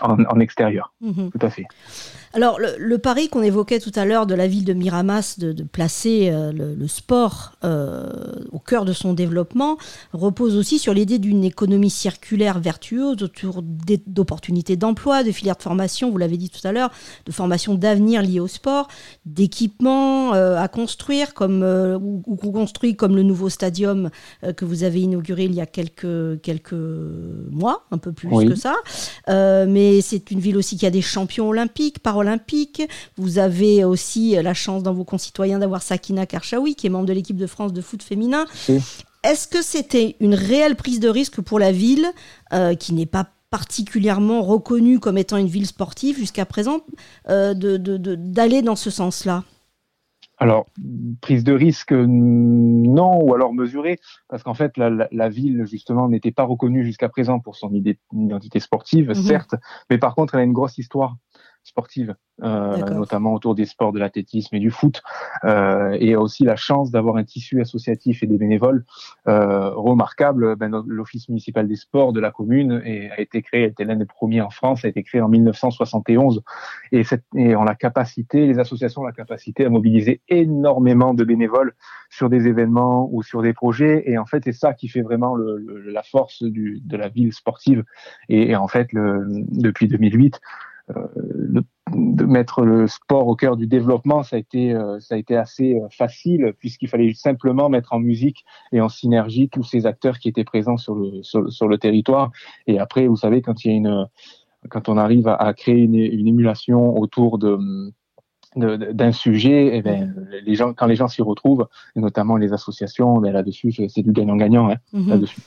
en, 0.00 0.40
extérieur. 0.40 0.94
Mhm. 1.00 1.30
Tout 1.32 1.46
à 1.46 1.50
fait. 1.50 1.66
Alors, 2.32 2.58
le, 2.58 2.98
pari 2.98 3.28
qu'on 3.28 3.42
évoquait 3.42 3.78
tout 3.78 3.92
à 3.94 4.04
l'heure 4.04 4.26
de 4.26 4.34
la 4.34 4.48
ville 4.48 4.64
de 4.64 4.72
Miramas 4.72 5.36
de, 5.38 5.62
placer 5.62 6.30
euh, 6.32 6.52
le, 6.52 6.88
sport 6.88 7.52
euh, 7.62 8.10
au 8.50 8.58
cœur 8.58 8.84
de 8.84 8.92
son 8.92 9.14
développement 9.14 9.76
repose 10.12 10.56
aussi 10.56 10.80
sur 10.80 10.94
l'idée 10.94 11.18
d'une 11.18 11.44
économie 11.44 11.90
circulaire 11.90 12.58
vertueuse 12.58 13.22
autour 13.22 13.62
d'opportunités 13.62 14.76
d'emploi, 14.76 15.22
de 15.22 15.30
filières 15.30 15.56
de 15.56 15.62
formation, 15.62 16.10
vous 16.10 16.18
l'avez 16.18 16.36
dit 16.36 16.50
tout 16.50 16.66
à 16.66 16.72
l'heure, 16.72 16.90
de 17.24 17.32
formation 17.32 17.74
d'avenir 17.74 18.20
liées 18.22 18.40
au 18.40 18.48
sport, 18.48 18.88
d'équipements 19.26 20.34
euh, 20.34 20.56
à 20.56 20.66
construire 20.66 21.34
comme, 21.34 21.62
ou, 21.62 22.22
ou 22.26 22.36
construit 22.36 22.96
comme 22.96 23.14
le 23.14 23.22
nouveau 23.22 23.48
stadium 23.48 24.10
que 24.56 24.64
vous 24.64 24.83
avez 24.84 25.00
inauguré 25.00 25.44
il 25.44 25.54
y 25.54 25.60
a 25.60 25.66
quelques, 25.66 26.40
quelques 26.42 26.72
mois, 26.72 27.84
un 27.90 27.98
peu 27.98 28.12
plus 28.12 28.28
que 28.28 28.54
ça. 28.54 28.76
mais 29.28 30.00
c'est 30.00 30.30
une 30.30 30.40
ville 30.40 30.56
aussi 30.56 30.76
qui 30.76 30.86
a 30.86 30.90
des 30.90 31.02
champions 31.02 31.48
olympiques, 31.48 31.98
par 31.98 32.16
olympique. 32.16 32.82
Vous 33.16 33.38
avez 33.38 33.84
aussi 33.84 34.36
la 34.42 34.54
chance 34.54 34.82
dans 34.82 34.94
vos 34.94 35.04
concitoyens 35.04 35.58
d'avoir 35.58 35.82
Sakina 35.82 36.26
Karchaoui, 36.26 36.74
qui 36.74 36.86
est 36.86 36.90
membre 36.90 37.06
de 37.06 37.12
l'équipe 37.12 37.36
de 37.36 37.46
France 37.46 37.72
de 37.72 37.80
foot 37.80 38.02
féminin. 38.02 38.46
Est-ce 39.24 39.48
que 39.48 39.62
c'était 39.62 40.16
une 40.20 40.34
réelle 40.34 40.76
prise 40.76 41.00
de 41.00 41.08
risque 41.08 41.40
pour 41.40 41.58
la 41.58 41.72
ville, 41.72 42.06
euh, 42.52 42.74
qui 42.74 42.92
n'est 42.92 43.06
pas 43.06 43.26
particulièrement 43.50 44.42
reconnue 44.42 45.00
comme 45.00 45.16
étant 45.16 45.38
une 45.38 45.46
ville 45.46 45.66
sportive 45.66 46.18
jusqu'à 46.18 46.44
présent, 46.44 46.80
euh, 47.30 47.54
d'aller 47.54 48.60
dans 48.60 48.76
ce 48.76 48.90
sens-là? 48.90 49.44
Alors, 50.38 50.66
prise 51.20 51.44
de 51.44 51.52
risque, 51.52 51.92
non, 51.92 53.22
ou 53.22 53.34
alors 53.34 53.54
mesurée, 53.54 53.98
parce 54.28 54.42
qu'en 54.42 54.54
fait, 54.54 54.76
la, 54.76 55.28
ville, 55.28 55.64
justement, 55.64 56.08
n'était 56.08 56.32
pas 56.32 56.42
reconnue 56.42 56.84
jusqu'à 56.84 57.08
présent 57.08 57.38
pour 57.38 57.56
son 57.56 57.72
identité 58.12 58.58
sportive, 58.58 59.08
mhm. 59.08 59.14
certes, 59.14 59.54
mais 59.90 59.98
par 59.98 60.14
contre, 60.14 60.34
elle 60.34 60.40
a 60.40 60.44
une 60.44 60.52
grosse 60.52 60.78
histoire 60.78 61.16
sportive, 61.64 62.14
euh, 62.42 62.76
notamment 62.90 63.32
autour 63.32 63.54
des 63.54 63.64
sports 63.64 63.92
de 63.92 63.98
l'athlétisme 63.98 64.54
et 64.54 64.58
du 64.58 64.70
foot, 64.70 65.02
euh, 65.44 65.96
et 65.98 66.14
aussi 66.14 66.44
la 66.44 66.56
chance 66.56 66.90
d'avoir 66.90 67.16
un 67.16 67.24
tissu 67.24 67.60
associatif 67.60 68.22
et 68.22 68.26
des 68.26 68.36
bénévoles 68.36 68.84
euh, 69.28 69.70
remarquables. 69.70 70.56
Ben, 70.56 70.70
L'Office 70.86 71.28
municipal 71.28 71.66
des 71.66 71.76
sports 71.76 72.12
de 72.12 72.20
la 72.20 72.30
commune 72.30 72.82
et, 72.84 73.10
a 73.10 73.20
été 73.20 73.40
créé, 73.40 73.64
était 73.64 73.84
l'un 73.84 73.96
des 73.96 74.04
premiers 74.04 74.42
en 74.42 74.50
France, 74.50 74.84
a 74.84 74.88
été 74.88 75.02
créé 75.02 75.22
en 75.22 75.28
1971, 75.28 76.42
et, 76.92 77.02
cette, 77.02 77.24
et 77.34 77.56
on 77.56 77.64
la 77.64 77.74
capacité, 77.74 78.46
les 78.46 78.58
associations 78.58 79.02
ont 79.02 79.06
la 79.06 79.12
capacité 79.12 79.64
à 79.64 79.70
mobiliser 79.70 80.20
énormément 80.28 81.14
de 81.14 81.24
bénévoles 81.24 81.72
sur 82.10 82.28
des 82.28 82.46
événements 82.46 83.08
ou 83.10 83.22
sur 83.22 83.40
des 83.40 83.54
projets, 83.54 84.02
et 84.06 84.18
en 84.18 84.26
fait 84.26 84.44
c'est 84.44 84.52
ça 84.52 84.74
qui 84.74 84.88
fait 84.88 85.02
vraiment 85.02 85.34
le, 85.34 85.58
la 85.86 86.02
force 86.02 86.42
du, 86.42 86.80
de 86.84 86.96
la 86.96 87.08
ville 87.08 87.32
sportive. 87.32 87.84
Et, 88.28 88.50
et 88.50 88.56
en 88.56 88.68
fait, 88.68 88.92
le, 88.92 89.24
depuis 89.48 89.88
2008, 89.88 90.40
euh, 90.90 91.06
de 91.94 92.24
mettre 92.24 92.62
le 92.62 92.86
sport 92.86 93.26
au 93.26 93.36
cœur 93.36 93.56
du 93.56 93.66
développement, 93.66 94.22
ça 94.22 94.36
a 94.36 94.38
été, 94.38 94.74
euh, 94.74 94.98
ça 95.00 95.14
a 95.14 95.18
été 95.18 95.36
assez 95.36 95.74
euh, 95.74 95.88
facile 95.90 96.52
puisqu'il 96.58 96.88
fallait 96.88 97.14
simplement 97.14 97.68
mettre 97.68 97.92
en 97.92 98.00
musique 98.00 98.44
et 98.72 98.80
en 98.80 98.88
synergie 98.88 99.48
tous 99.48 99.62
ces 99.62 99.86
acteurs 99.86 100.18
qui 100.18 100.28
étaient 100.28 100.44
présents 100.44 100.76
sur 100.76 100.94
le, 100.94 101.22
sur, 101.22 101.68
le 101.68 101.78
territoire. 101.78 102.32
Et 102.66 102.78
après, 102.78 103.06
vous 103.06 103.16
savez, 103.16 103.42
quand 103.42 103.64
il 103.64 103.70
y 103.70 103.74
a 103.74 103.76
une, 103.76 104.06
quand 104.70 104.88
on 104.88 104.96
arrive 104.96 105.28
à, 105.28 105.54
créer 105.54 105.78
une, 105.78 105.94
une 105.94 106.26
émulation 106.26 106.98
autour 106.98 107.38
de, 107.38 107.56
d'un 108.56 109.12
sujet, 109.12 109.66
et 109.66 109.76
eh 109.76 109.82
ben, 109.82 110.14
les 110.44 110.54
gens, 110.54 110.72
quand 110.72 110.86
les 110.86 110.96
gens 110.96 111.08
s'y 111.08 111.22
retrouvent, 111.22 111.66
et 111.96 112.00
notamment 112.00 112.36
les 112.36 112.52
associations, 112.52 113.18
ben, 113.18 113.32
là-dessus, 113.32 113.72
c'est 113.72 114.02
du 114.02 114.12
gagnant-gagnant 114.12 114.70
hein, 114.70 114.76
mhm. 114.92 115.08
là-dessus. 115.08 115.40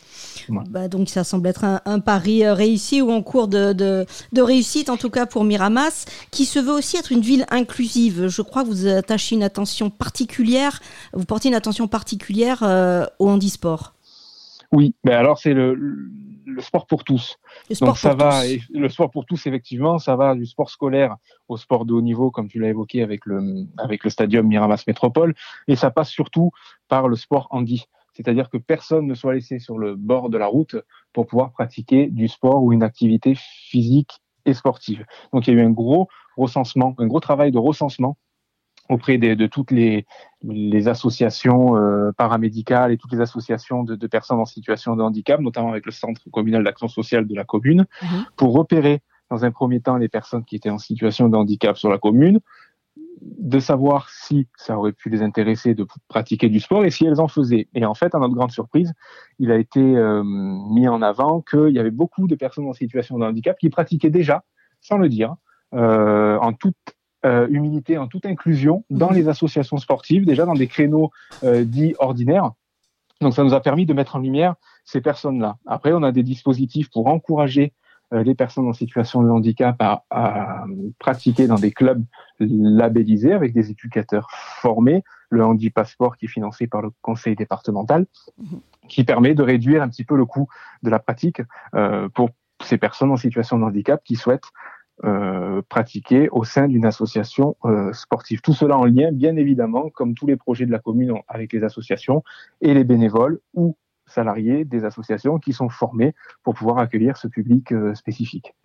Bah, 0.50 0.88
donc 0.88 1.10
ça 1.10 1.24
semble 1.24 1.48
être 1.48 1.66
un, 1.86 2.00
pari 2.00 2.46
euh, 2.46 2.54
réussi 2.54 3.02
ou 3.02 3.12
en 3.12 3.22
cours 3.22 3.48
de, 3.48 3.74
de, 3.74 4.06
de, 4.34 4.42
réussite, 4.42 4.90
en 4.90 4.98
tout 4.98 5.10
cas 5.10 5.26
pour 5.26 5.44
Miramas, 5.44 6.06
qui 6.32 6.46
se 6.46 6.60
veut 6.60 6.74
aussi 6.74 6.98
être 6.98 7.12
une 7.12 7.22
ville 7.22 7.46
inclusive. 7.50 8.28
Je 8.28 8.42
crois 8.42 8.64
que 8.64 8.70
vous 8.70 8.88
attachez 8.88 9.36
une 9.36 9.44
attention 9.44 9.90
particulière, 9.90 10.80
vous 11.14 11.26
portez 11.26 11.50
une 11.50 11.56
attention 11.56 11.88
particulière 11.88 12.64
euh, 12.64 13.06
au 13.20 13.30
handisport. 13.30 13.94
Oui, 14.72 14.96
mais 15.04 15.12
ben 15.12 15.18
alors 15.18 15.38
c'est 15.38 15.54
le, 15.54 15.76
le, 15.76 16.62
sport 16.62 16.88
pour 16.88 17.04
tous. 17.04 17.38
Le 17.70 17.76
sport 17.76 17.90
Donc 17.90 17.98
ça 17.98 18.16
va, 18.16 18.46
Et 18.46 18.62
le 18.70 18.90
sport 18.90 19.10
pour 19.10 19.26
tous 19.26 19.48
effectivement, 19.48 19.98
ça 19.98 20.16
va 20.16 20.36
du 20.36 20.46
sport 20.46 20.70
scolaire 20.70 21.16
au 21.48 21.56
sport 21.56 21.86
de 21.86 21.94
haut 21.94 22.02
niveau, 22.02 22.32
comme 22.32 22.50
tu 22.50 22.60
l'as 22.60 22.70
évoqué 22.70 23.02
avec 23.02 23.26
le 23.26 23.66
avec 23.78 24.04
le 24.04 24.10
stadium 24.10 24.46
Miramas 24.46 24.84
Métropole, 24.86 25.36
et 25.68 25.76
ça 25.76 25.90
passe 25.90 26.10
surtout 26.10 26.52
par 26.90 27.08
le 27.08 27.16
sport 27.16 27.48
handi. 27.52 27.86
C'est-à-dire 28.14 28.50
que 28.50 28.58
personne 28.58 29.06
ne 29.06 29.14
soit 29.14 29.36
laissé 29.36 29.60
sur 29.60 29.78
le 29.78 29.96
bord 29.96 30.30
de 30.30 30.38
la 30.38 30.48
route 30.48 30.76
pour 31.14 31.28
pouvoir 31.28 31.52
pratiquer 31.52 32.08
du 32.08 32.28
sport 32.28 32.64
ou 32.64 32.74
une 32.74 32.84
activité 32.84 33.36
physique 33.36 34.22
et 34.46 34.54
sportive. 34.54 35.06
Donc 35.34 35.48
il 35.48 35.54
y 35.54 35.58
a 35.58 35.62
eu 35.62 35.66
un 35.66 35.70
gros 35.70 36.08
recensement, 36.36 36.96
un 36.98 37.08
gros 37.08 37.20
travail 37.20 37.52
de 37.52 37.60
recensement 37.60 38.18
auprès 38.90 39.18
de, 39.18 39.34
de 39.34 39.48
toutes 39.48 39.72
les, 39.72 40.06
les 40.44 40.88
associations 40.88 41.76
euh, 41.76 42.12
paramédicales 42.18 42.92
et 42.92 42.98
toutes 42.98 43.12
les 43.12 43.22
associations 43.22 43.84
de, 43.84 43.96
de, 43.96 44.08
personnes 44.08 44.40
en 44.40 44.46
situation 44.46 44.96
de 44.96 45.04
handicap, 45.04 45.40
notamment 45.40 45.72
avec 45.72 45.86
le 45.86 45.92
Centre 45.92 46.22
communal 46.32 46.64
d'action 46.64 46.88
sociale 46.88 47.28
de 47.28 47.36
la 47.36 47.44
commune, 47.44 47.86
mhm. 48.02 48.26
pour 48.36 48.54
repérer 48.54 49.02
dans 49.30 49.44
un 49.44 49.52
premier 49.52 49.82
temps 49.82 49.98
les 49.98 50.10
personnes 50.10 50.46
qui 50.46 50.56
étaient 50.56 50.70
en 50.70 50.78
situation 50.78 51.28
de 51.28 51.36
handicap 51.36 51.78
sur 51.78 51.90
la 51.90 51.98
commune, 51.98 52.40
de 53.22 53.60
savoir 53.60 54.10
si 54.10 54.48
ça 54.58 54.78
aurait 54.78 54.94
pu 54.94 55.10
les 55.10 55.22
intéresser 55.22 55.74
de 55.74 55.86
pratiquer 56.08 56.50
du 56.50 56.60
sport 56.60 56.86
et 56.86 56.92
si 56.92 57.06
elles 57.06 57.20
en 57.20 57.28
faisaient. 57.28 57.68
Et 57.74 57.86
en 57.86 57.94
fait, 57.94 58.14
à 58.16 58.20
notre 58.20 58.36
grande 58.36 58.52
surprise, 58.52 58.94
il 59.40 59.52
a 59.52 59.58
été 59.58 59.80
euh, 59.80 60.24
mis 60.24 60.88
en 60.88 61.02
avant 61.02 61.42
qu'il 61.42 61.70
y 61.70 61.80
avait 61.80 61.92
beaucoup 61.92 62.28
de 62.28 62.36
personnes 62.36 62.68
en 62.68 62.74
situation 62.74 63.18
de 63.18 63.26
handicap 63.26 63.58
qui 63.58 63.70
pratiquaient 63.70 64.10
déjà, 64.10 64.44
sans 64.82 64.98
le 64.98 65.10
dire, 65.10 65.36
euh, 65.74 66.38
en 66.38 66.54
toute 66.54 66.76
euh, 67.26 67.48
humilité, 67.50 67.98
en 67.98 68.08
toute 68.08 68.26
inclusion 68.26 68.84
dans 68.90 69.12
mmh. 69.12 69.16
les 69.16 69.28
associations 69.28 69.78
sportives, 69.78 70.26
déjà 70.26 70.46
dans 70.46 70.54
des 70.54 70.68
créneaux 70.68 71.12
euh, 71.44 71.64
dits 71.64 71.96
ordinaires. 72.00 72.52
Donc 73.22 73.34
ça 73.34 73.44
nous 73.44 73.54
a 73.54 73.62
permis 73.62 73.86
de 73.86 73.94
mettre 73.94 74.16
en 74.16 74.20
lumière 74.20 74.56
ces 74.86 75.02
personnes-là. 75.02 75.58
Après, 75.66 75.94
on 75.94 76.04
a 76.04 76.12
des 76.12 76.24
dispositifs 76.24 76.90
pour 76.92 77.08
encourager 77.08 77.74
euh, 78.14 78.24
les 78.24 78.36
personnes 78.36 78.68
en 78.68 78.74
situation 78.74 79.22
de 79.22 79.30
handicap 79.30 79.76
à, 79.80 80.06
à, 80.10 80.64
pratiquer 81.00 81.48
dans 81.48 81.56
des 81.56 81.72
clubs 81.72 82.04
labellisés 82.40 83.34
avec 83.34 83.54
des 83.54 83.70
éducateurs 83.72 84.30
formés, 84.32 85.04
le 85.30 85.44
Handi 85.44 85.72
Passeport 85.72 86.16
qui 86.16 86.26
est 86.26 86.30
financé 86.30 86.68
par 86.68 86.82
le 86.82 86.92
conseil 87.02 87.36
départemental, 87.36 88.06
mmh. 88.38 88.56
qui 88.88 89.04
permet 89.04 89.34
de 89.34 89.44
réduire 89.44 89.82
un 89.84 89.90
petit 89.90 90.06
peu 90.06 90.16
le 90.16 90.26
coût 90.26 90.48
de 90.84 90.90
la 90.90 91.00
pratique 91.00 91.42
euh, 91.76 92.08
pour 92.10 92.30
ces 92.64 92.78
personnes 92.78 93.12
en 93.12 93.18
situation 93.18 93.60
de 93.60 93.64
handicap 93.66 94.02
qui 94.06 94.16
souhaitent 94.16 94.52
euh, 95.04 95.62
au 96.32 96.44
sein 96.44 96.68
d'une 96.68 96.86
association 96.86 97.56
euh, 97.66 97.94
sportive. 97.94 98.42
Tout 98.42 98.54
cela 98.54 98.78
en 98.78 98.86
lien, 98.86 99.12
bien 99.12 99.36
évidemment, 99.36 99.90
comme 99.90 100.16
tous 100.16 100.26
les 100.26 100.38
projets 100.38 100.66
de 100.66 100.72
la 100.72 100.80
commune 100.80 101.14
avec 101.28 101.54
les 101.54 101.64
associations 101.64 102.24
et 102.62 102.74
les 102.74 102.84
bénévoles 102.84 103.40
ou 103.54 103.78
salariés 104.08 104.66
des 104.66 104.86
associations 104.86 105.38
qui 105.38 105.54
sont 105.54 105.70
formés 105.70 106.16
pour 106.44 106.56
pouvoir 106.56 106.80
accueillir 106.80 107.18
ce 107.18 107.28
public 107.28 107.72
euh, 107.72 107.94
spécifique. 107.94 108.56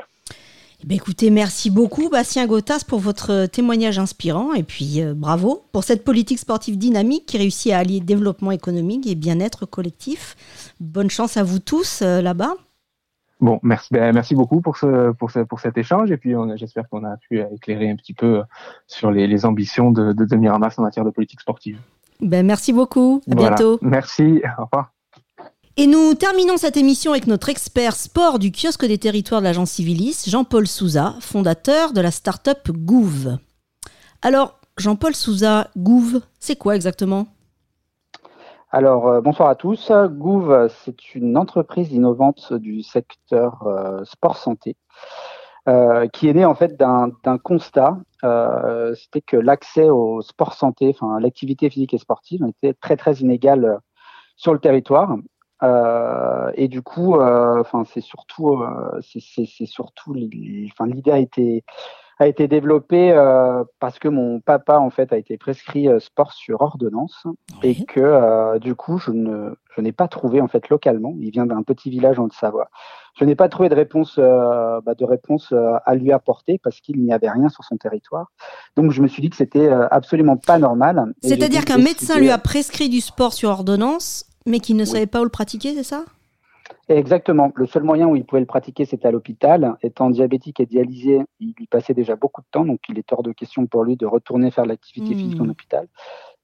Eh 0.83 0.87
ben, 0.87 0.97
écoutez, 0.97 1.31
merci 1.31 1.71
beaucoup 1.71 2.09
Bastien 2.09 2.47
Gotas 2.47 2.85
pour 2.89 2.99
votre 2.99 3.47
témoignage 3.47 3.99
inspirant 3.99 4.53
et 4.53 4.63
puis 4.63 5.01
bravo 5.15 5.65
pour 5.71 5.85
cette 5.85 6.03
politique 6.03 6.41
sportive 6.41 6.77
dynamique 6.77 7.27
qui 7.27 7.39
réussit 7.39 7.73
à 7.73 7.79
allier 7.79 8.01
développement 8.01 8.51
économique 8.51 9.07
et 9.07 9.15
bien-être 9.15 9.65
collectif. 9.65 10.35
Bonne 10.81 11.11
chance 11.11 11.37
à 11.37 11.45
vous 11.45 11.61
tous 11.61 12.01
là-bas. 12.03 12.57
Bon, 13.43 13.59
merci, 13.65 13.89
ben, 13.91 14.15
merci 14.15 14.37
beaucoup 14.37 14.61
pour 14.61 14.77
ce, 14.77 15.11
pour 15.13 15.33
ce, 15.33 15.41
pour 15.41 15.59
cet 15.59 15.77
échange 15.77 16.13
et 16.13 16.17
puis 16.17 16.33
j'espère 16.55 16.89
qu'on 16.89 17.05
a 17.05 17.17
pu 17.17 17.41
éclairer 17.41 17.91
un 17.91 17.97
petit 17.97 18.15
peu 18.15 18.43
sur 18.87 19.11
les, 19.11 19.27
les 19.27 19.45
ambitions 19.45 19.91
de, 19.91 20.13
de, 20.13 20.25
de 20.25 20.37
Miramas 20.37 20.75
en 20.79 20.83
matière 20.83 21.05
de 21.05 21.11
politique 21.11 21.41
sportive. 21.41 21.79
Ben, 22.21 22.47
merci 22.47 22.73
beaucoup. 22.73 23.21
À 23.29 23.35
bientôt. 23.35 23.81
Merci. 23.83 24.41
Au 24.59 24.65
revoir. 24.65 24.93
Et 25.77 25.89
nous 25.89 26.15
terminons 26.15 26.57
cette 26.57 26.77
émission 26.77 27.11
avec 27.11 27.27
notre 27.27 27.49
expert 27.49 27.97
sport 27.97 28.39
du 28.39 28.53
kiosque 28.53 28.87
des 28.87 28.99
territoires 28.99 29.41
de 29.41 29.47
l'agence 29.47 29.73
Civilis, 29.73 30.25
Jean-Paul 30.29 30.69
Souza, 30.69 31.17
fondateur 31.21 31.93
de 31.93 32.01
la 32.01 32.13
start-up 32.13 32.71
Gouv. 32.71 33.39
Alors, 34.21 34.61
Jean-Paul 34.79 35.17
Souza, 35.17 35.69
Gouv, 35.77 36.21
c'est 36.39 36.57
quoi 36.57 36.77
exactement? 36.77 37.27
Alors, 38.75 39.07
euh, 39.07 39.21
bonsoir 39.21 39.51
à 39.51 39.55
tous. 39.55 39.93
Gouv, 39.93 40.67
c'est 40.71 41.15
une 41.15 41.37
entreprise 41.37 41.93
innovante 41.93 42.55
du 42.55 42.83
secteur 42.83 43.67
euh, 43.67 44.03
sport-santé 44.05 44.77
euh, 45.69 46.09
qui 46.09 46.27
est 46.27 46.33
née 46.33 46.47
en 46.47 46.55
fait 46.55 46.79
d'un 46.79 47.39
constat. 47.45 47.99
C'était 48.95 49.21
que 49.21 49.37
l'accès 49.37 49.91
au 49.91 50.23
sport-santé, 50.23 50.89
enfin 50.89 51.21
l'activité 51.21 51.69
physique 51.69 51.93
et 51.93 51.99
sportive, 51.99 52.47
était 52.49 52.73
très 52.73 52.97
très 52.97 53.17
inégale 53.17 53.79
sur 54.37 54.55
le 54.55 54.59
territoire. 54.59 55.17
et 56.55 56.69
du 56.69 56.81
coup, 56.81 57.21
enfin 57.21 57.85
c'est 57.85 58.01
surtout, 58.01 58.65
c'est 59.03 59.67
surtout, 59.67 60.15
l'idée 60.15 61.11
a 61.11 61.19
été 61.19 61.63
a 62.23 62.29
été 62.29 62.49
développé 62.49 63.13
euh, 63.13 63.65
parce 63.81 63.99
que 63.99 64.09
mon 64.09 64.41
papa 64.41 64.79
en 64.79 64.91
fait 64.91 65.13
a 65.13 65.17
été 65.17 65.37
prescrit 65.37 65.89
euh, 65.89 65.99
sport 65.99 66.33
sur 66.33 66.61
ordonnance 66.61 67.27
et 67.63 67.85
que 67.85 68.01
euh, 68.01 68.59
du 68.59 68.75
coup 68.75 68.99
je 68.99 69.11
ne 69.11 69.55
je 69.75 69.81
n'ai 69.81 69.93
pas 69.93 70.07
trouvé 70.07 70.41
en 70.41 70.49
fait 70.49 70.69
localement. 70.69 71.15
Il 71.19 71.31
vient 71.31 71.47
d'un 71.47 71.63
petit 71.63 71.89
village 71.89 72.19
en 72.19 72.25
Haute-Savoie. 72.25 72.69
Je 73.19 73.25
n'ai 73.25 73.35
pas 73.35 73.49
trouvé 73.49 73.71
de 73.71 73.75
réponse 73.75 74.19
bah, 74.19 74.95
de 74.99 75.05
réponse 75.05 75.53
à 75.53 75.95
lui 75.95 76.13
apporter 76.13 76.61
parce 76.63 76.81
qu'il 76.81 77.03
n'y 77.03 77.13
avait 77.13 77.31
rien 77.31 77.49
sur 77.49 77.65
son 77.65 77.79
territoire. 77.79 78.33
Donc 78.77 78.91
je 78.93 79.01
me 79.01 79.09
suis 79.09 79.23
dit 79.23 79.31
que 79.31 79.37
c'était 79.37 79.69
absolument 79.69 80.37
pas 80.37 80.59
normal. 80.59 81.15
C'est-à-dire 81.23 81.65
qu'un 81.65 81.79
médecin 81.79 82.19
lui 82.19 82.31
a 82.31 82.37
prescrit 82.37 82.91
du 82.91 83.01
sport 83.01 83.33
sur 83.33 83.49
ordonnance, 83.49 84.27
mais 84.45 84.61
qu'il 84.61 84.77
ne 84.77 84.85
savait 84.85 85.07
pas 85.07 85.23
où 85.23 85.25
le 85.25 85.31
pratiquer, 85.31 85.75
c'est 85.75 85.83
ça? 85.83 86.05
Exactement. 86.89 87.53
Le 87.55 87.67
seul 87.67 87.85
moyen 87.85 88.09
où 88.09 88.17
il 88.17 88.25
pouvait 88.25 88.41
le 88.41 88.47
pratiquer, 88.47 88.85
c'était 88.85 89.07
à 89.07 89.13
l'hôpital. 89.13 89.77
Étant 89.83 90.11
diabétique 90.11 90.59
et 90.59 90.67
dialysé, 90.67 91.21
il 91.39 91.55
lui 91.57 91.67
passait 91.67 91.95
déjà 91.95 92.17
beaucoup 92.17 92.41
de 92.41 92.47
temps, 92.51 92.65
donc 92.65 92.81
il 92.89 92.99
est 92.99 93.13
hors 93.13 93.23
de 93.23 93.33
question 93.33 93.67
pour 93.67 93.85
lui 93.85 93.97
de 93.97 94.07
retourner 94.07 94.51
faire 94.51 94.67
l'activité 94.67 95.15
physique 95.15 95.41
en 95.41 95.45
hmm. 95.45 95.51
hôpital. 95.51 95.89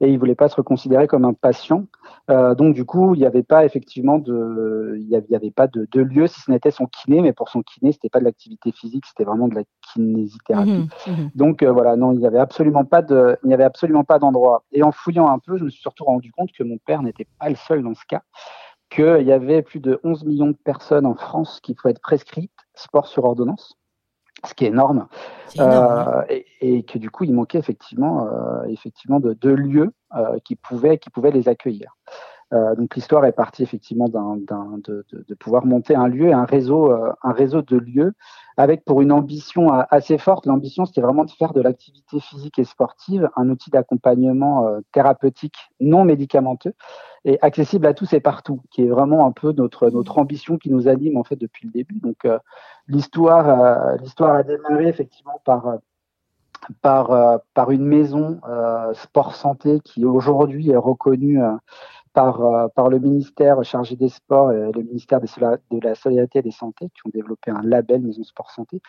Et 0.00 0.08
il 0.10 0.18
voulait 0.18 0.36
pas 0.36 0.48
se 0.48 0.60
considérer 0.60 1.08
comme 1.08 1.24
un 1.24 1.32
patient. 1.32 1.86
Euh, 2.30 2.54
donc 2.54 2.74
du 2.74 2.84
coup, 2.84 3.16
il 3.16 3.18
n'y 3.18 3.26
avait 3.26 3.42
pas 3.42 3.64
effectivement 3.64 4.18
de, 4.18 4.96
il 4.96 5.08
y 5.08 5.16
avait, 5.16 5.50
pas 5.50 5.66
de, 5.66 5.88
lieu 6.00 6.28
si 6.28 6.40
ce 6.40 6.52
n'était 6.52 6.70
son 6.70 6.86
kiné, 6.86 7.20
mais 7.20 7.32
pour 7.32 7.48
son 7.48 7.62
kiné, 7.62 7.90
c'était 7.90 8.08
pas 8.08 8.20
de 8.20 8.24
l'activité 8.24 8.70
physique, 8.70 9.06
c'était 9.06 9.24
vraiment 9.24 9.48
de 9.48 9.56
la 9.56 9.62
kinésithérapie. 9.92 10.70
Hmm, 10.70 11.10
hmm. 11.10 11.30
Donc 11.34 11.64
euh, 11.64 11.72
voilà, 11.72 11.96
non, 11.96 12.12
il 12.12 12.20
n'y 12.20 12.26
avait 12.28 12.38
absolument 12.38 12.84
pas 12.84 13.02
de, 13.02 13.36
il 13.42 13.48
n'y 13.48 13.54
avait 13.54 13.64
absolument 13.64 14.04
pas 14.04 14.20
d'endroit. 14.20 14.62
Et 14.70 14.84
en 14.84 14.92
fouillant 14.92 15.28
un 15.28 15.40
peu, 15.40 15.58
je 15.58 15.64
me 15.64 15.68
suis 15.68 15.80
surtout 15.80 16.04
rendu 16.04 16.30
compte 16.30 16.52
que 16.52 16.62
mon 16.62 16.78
père 16.78 17.02
n'était 17.02 17.26
pas 17.40 17.48
le 17.48 17.56
seul 17.56 17.82
dans 17.82 17.94
ce 17.94 18.04
cas 18.08 18.22
qu'il 18.90 19.22
y 19.26 19.32
avait 19.32 19.62
plus 19.62 19.80
de 19.80 20.00
11 20.04 20.24
millions 20.24 20.48
de 20.48 20.56
personnes 20.64 21.06
en 21.06 21.14
France 21.14 21.60
qui 21.62 21.74
pouvaient 21.74 21.92
être 21.92 22.00
prescrites 22.00 22.50
sport 22.74 23.06
sur 23.06 23.24
ordonnance, 23.24 23.74
ce 24.46 24.54
qui 24.54 24.64
est 24.64 24.68
énorme, 24.68 25.08
euh, 25.58 26.22
et, 26.60 26.84
que 26.84 26.98
du 26.98 27.10
coup 27.10 27.24
il 27.24 27.34
manquait 27.34 27.58
effectivement, 27.58 28.26
euh, 28.26 28.64
effectivement 28.68 29.20
de, 29.20 29.34
de 29.34 29.50
lieux 29.50 29.92
euh, 30.14 30.38
qui 30.44 30.56
pouvaient 30.56 30.98
qui 30.98 31.10
pouvaient 31.10 31.32
les 31.32 31.48
accueillir. 31.48 31.96
Euh, 32.54 32.74
donc 32.74 32.96
l'histoire 32.96 33.26
est 33.26 33.32
partie 33.32 33.62
effectivement 33.62 34.08
d'un, 34.08 34.38
de, 34.38 35.04
de, 35.12 35.24
de, 35.28 35.34
pouvoir 35.34 35.66
monter 35.66 35.94
un 35.94 36.08
lieu, 36.08 36.32
un 36.32 36.46
réseau, 36.46 36.90
euh, 36.90 37.12
un 37.22 37.32
réseau 37.32 37.60
de 37.60 37.76
lieux, 37.76 38.14
avec 38.56 38.84
pour 38.86 39.02
une 39.02 39.12
ambition 39.12 39.70
assez 39.70 40.16
forte. 40.16 40.46
L'ambition, 40.46 40.86
c'était 40.86 41.02
vraiment 41.02 41.24
de 41.24 41.30
faire 41.30 41.52
de 41.52 41.60
l'activité 41.60 42.20
physique 42.20 42.58
et 42.58 42.64
sportive 42.64 43.28
un 43.36 43.50
outil 43.50 43.70
d'accompagnement 43.70 44.66
euh, 44.66 44.80
thérapeutique 44.92 45.56
non 45.80 46.04
médicamenteux 46.04 46.72
et 47.26 47.38
accessible 47.42 47.86
à 47.86 47.92
tous 47.92 48.14
et 48.14 48.20
partout, 48.20 48.62
qui 48.70 48.82
est 48.82 48.88
vraiment 48.88 49.26
un 49.26 49.32
peu 49.32 49.52
notre 49.52 49.90
notre 49.90 50.18
ambition 50.18 50.56
qui 50.56 50.70
nous 50.70 50.88
anime 50.88 51.18
en 51.18 51.24
fait 51.24 51.36
depuis 51.36 51.66
le 51.66 51.72
début. 51.72 52.00
Donc 52.00 52.26
l'histoire, 52.86 53.96
l'histoire 53.98 54.36
a 54.36 54.42
démarré 54.44 54.86
effectivement 54.86 55.40
par 55.44 55.78
par, 56.80 57.40
par 57.54 57.70
une 57.72 57.84
maison 57.84 58.40
sport 58.94 59.34
santé 59.34 59.80
qui 59.80 60.04
aujourd'hui 60.04 60.70
est 60.70 60.76
reconnue 60.76 61.40
par, 62.12 62.44
euh, 62.44 62.68
par 62.68 62.88
le 62.88 62.98
ministère 62.98 63.62
chargé 63.64 63.96
des 63.96 64.08
sports 64.08 64.52
et 64.52 64.72
le 64.72 64.82
ministère 64.82 65.20
de 65.20 65.80
la 65.82 65.94
solidarité 65.94 66.40
et 66.40 66.42
des 66.42 66.50
santé 66.50 66.90
qui 66.94 67.06
ont 67.06 67.10
développé 67.12 67.50
un 67.50 67.62
label 67.62 68.02
Maison 68.02 68.22
Sport 68.24 68.50
Santé 68.50 68.80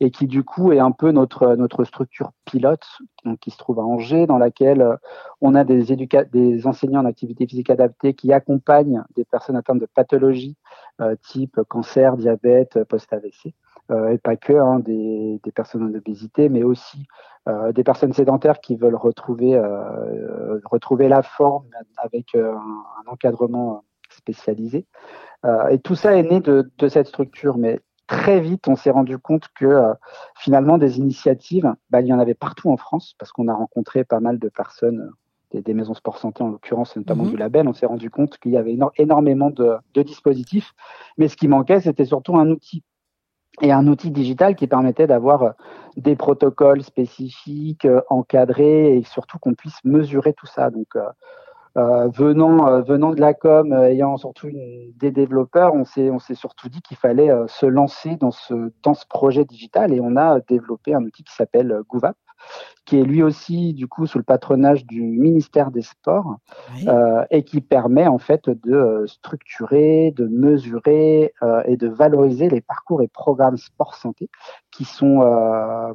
et 0.00 0.10
qui 0.10 0.26
du 0.26 0.44
coup 0.44 0.72
est 0.72 0.78
un 0.78 0.90
peu 0.90 1.10
notre, 1.10 1.84
structure 1.84 2.32
pilote 2.44 2.86
qui 3.40 3.50
se 3.50 3.58
trouve 3.58 3.78
à 3.78 3.82
Angers 3.82 4.26
dans 4.26 4.38
laquelle 4.38 4.82
euh, 4.82 4.96
on 5.40 5.54
a 5.54 5.64
des, 5.64 5.96
des 6.32 6.66
enseignants 6.66 7.02
en 7.02 7.06
activité 7.06 7.46
physique 7.46 7.70
adaptée 7.70 8.14
qui 8.14 8.32
accompagnent 8.32 9.02
des 9.16 9.24
personnes 9.24 9.56
atteintes 9.56 9.80
de 9.80 9.88
pathologies 9.94 10.56
euh, 11.00 11.14
type 11.22 11.60
cancer, 11.68 12.16
diabète, 12.16 12.82
post-AVC. 12.84 13.54
Euh, 13.90 14.10
et 14.10 14.18
pas 14.18 14.36
que 14.36 14.52
hein, 14.52 14.80
des, 14.80 15.40
des, 15.42 15.52
personnes 15.52 15.82
en 15.84 15.94
obésité, 15.94 16.50
mais 16.50 16.62
aussi 16.62 17.06
euh, 17.48 17.72
des 17.72 17.84
personnes 17.84 18.12
sédentaires 18.12 18.60
qui 18.60 18.76
veulent 18.76 18.94
retrouver, 18.94 19.54
euh, 19.54 20.60
retrouver 20.64 21.08
la 21.08 21.22
forme 21.22 21.64
avec 21.96 22.34
un, 22.34 22.52
un, 22.52 23.10
encadrement 23.10 23.84
spécialisé. 24.10 24.86
et 25.70 25.78
tout 25.78 25.94
ça 25.94 26.16
est 26.16 26.22
né 26.22 26.40
de, 26.40 26.70
de, 26.76 26.88
cette 26.88 27.06
structure, 27.06 27.56
mais 27.56 27.80
très 28.06 28.40
vite, 28.40 28.68
on 28.68 28.76
s'est 28.76 28.90
rendu 28.90 29.18
compte 29.18 29.48
que 29.54 29.80
finalement, 30.36 30.76
des 30.76 30.98
initiatives, 30.98 31.72
bah, 31.88 32.00
il 32.00 32.08
y 32.08 32.12
en 32.12 32.18
avait 32.18 32.34
partout 32.34 32.70
en 32.70 32.76
France, 32.76 33.14
parce 33.18 33.32
qu'on 33.32 33.48
a 33.48 33.54
rencontré 33.54 34.04
pas 34.04 34.20
mal 34.20 34.38
de 34.38 34.48
personnes 34.48 35.10
des, 35.50 35.62
des, 35.62 35.72
maisons 35.72 35.94
sport 35.94 36.18
santé 36.18 36.42
en 36.42 36.48
l'occurrence, 36.48 36.96
notamment 36.96 37.24
mhm. 37.24 37.30
du 37.30 37.36
label, 37.36 37.68
on 37.68 37.72
s'est 37.72 37.86
rendu 37.86 38.10
compte 38.10 38.36
qu'il 38.38 38.52
y 38.52 38.58
avait 38.58 38.76
énormément 38.96 39.50
de, 39.50 39.76
de, 39.94 40.02
dispositifs, 40.02 40.74
mais 41.16 41.28
ce 41.28 41.36
qui 41.36 41.48
manquait, 41.48 41.80
c'était 41.80 42.04
surtout 42.04 42.36
un 42.36 42.50
outil 42.50 42.82
et 43.60 43.72
un 43.72 43.86
outil 43.86 44.10
digital 44.10 44.54
qui 44.54 44.66
permettait 44.66 45.06
d'avoir 45.06 45.42
euh, 45.42 45.50
des 45.96 46.16
protocoles 46.16 46.82
spécifiques, 46.82 47.84
euh, 47.84 48.00
encadrés 48.08 48.96
et 48.96 49.02
surtout 49.04 49.38
qu'on 49.38 49.54
puisse 49.54 49.78
mesurer 49.84 50.32
tout 50.32 50.46
ça. 50.46 50.70
Donc, 50.70 50.96
euh, 51.78 52.06
euh 52.06 52.08
venant, 52.08 52.82
venant 52.82 53.10
de 53.12 53.20
la 53.20 53.34
com, 53.34 53.72
ayant 53.72 54.16
surtout 54.16 54.48
une, 54.48 54.92
des 54.96 55.10
développeurs, 55.10 55.74
on 55.74 55.84
s'est, 55.84 56.10
on 56.10 56.18
s'est 56.18 56.34
surtout 56.34 56.68
dit 56.68 56.82
qu'il 56.82 56.96
fallait 56.96 57.30
se 57.46 57.66
lancer 57.66 58.16
dans 58.16 58.30
ce, 58.30 58.72
dans 58.82 58.94
ce 58.94 59.06
projet 59.06 59.44
digital 59.44 59.92
et 59.92 60.00
on 60.00 60.16
a 60.16 60.40
développé 60.40 60.94
un 60.94 61.04
outil 61.04 61.22
qui 61.22 61.34
s'appelle 61.34 61.80
GoVap, 61.88 62.16
qui 62.84 62.98
est 62.98 63.04
lui 63.04 63.22
aussi 63.22 63.74
du 63.74 63.86
coup 63.86 64.06
sous 64.06 64.18
le 64.18 64.24
patronage 64.24 64.86
du 64.86 65.02
ministère 65.02 65.70
des 65.70 65.82
Sports 65.82 66.38
euh, 66.86 67.24
et 67.30 67.42
qui 67.42 67.60
permet 67.60 68.06
en 68.06 68.18
fait 68.18 68.48
de 68.48 68.72
euh, 68.72 69.06
structurer, 69.06 70.12
de 70.16 70.26
mesurer 70.26 71.34
euh, 71.42 71.62
et 71.66 71.76
de 71.76 71.88
valoriser 71.88 72.48
les 72.48 72.60
parcours 72.60 73.02
et 73.02 73.08
programmes 73.08 73.58
sport 73.58 73.94
santé 73.94 74.30
qui 74.70 74.84
sont 74.84 75.22
euh, 75.22 75.92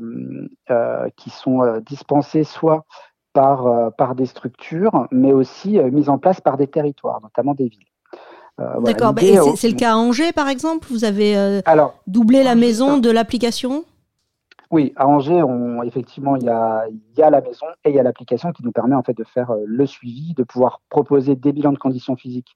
euh, 0.70 1.10
qui 1.18 1.30
sont 1.30 1.80
dispensés 1.86 2.44
soit 2.44 2.86
par 3.34 3.94
par 3.96 4.16
des 4.16 4.26
structures, 4.26 5.08
mais 5.12 5.34
aussi 5.34 5.80
mis 5.80 6.10
en 6.10 6.18
place 6.18 6.40
par 6.40 6.58
des 6.58 6.68
territoires, 6.68 7.20
notamment 7.22 7.54
des 7.54 7.68
villes. 7.68 7.88
D'accord. 8.86 9.14
Bah, 9.14 9.22
c'est 9.56 9.70
le 9.70 9.76
cas 9.76 9.94
à 9.94 9.96
Angers, 9.96 10.32
par 10.32 10.48
exemple. 10.48 10.88
Vous 10.92 11.06
avez 11.06 11.62
Alors, 11.66 11.96
doublé 12.06 12.44
la 12.44 12.56
maison 12.56 13.00
de 13.00 13.10
l'application? 13.10 13.84
Oui, 14.74 14.92
à 14.96 15.08
Angers, 15.08 15.44
on, 15.44 15.84
effectivement, 15.84 16.36
il 16.36 16.46
y, 16.46 16.50
a, 16.50 16.86
y 17.16 17.22
a 17.22 17.30
la 17.30 17.42
maison 17.42 17.68
et 17.86 17.92
il 17.92 17.96
y 17.96 18.00
a 18.00 18.04
l'application 18.04 18.52
qui 18.52 18.64
nous 18.64 18.72
permet 18.72 18.96
en 18.96 19.04
fait 19.04 19.16
de 19.16 19.24
faire 19.24 19.52
euh, 19.52 19.64
le 19.68 19.86
suivi, 19.86 20.34
de 20.34 20.42
pouvoir 20.42 20.82
proposer 20.90 21.36
des 21.36 21.52
bilans 21.52 21.74
de 21.74 21.78
conditions 21.78 22.16
physiques 22.16 22.56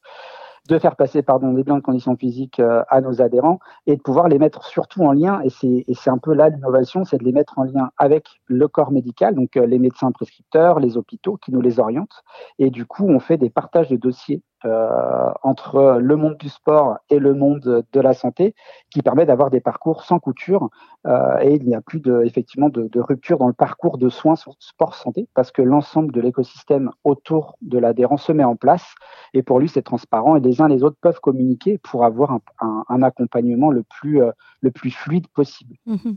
de 0.68 0.78
faire 0.80 0.95
passer 0.95 1.22
pardon, 1.22 1.53
des 1.53 1.63
bilans 1.63 1.78
de 1.78 1.82
conditions 1.82 2.15
physiques 2.15 2.59
euh, 2.59 2.84
à 2.89 3.01
nos 3.01 3.22
adhérents 3.22 3.59
et 3.86 3.95
de 3.95 4.01
pouvoir 4.01 4.28
les 4.28 4.38
mettre 4.38 4.65
surtout 4.65 5.03
en 5.03 5.13
lien, 5.13 5.41
et 5.43 5.49
c'est 5.49 6.09
un 6.09 6.18
peu 6.18 6.34
là 6.34 6.49
l'innovation, 6.49 7.05
c'est 7.05 7.18
de 7.18 7.24
les 7.24 7.32
mettre 7.32 7.57
en 7.57 7.63
lien 7.63 7.89
avec 7.97 8.28
le 8.45 8.68
corps 8.68 8.91
médical, 8.91 9.36
donc 9.36 9.55
euh, 9.57 9.65
les 9.65 9.80
médecins 9.80 10.11
prescripteurs, 10.11 10.80
les 10.80 10.97
hôpitaux 10.97 11.38
qui 11.38 11.51
nous 11.51 11.61
les 11.61 11.80
orientent. 11.80 12.24
Et 12.59 12.70
du 12.70 12.86
coup, 12.86 13.07
on 13.07 13.20
fait 13.20 13.38
des 13.38 13.49
partages 13.49 13.89
de 13.89 13.95
dossiers 13.95 14.41
entre 14.64 15.99
le 16.01 16.16
monde 16.16 16.38
du 16.38 16.49
sport 16.49 16.97
et 17.10 17.20
le 17.20 17.34
monde 17.34 17.86
de 17.91 17.99
la 17.99 18.14
santé 18.14 18.55
qui 18.89 19.01
permet 19.01 19.26
d'avoir 19.26 19.49
des 19.49 19.60
parcours 19.60 20.03
sans 20.03 20.20
couture 20.20 20.70
euh, 21.05 21.39
et 21.41 21.55
il 21.55 21.66
n'y 21.66 21.76
a 21.76 21.82
plus 21.82 21.99
de, 21.99 22.24
effectivement 22.26 22.70
de, 22.70 22.99
rupture 22.99 23.38
dans 23.38 23.47
le 23.47 23.53
parcours 23.53 23.97
de 23.97 24.10
soins 24.10 24.36
sport 24.60 24.95
santé 24.95 25.28
parce 25.34 25.51
que 25.51 25.62
l'ensemble 25.62 26.12
de 26.12 26.20
l'écosystème 26.20 26.91
autour 27.03 27.58
de 27.62 27.78
l'adhérent 27.78 28.18
se 28.18 28.32
met 28.32 28.43
en 28.43 28.55
place 28.55 28.95
et 29.34 29.43
pour 29.43 29.60
lui 29.60 29.70
c'est 29.70 29.84
transparent 29.84 30.36
et 30.36 30.39
les 30.39 30.62
uns 30.62 30.68
les 30.68 30.84
autres 30.84 30.97
peuvent 30.99 31.20
communiquer 31.20 31.78
pour 31.78 32.03
avoir 32.03 32.39
un, 32.60 33.01
accompagnement 33.03 33.70
le 33.70 33.84
plus, 33.84 34.22
euh, 34.22 34.32
le 34.62 34.72
plus 34.72 34.91
fluide 34.91 35.28
possible. 35.28 35.76
Mmh 35.86 36.16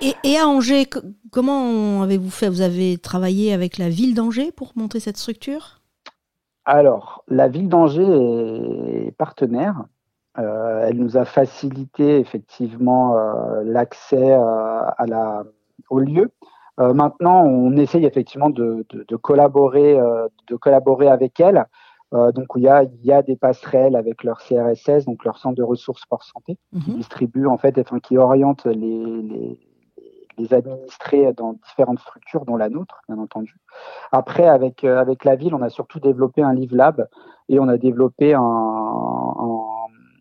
et, 0.00 0.14
et, 0.24 0.36
à 0.38 0.48
Angers, 0.48 0.86
comment 1.30 2.02
avez-vous 2.02 2.30
fait? 2.30 2.48
Vous 2.48 2.60
avez 2.60 2.98
travaillé 2.98 3.52
avec 3.52 3.78
la 3.78 3.88
ville 3.88 4.14
d'Angers 4.14 4.50
pour 4.50 4.72
monter 4.74 4.98
cette 5.00 5.16
structure? 5.16 5.83
Alors, 6.64 7.24
la 7.28 7.48
ville 7.48 7.68
d'Angers 7.68 8.02
est 9.06 9.12
partenaire. 9.12 9.84
Euh, 10.38 10.86
elle 10.88 10.96
nous 10.96 11.16
a 11.16 11.24
facilité 11.24 12.18
effectivement 12.18 13.16
euh, 13.16 13.62
l'accès 13.64 14.32
euh, 14.32 14.40
à 14.40 15.06
la, 15.06 15.44
au 15.90 16.00
lieu. 16.00 16.30
maintenant, 16.78 17.44
on 17.44 17.76
essaye 17.76 18.04
effectivement 18.04 18.50
de, 18.50 18.84
de, 18.90 19.16
collaborer, 19.16 19.96
de 20.48 20.56
collaborer 20.56 21.06
avec 21.08 21.38
elle. 21.38 21.66
donc, 22.10 22.46
il 22.56 22.62
y, 22.62 22.68
a, 22.68 22.82
il 22.82 23.04
y 23.04 23.12
a 23.12 23.22
des 23.22 23.36
passerelles 23.36 23.94
avec 23.94 24.24
leur 24.24 24.38
CRSS, 24.38 25.04
donc 25.04 25.24
leur 25.24 25.38
centre 25.38 25.54
de 25.54 25.62
ressources 25.62 26.02
sport 26.02 26.24
santé, 26.24 26.58
qui 26.82 26.90
mhm. 26.90 26.96
distribue 26.96 27.46
en 27.46 27.58
fait, 27.58 27.78
enfin, 27.78 28.00
qui 28.00 28.18
oriente 28.18 28.66
les, 28.66 29.04
les 29.22 29.60
les 30.38 30.54
administrer 30.54 31.32
dans 31.32 31.54
différentes 31.54 32.00
structures, 32.00 32.44
dont 32.44 32.56
la 32.56 32.68
nôtre, 32.68 33.02
bien 33.08 33.18
entendu. 33.18 33.56
Après, 34.12 34.46
avec, 34.46 34.84
euh, 34.84 34.98
avec 34.98 35.24
la 35.24 35.36
ville, 35.36 35.54
on 35.54 35.62
a 35.62 35.70
surtout 35.70 36.00
développé 36.00 36.42
un 36.42 36.52
Live 36.52 36.74
Lab 36.74 37.08
et 37.48 37.60
on 37.60 37.68
a 37.68 37.76
développé 37.76 38.34
un, 38.34 38.40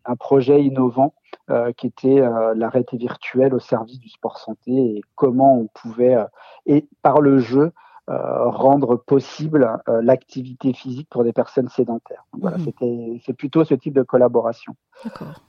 un, 0.05 0.15
projet 0.15 0.63
innovant 0.63 1.13
euh, 1.49 1.71
qui 1.73 1.87
était 1.87 2.21
euh, 2.21 2.53
l'arrêté 2.55 2.97
virtuel 2.97 3.53
au 3.53 3.59
service 3.59 3.99
du 3.99 4.09
sport 4.09 4.37
santé 4.37 4.71
et 4.71 5.01
comment 5.15 5.57
on 5.57 5.67
pouvait, 5.67 6.15
euh, 6.15 6.25
et 6.65 6.87
par 7.01 7.21
le 7.21 7.39
jeu, 7.39 7.71
rendre 8.07 8.97
possible 8.97 9.79
euh, 9.87 10.01
l'activité 10.01 10.73
physique 10.73 11.07
pour 11.09 11.23
des 11.23 11.31
personnes 11.31 11.69
sédentaires. 11.69 12.25
voilà, 12.33 12.57
mhm. 12.57 12.65
c'était 12.65 13.21
c'est 13.25 13.33
plutôt 13.33 13.63
ce 13.63 13.73
type 13.73 13.93
de 13.93 14.03
collaboration. 14.03 14.75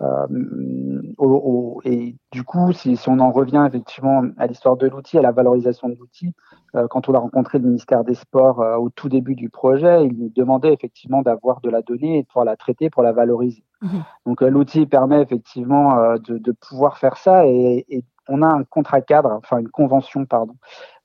Euh, 0.00 1.02
au, 1.18 1.80
et 1.84 2.16
du 2.32 2.44
coup, 2.44 2.72
si, 2.72 2.96
si, 2.96 3.08
on 3.08 3.18
en 3.18 3.32
revient 3.32 3.64
effectivement 3.66 4.22
à 4.38 4.46
l'histoire 4.46 4.76
de 4.76 4.86
l'outil, 4.86 5.18
à 5.18 5.22
la 5.22 5.32
valorisation 5.32 5.88
de 5.88 5.96
l'outil, 5.96 6.32
euh, 6.76 6.86
quand 6.88 7.08
on 7.08 7.14
a 7.14 7.18
rencontré 7.18 7.58
le 7.58 7.64
ministère 7.64 8.04
des 8.04 8.14
Sports 8.14 8.60
au 8.78 8.88
tout 8.88 9.08
début 9.08 9.34
du 9.34 9.50
projet, 9.50 10.06
il 10.06 10.16
nous 10.16 10.30
demandait 10.34 10.72
effectivement 10.72 11.22
d'avoir 11.22 11.60
de 11.60 11.70
la 11.70 11.82
donnée 11.82 12.18
et 12.18 12.22
de 12.22 12.26
pouvoir 12.26 12.44
la 12.44 12.56
traiter 12.56 12.88
pour 12.88 13.02
la 13.02 13.12
valoriser. 13.12 13.64
Mhm. 13.82 14.04
Donc 14.26 14.40
l'outil 14.42 14.86
permet 14.86 15.20
effectivement 15.20 16.14
de, 16.14 16.38
de, 16.38 16.52
pouvoir 16.52 16.98
faire 16.98 17.16
ça 17.16 17.46
et, 17.46 17.84
et 17.88 18.04
on 18.28 18.42
a 18.42 18.46
un 18.46 18.64
contrat 18.64 19.00
cadre, 19.00 19.30
enfin 19.32 19.58
une 19.58 19.68
convention 19.68 20.24
pardon, 20.26 20.54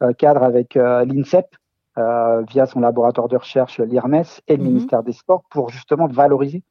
euh, 0.04 0.14
cadre 0.14 0.44
avec 0.44 0.78
euh, 0.78 1.06
l'INSEP 1.06 1.46
euh, 1.98 2.42
via 2.44 2.66
son 2.66 2.80
laboratoire 2.80 3.28
de 3.28 3.38
recherche 3.38 3.80
l'IRMES 3.80 4.42
et 4.48 4.58
le 4.58 4.64
mhm. 4.64 4.70
ministère 4.70 5.04
des 5.04 5.12
Sports 5.12 5.44
pour 5.50 5.70
justement 5.70 6.08
valoriser, 6.08 6.64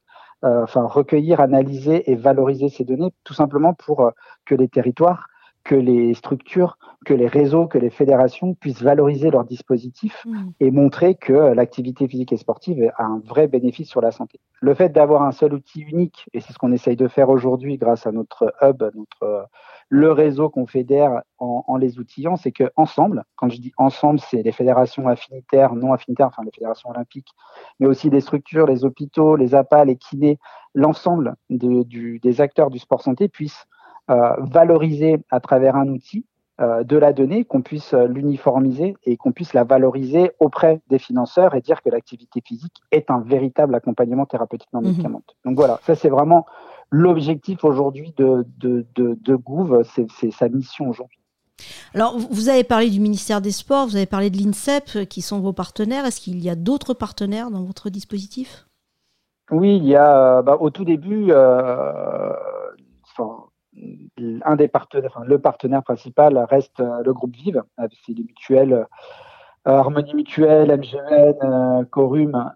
enfin 0.42 0.84
recueillir, 0.84 1.40
analyser 1.40 2.10
et 2.10 2.14
valoriser 2.14 2.68
ces 2.68 2.84
données, 2.84 3.12
tout 3.24 3.34
simplement 3.34 3.74
pour 3.74 4.12
que 4.46 4.54
les 4.54 4.68
territoires 4.68 5.26
que 5.68 5.74
les 5.74 6.14
structures, 6.14 6.78
que 7.04 7.12
les 7.12 7.26
réseaux, 7.26 7.66
que 7.66 7.76
les 7.76 7.90
fédérations 7.90 8.54
puissent 8.54 8.82
valoriser 8.82 9.30
leurs 9.30 9.44
dispositifs 9.44 10.24
mmh. 10.24 10.48
et 10.60 10.70
montrer 10.70 11.14
que 11.14 11.34
l'activité 11.34 12.08
physique 12.08 12.32
et 12.32 12.38
sportive 12.38 12.90
a 12.96 13.04
un 13.04 13.18
vrai 13.18 13.48
bénéfice 13.48 13.90
sur 13.90 14.00
la 14.00 14.10
santé. 14.10 14.40
Le 14.62 14.72
fait 14.72 14.88
d'avoir 14.88 15.22
un 15.24 15.32
seul 15.32 15.52
outil 15.52 15.80
unique, 15.80 16.26
et 16.32 16.40
c'est 16.40 16.54
ce 16.54 16.58
qu'on 16.58 16.72
essaye 16.72 16.96
de 16.96 17.06
faire 17.06 17.28
aujourd'hui 17.28 17.76
grâce 17.76 18.06
à 18.06 18.12
notre 18.12 18.54
hub, 18.62 18.82
notre 18.94 19.48
le 19.90 20.12
réseau 20.12 20.48
qu'on 20.50 20.66
fédère 20.66 21.22
en, 21.38 21.64
en, 21.66 21.76
les 21.76 21.98
outillant, 21.98 22.36
c'est 22.36 22.52
que 22.52 22.70
ensemble, 22.76 23.24
quand 23.36 23.48
je 23.48 23.60
dis 23.60 23.72
ensemble, 23.76 24.20
c'est 24.20 24.42
les 24.42 24.52
fédérations 24.52 25.06
affinitaires, 25.08 25.74
non 25.74 25.92
affinitaires, 25.92 26.28
enfin 26.28 26.44
les 26.44 26.50
fédérations 26.50 26.90
olympiques, 26.90 27.30
mais 27.78 27.86
aussi 27.86 28.10
des 28.10 28.20
structures, 28.20 28.66
les 28.66 28.84
hôpitaux, 28.84 29.36
les 29.36 29.54
APA, 29.54 29.84
les 29.84 29.96
kinés, 29.96 30.38
l'ensemble 30.74 31.36
de, 31.50 32.18
des 32.18 32.40
acteurs 32.40 32.70
du 32.70 32.78
sport 32.78 33.02
santé 33.02 33.28
puissent 33.28 33.66
euh, 33.66 33.77
valoriser 34.08 35.18
à 35.30 35.40
travers 35.40 35.76
un 35.76 35.88
outil 35.88 36.24
euh, 36.60 36.82
de 36.82 36.96
la 36.96 37.12
donnée, 37.12 37.44
qu'on 37.44 37.62
puisse 37.62 37.94
euh, 37.94 38.08
l'uniformiser 38.08 38.96
et 39.04 39.16
qu'on 39.16 39.30
puisse 39.30 39.54
la 39.54 39.62
valoriser 39.62 40.32
auprès 40.40 40.80
des 40.88 40.98
financeurs 40.98 41.54
et 41.54 41.60
dire 41.60 41.82
que 41.82 41.88
l'activité 41.88 42.42
physique 42.44 42.74
est 42.90 43.12
un 43.12 43.20
véritable 43.20 43.76
accompagnement 43.76 44.26
thérapeutique 44.26 44.68
non 44.72 44.80
mhm. 44.80 44.88
médicamenteux. 44.88 45.36
Donc 45.44 45.54
voilà, 45.54 45.78
ça 45.84 45.94
c'est 45.94 46.08
vraiment 46.08 46.46
l'objectif 46.90 47.62
aujourd'hui 47.62 48.12
de, 48.16 48.44
de, 48.56 48.84
de, 48.96 49.16
de 49.20 49.36
Gouv, 49.36 49.84
c'est 49.84 50.32
sa 50.32 50.48
mission 50.48 50.88
aujourd'hui. 50.88 51.20
Alors, 51.94 52.18
vous 52.18 52.48
avez 52.48 52.64
parlé 52.64 52.90
du 52.90 52.98
ministère 52.98 53.40
des 53.40 53.52
Sports, 53.52 53.86
vous 53.86 53.96
avez 53.96 54.06
parlé 54.06 54.28
de 54.28 54.36
l'INSEP, 54.36 55.08
qui 55.08 55.22
sont 55.22 55.38
vos 55.38 55.52
partenaires. 55.52 56.06
Est-ce 56.06 56.20
qu'il 56.20 56.42
y 56.42 56.50
a 56.50 56.56
d'autres 56.56 56.92
partenaires 56.92 57.52
dans 57.52 57.62
votre 57.62 57.88
dispositif? 57.88 58.66
Oui, 59.52 59.76
il 59.76 59.84
y 59.84 59.94
a, 59.94 60.42
bah, 60.42 60.56
au 60.58 60.70
tout 60.70 60.84
début, 60.84 61.26
euh, 61.30 62.32
un 64.44 64.56
des 64.56 64.68
partenaires, 64.68 65.10
enfin, 65.14 65.26
le 65.26 65.38
partenaire 65.38 65.82
principal 65.82 66.38
reste 66.50 66.80
euh, 66.80 67.02
le 67.04 67.12
groupe 67.12 67.34
Vive, 67.34 67.62
avec 67.76 67.92
ses 68.04 68.14
mutuelles 68.14 68.86
euh, 69.66 69.72
Harmonie 69.72 70.14
Mutuelle, 70.14 70.70
MGN, 70.70 71.34
euh, 71.42 71.84
Corum 71.90 72.52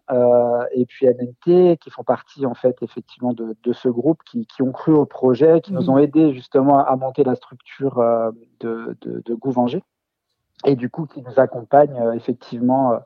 et 0.73 0.87
puis 0.87 1.07
MNT, 1.07 1.77
qui 1.77 1.91
font 1.91 2.05
partie 2.05 2.47
en 2.47 2.55
fait 2.55 2.77
effectivement 2.83 3.35
de, 3.35 3.73
ce 3.73 3.89
groupe, 3.89 4.23
qui, 4.25 4.62
ont 4.62 4.73
cru 4.73 4.93
au 4.93 5.05
projet, 5.05 5.61
qui 5.61 5.73
nous 5.73 5.87
mmh. 5.87 5.91
ont 5.91 5.99
aidés 5.99 6.33
justement 6.33 6.85
à 6.85 6.97
monter 6.97 7.25
la 7.25 7.35
structure 7.35 7.97
de, 8.61 8.97
de, 9.01 9.23
de 9.25 9.35
Gouvanger, 9.35 9.83
et 10.64 10.77
du 10.77 10.89
coup 10.89 11.07
qui 11.07 11.23
nous 11.23 11.39
accompagnent 11.39 12.14
effectivement 12.14 12.99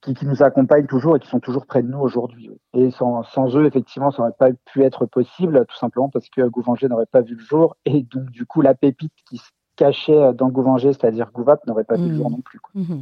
qui, 0.00 0.14
qui, 0.14 0.26
nous 0.26 0.42
accompagnent 0.42 0.86
toujours 0.86 1.16
et 1.16 1.20
qui 1.20 1.28
sont 1.28 1.40
toujours 1.40 1.66
près 1.66 1.82
de 1.82 1.88
nous 1.88 1.98
aujourd'hui. 1.98 2.50
Et 2.74 2.90
sans, 2.90 3.22
sans, 3.24 3.54
eux, 3.56 3.66
effectivement, 3.66 4.10
ça 4.10 4.22
n'aurait 4.22 4.36
pas 4.38 4.50
pu 4.66 4.84
être 4.84 5.06
possible, 5.06 5.64
tout 5.68 5.76
simplement 5.76 6.08
parce 6.08 6.28
que 6.28 6.46
Gouvanger 6.48 6.88
n'aurait 6.88 7.06
pas 7.06 7.20
vu 7.20 7.34
le 7.34 7.44
jour. 7.44 7.76
Et 7.84 8.02
donc, 8.02 8.30
du 8.30 8.46
coup, 8.46 8.60
la 8.60 8.74
pépite 8.74 9.12
qui 9.28 9.38
se 9.38 9.50
cachait 9.76 10.32
dans 10.34 10.48
Gouvanger, 10.48 10.92
c'est-à-dire 10.92 11.30
Gouvap, 11.32 11.66
n'aurait 11.66 11.84
pas 11.84 11.96
vu 11.96 12.08
le 12.08 12.14
jour 12.14 12.30
mmh. 12.30 12.32
non 12.32 12.40
plus. 12.40 12.60
Mmh. 12.74 13.00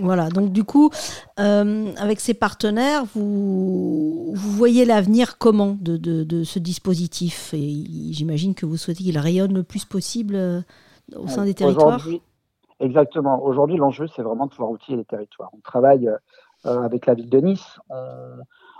Voilà, 0.00 0.28
donc 0.28 0.52
du 0.52 0.64
coup, 0.64 0.90
euh, 1.38 1.92
avec 1.98 2.20
ces 2.20 2.34
partenaires, 2.34 3.04
vous, 3.14 4.32
vous 4.34 4.52
voyez 4.52 4.84
l'avenir 4.84 5.38
comment 5.38 5.76
de, 5.80 5.96
de, 5.96 6.24
de, 6.24 6.44
ce 6.44 6.58
dispositif? 6.58 7.54
Et 7.54 7.84
j'imagine 8.10 8.54
que 8.54 8.66
vous 8.66 8.76
souhaitez 8.76 9.04
qu'il 9.04 9.18
rayonne 9.18 9.54
le 9.54 9.62
plus 9.62 9.84
possible 9.84 10.34
euh, 10.34 10.60
au 11.16 11.28
sein 11.28 11.44
des 11.44 11.54
territoires 11.54 12.04
Exactement. 12.80 13.42
Aujourd'hui, 13.42 13.76
l'enjeu, 13.76 14.06
c'est 14.06 14.22
vraiment 14.22 14.46
de 14.46 14.50
pouvoir 14.50 14.70
outiller 14.70 14.96
les 14.96 15.04
territoires. 15.04 15.50
On 15.52 15.60
travaille 15.60 16.08
euh, 16.66 16.82
avec 16.82 17.06
la 17.06 17.14
ville 17.14 17.28
de 17.28 17.38
Nice, 17.38 17.80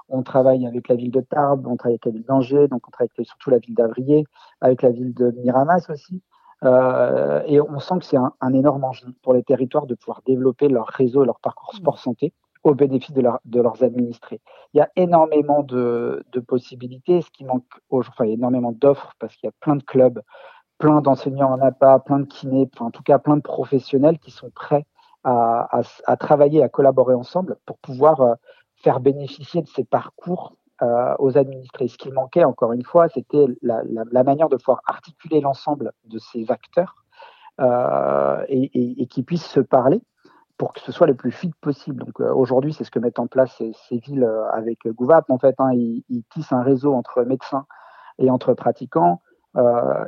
on, 0.09 0.23
travaille 0.23 0.67
avec 0.67 0.89
la 0.89 0.95
ville 0.95 1.11
de 1.11 1.21
Tarbes, 1.21 1.67
on 1.67 1.77
travaille 1.77 1.95
avec 1.95 2.07
la 2.07 2.13
ville 2.13 2.25
d'Angers, 2.25 2.69
donc 2.69 2.87
on 2.87 2.91
travaille 2.91 3.11
avec 3.17 3.27
surtout 3.27 3.51
la 3.51 3.59
ville 3.59 3.75
d'Avrier, 3.75 4.25
avec 4.61 4.83
la 4.83 4.91
ville 4.91 5.15
de 5.15 5.33
Miramas 5.43 5.87
aussi. 5.91 6.23
Euh, 6.65 7.43
et 7.47 7.61
on 7.61 7.79
sent 7.79 7.99
que 8.01 8.05
c'est 8.05 8.17
un, 8.17 8.33
un, 8.41 8.53
énorme 8.53 8.85
enjeu 8.85 9.07
pour 9.23 9.33
les 9.33 9.45
territoires 9.45 9.87
de 9.87 9.95
pouvoir 9.95 10.23
développer 10.27 10.69
leur 10.69 10.87
réseau, 10.89 11.25
leur 11.25 11.39
parcours 11.39 11.75
sport-santé 11.75 12.33
au 12.65 12.75
bénéfice 12.75 13.13
de, 13.13 13.21
leur, 13.21 13.39
de, 13.45 13.61
leurs 13.61 13.85
administrés. 13.85 14.41
Il 14.75 14.79
y 14.79 14.81
a 14.81 14.91
énormément 14.97 15.63
de, 15.63 16.25
de 16.33 16.41
possibilités. 16.41 17.23
Ce 17.23 17.31
qui 17.31 17.45
manque, 17.45 17.65
enfin, 17.91 18.25
il 18.25 18.29
y 18.29 18.31
a 18.33 18.35
énormément 18.35 18.73
d'offres 18.73 19.15
parce 19.21 19.37
qu'il 19.37 19.47
y 19.47 19.51
a 19.51 19.55
plein 19.61 19.77
de 19.77 19.85
clubs 19.85 20.21
plein 20.79 21.01
d'enseignants 21.01 21.53
en 21.53 21.61
APA, 21.61 21.99
plein 22.01 22.21
de 22.21 22.27
kinés, 22.27 22.71
en 22.81 22.91
tout 22.91 23.03
cas 23.03 23.19
plein 23.19 23.37
de 23.37 23.43
professionnels 23.43 24.19
qui 24.19 24.31
sont 24.31 24.51
prêts 24.51 24.87
à, 25.25 25.69
à, 26.07 26.17
travailler, 26.17 26.63
à 26.63 26.69
collaborer 26.69 27.15
ensemble 27.15 27.57
pour 27.67 27.79
pouvoir 27.79 28.21
euh, 28.21 28.35
faire 28.77 29.01
bénéficier 29.01 29.63
de 29.63 29.69
ces 29.69 29.85
parcours 29.85 30.55
euh, 30.83 31.15
aux 31.19 31.37
administrés. 31.37 31.89
Ce 31.89 31.99
qui 31.99 32.11
manquait, 32.11 32.45
encore 32.45 32.73
une 32.73 32.85
fois, 32.85 33.09
c'était 33.09 33.47
la, 33.63 33.83
la, 33.85 34.05
la, 34.11 34.23
manière 34.23 34.49
de 34.49 34.57
pouvoir 34.57 34.81
articuler 34.87 35.41
l'ensemble 35.41 35.93
de 36.05 36.19
ces 36.19 36.51
acteurs 36.51 37.05
euh, 37.61 38.45
et, 38.49 38.71
et, 38.73 39.03
et 39.03 39.07
qui 39.07 39.25
puissent 39.25 39.49
se 39.49 39.61
parler 39.61 40.01
pour 40.59 40.73
que 40.73 40.81
ce 40.81 40.93
soit 40.93 41.07
le 41.07 41.15
plus 41.15 41.33
fluide 41.33 41.55
possible. 41.61 42.05
Donc 42.05 42.21
euh, 42.21 42.33
aujourd'hui, 42.33 42.73
c'est 42.73 42.85
ce 42.85 42.91
que 42.91 43.01
mettent 43.01 43.19
en 43.19 43.27
place 43.27 43.55
ces, 43.59 43.73
ces 43.89 43.99
villes 43.99 44.25
euh, 44.25 44.49
avec 44.53 44.87
Gouvap. 44.87 45.29
En 45.31 45.39
fait, 45.39 45.55
hein, 45.59 45.73
ils, 45.73 46.05
ils, 46.09 46.23
tissent 46.25 46.53
un 46.53 46.63
réseau 46.63 46.95
entre 46.95 47.23
médecins 47.23 47.67
et 48.19 48.31
entre 48.31 48.55
pratiquants 48.55 49.23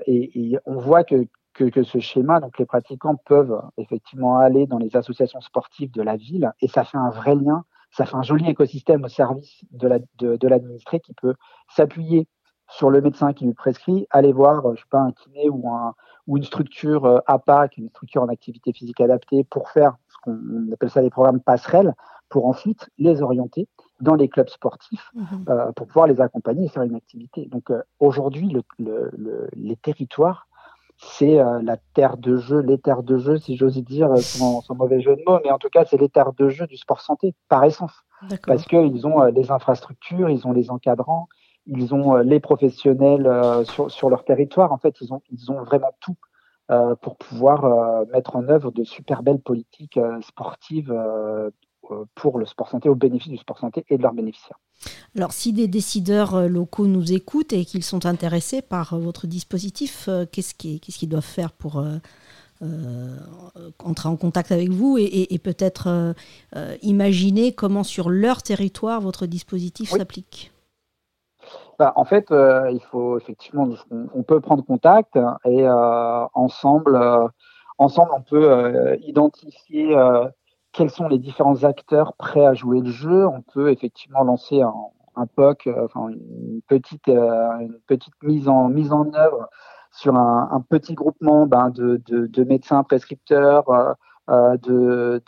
et, 0.06 0.52
et, 0.52 0.58
on 0.66 0.78
voit 0.78 1.04
que, 1.04 1.26
que, 1.54 1.82
ce 1.82 1.98
schéma, 1.98 2.40
donc 2.40 2.58
les 2.58 2.66
pratiquants 2.66 3.16
peuvent 3.16 3.60
effectivement 3.76 4.38
aller 4.38 4.66
dans 4.66 4.78
les 4.78 4.96
associations 4.96 5.40
sportives 5.40 5.90
de 5.90 6.02
la 6.02 6.16
ville 6.16 6.52
et 6.60 6.68
ça 6.68 6.84
fait 6.84 6.98
un 6.98 7.10
vrai 7.10 7.34
lien, 7.34 7.64
ça 7.90 8.06
fait 8.06 8.16
un 8.16 8.22
joli 8.22 8.48
écosystème 8.48 9.04
au 9.04 9.08
service 9.08 9.64
de 9.72 9.88
l'administré 9.88 10.96
la, 10.96 10.98
de, 10.98 11.04
qui 11.04 11.14
peut 11.14 11.34
s'appuyer 11.68 12.28
sur 12.70 12.90
le 12.90 13.00
médecin 13.00 13.32
qui 13.32 13.44
lui 13.44 13.54
prescrit, 13.54 14.06
aller 14.10 14.32
voir, 14.32 14.62
je 14.74 14.80
sais 14.80 14.88
pas, 14.88 15.00
un 15.00 15.12
kiné 15.12 15.48
ou, 15.48 15.68
un, 15.68 15.94
ou 16.26 16.36
une 16.36 16.44
structure 16.44 17.04
euh, 17.04 17.18
APAC, 17.26 17.76
une 17.76 17.88
structure 17.88 18.22
en 18.22 18.28
activité 18.28 18.72
physique 18.72 19.00
adaptée, 19.00 19.44
pour 19.44 19.68
faire 19.70 19.96
ce 20.08 20.16
qu'on 20.22 20.72
appelle 20.72 20.90
ça 20.90 21.02
les 21.02 21.10
programmes 21.10 21.40
passerelles, 21.40 21.94
pour 22.28 22.46
ensuite 22.46 22.88
les 22.96 23.22
orienter 23.22 23.68
dans 24.00 24.14
les 24.14 24.28
clubs 24.28 24.48
sportifs 24.48 25.10
mhm. 25.14 25.44
euh, 25.48 25.72
pour 25.72 25.86
pouvoir 25.86 26.06
les 26.06 26.20
accompagner 26.20 26.66
et 26.66 26.68
faire 26.68 26.82
une 26.82 26.94
activité. 26.94 27.46
Donc 27.46 27.70
euh, 27.70 27.82
aujourd'hui, 27.98 28.48
le, 28.48 28.62
le, 28.78 29.48
les 29.54 29.76
territoires, 29.76 30.48
c'est 30.96 31.38
euh, 31.38 31.62
la 31.62 31.76
terre 31.94 32.16
de 32.16 32.36
jeu, 32.36 32.60
les 32.60 32.78
terres 32.78 33.02
de 33.02 33.18
jeu, 33.18 33.38
si 33.38 33.56
j'ose 33.56 33.78
dire, 33.82 34.16
sans, 34.18 34.60
sans, 34.60 34.74
mauvais 34.74 35.00
jeu 35.00 35.16
de 35.16 35.22
mots, 35.26 35.40
mais 35.44 35.50
en 35.50 35.58
tout 35.58 35.70
cas, 35.70 35.84
c'est 35.84 35.96
les 35.96 36.10
terres 36.10 36.32
de 36.34 36.48
jeu 36.48 36.66
du 36.66 36.76
sport 36.76 37.00
santé, 37.00 37.34
par 37.48 37.64
essence. 37.64 37.94
Parce 38.46 38.66
qu'ils 38.66 39.06
ont 39.06 39.22
les 39.24 39.50
infrastructures, 39.50 40.28
ils 40.28 40.46
ont 40.46 40.52
les 40.52 40.70
encadrants, 40.70 41.26
ils 41.64 41.94
ont 41.94 42.16
les 42.16 42.38
professionnels 42.38 43.64
sur, 43.64 43.90
sur 43.90 44.10
leur 44.10 44.24
territoire. 44.26 44.72
En 44.72 44.76
fait, 44.76 45.00
ils 45.00 45.14
ont, 45.14 45.22
ils 45.30 45.50
ont 45.50 45.62
vraiment 45.62 45.92
tout 46.00 46.16
pour 47.00 47.16
pouvoir 47.16 48.04
mettre 48.12 48.36
en 48.36 48.46
œuvre 48.50 48.72
de 48.72 48.84
super 48.84 49.22
belles 49.22 49.40
politiques 49.40 49.98
sportives 50.20 50.94
pour 52.14 52.38
le 52.38 52.46
sport 52.46 52.68
santé, 52.68 52.88
au 52.88 52.94
bénéfice 52.94 53.30
du 53.30 53.38
sport 53.38 53.58
santé 53.58 53.84
et 53.88 53.96
de 53.96 54.02
leurs 54.02 54.12
bénéficiaires. 54.12 54.58
Alors, 55.16 55.32
si 55.32 55.52
des 55.52 55.68
décideurs 55.68 56.34
euh, 56.34 56.48
locaux 56.48 56.86
nous 56.86 57.12
écoutent 57.12 57.52
et 57.52 57.64
qu'ils 57.64 57.84
sont 57.84 58.06
intéressés 58.06 58.62
par 58.62 58.94
euh, 58.94 58.98
votre 58.98 59.26
dispositif, 59.26 60.08
qu'est-ce 60.32 60.54
qu'ils 60.54 61.08
doivent 61.08 61.22
faire 61.22 61.52
pour 61.52 61.84
entrer 63.82 64.08
en 64.08 64.16
contact 64.16 64.52
avec 64.52 64.70
vous 64.70 64.96
et, 64.98 65.38
peut-être 65.42 66.14
imaginer 66.82 67.52
comment 67.54 67.82
sur 67.82 68.10
leur 68.10 68.42
territoire 68.42 69.00
votre 69.00 69.26
dispositif 69.26 69.90
s'applique? 69.90 70.52
Bah, 71.78 71.94
en 71.96 72.04
fait, 72.04 72.26
il 72.30 72.80
faut 72.90 73.16
effectivement, 73.18 73.68
on, 73.90 74.22
peut 74.22 74.40
prendre 74.40 74.64
contact 74.64 75.18
et 75.46 75.66
ensemble, 76.34 77.00
ensemble, 77.78 78.10
on 78.14 78.22
peut 78.22 78.98
identifier 79.06 79.96
quels 80.72 80.90
sont 80.90 81.08
les 81.08 81.18
différents 81.18 81.64
acteurs 81.64 82.14
prêts 82.14 82.44
à 82.44 82.54
jouer 82.54 82.80
le 82.80 82.90
jeu. 82.90 83.26
On 83.26 83.42
peut 83.42 83.70
effectivement 83.70 84.22
lancer 84.24 84.62
un, 84.62 85.26
POC, 85.36 85.66
euh, 85.66 85.84
enfin 85.84 86.08
une 86.08 86.62
petite, 86.68 87.08
euh, 87.08 87.58
une 87.58 87.78
petite 87.86 88.14
mise 88.22 88.48
en 88.48 88.68
mise 88.68 88.92
en 88.92 89.12
œuvre 89.14 89.48
sur 89.92 90.14
un, 90.14 90.64
petit 90.68 90.94
groupement 90.94 91.46
ben, 91.46 91.68
de, 91.70 92.00
de, 92.06 92.26
de, 92.26 92.44
médecins 92.44 92.84
prescripteurs, 92.84 93.96
euh, 94.30 95.18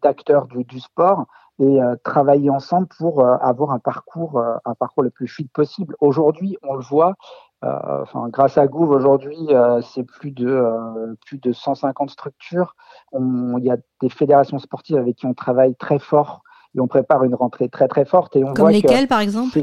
d'acteurs 0.00 0.46
du, 0.46 0.78
sport 0.78 1.26
et 1.58 1.80
travailler 2.04 2.50
ensemble 2.50 2.86
pour 2.96 3.26
avoir 3.26 3.72
un 3.72 3.80
parcours, 3.80 4.40
un 4.64 4.74
parcours 4.76 5.02
le 5.02 5.10
plus 5.10 5.26
fluide 5.26 5.50
possible. 5.50 5.96
Aujourd'hui, 6.00 6.56
on 6.62 6.74
le 6.74 6.82
voit, 6.82 7.16
enfin, 7.62 8.28
grâce 8.28 8.58
à 8.58 8.66
Gouv 8.66 8.90
aujourd'hui, 8.90 9.36
euh, 9.50 9.80
c'est 9.82 10.04
plus 10.04 10.30
de 10.30 10.48
euh, 10.48 11.14
plus 11.26 11.38
de 11.38 11.52
150 11.52 12.10
structures. 12.10 12.74
Il 13.12 13.64
y 13.64 13.70
a 13.70 13.76
des 14.00 14.08
fédérations 14.08 14.58
sportives 14.58 14.96
avec 14.96 15.16
qui 15.16 15.26
on 15.26 15.34
travaille 15.34 15.74
très 15.76 15.98
fort 15.98 16.42
et 16.74 16.80
on 16.80 16.86
prépare 16.86 17.24
une 17.24 17.34
rentrée 17.34 17.68
très 17.68 17.88
très 17.88 18.04
forte. 18.04 18.36
Et 18.36 18.44
on 18.44 18.54
Comme 18.54 18.70
lesquelles, 18.70 19.08
par 19.08 19.20
exemple? 19.20 19.60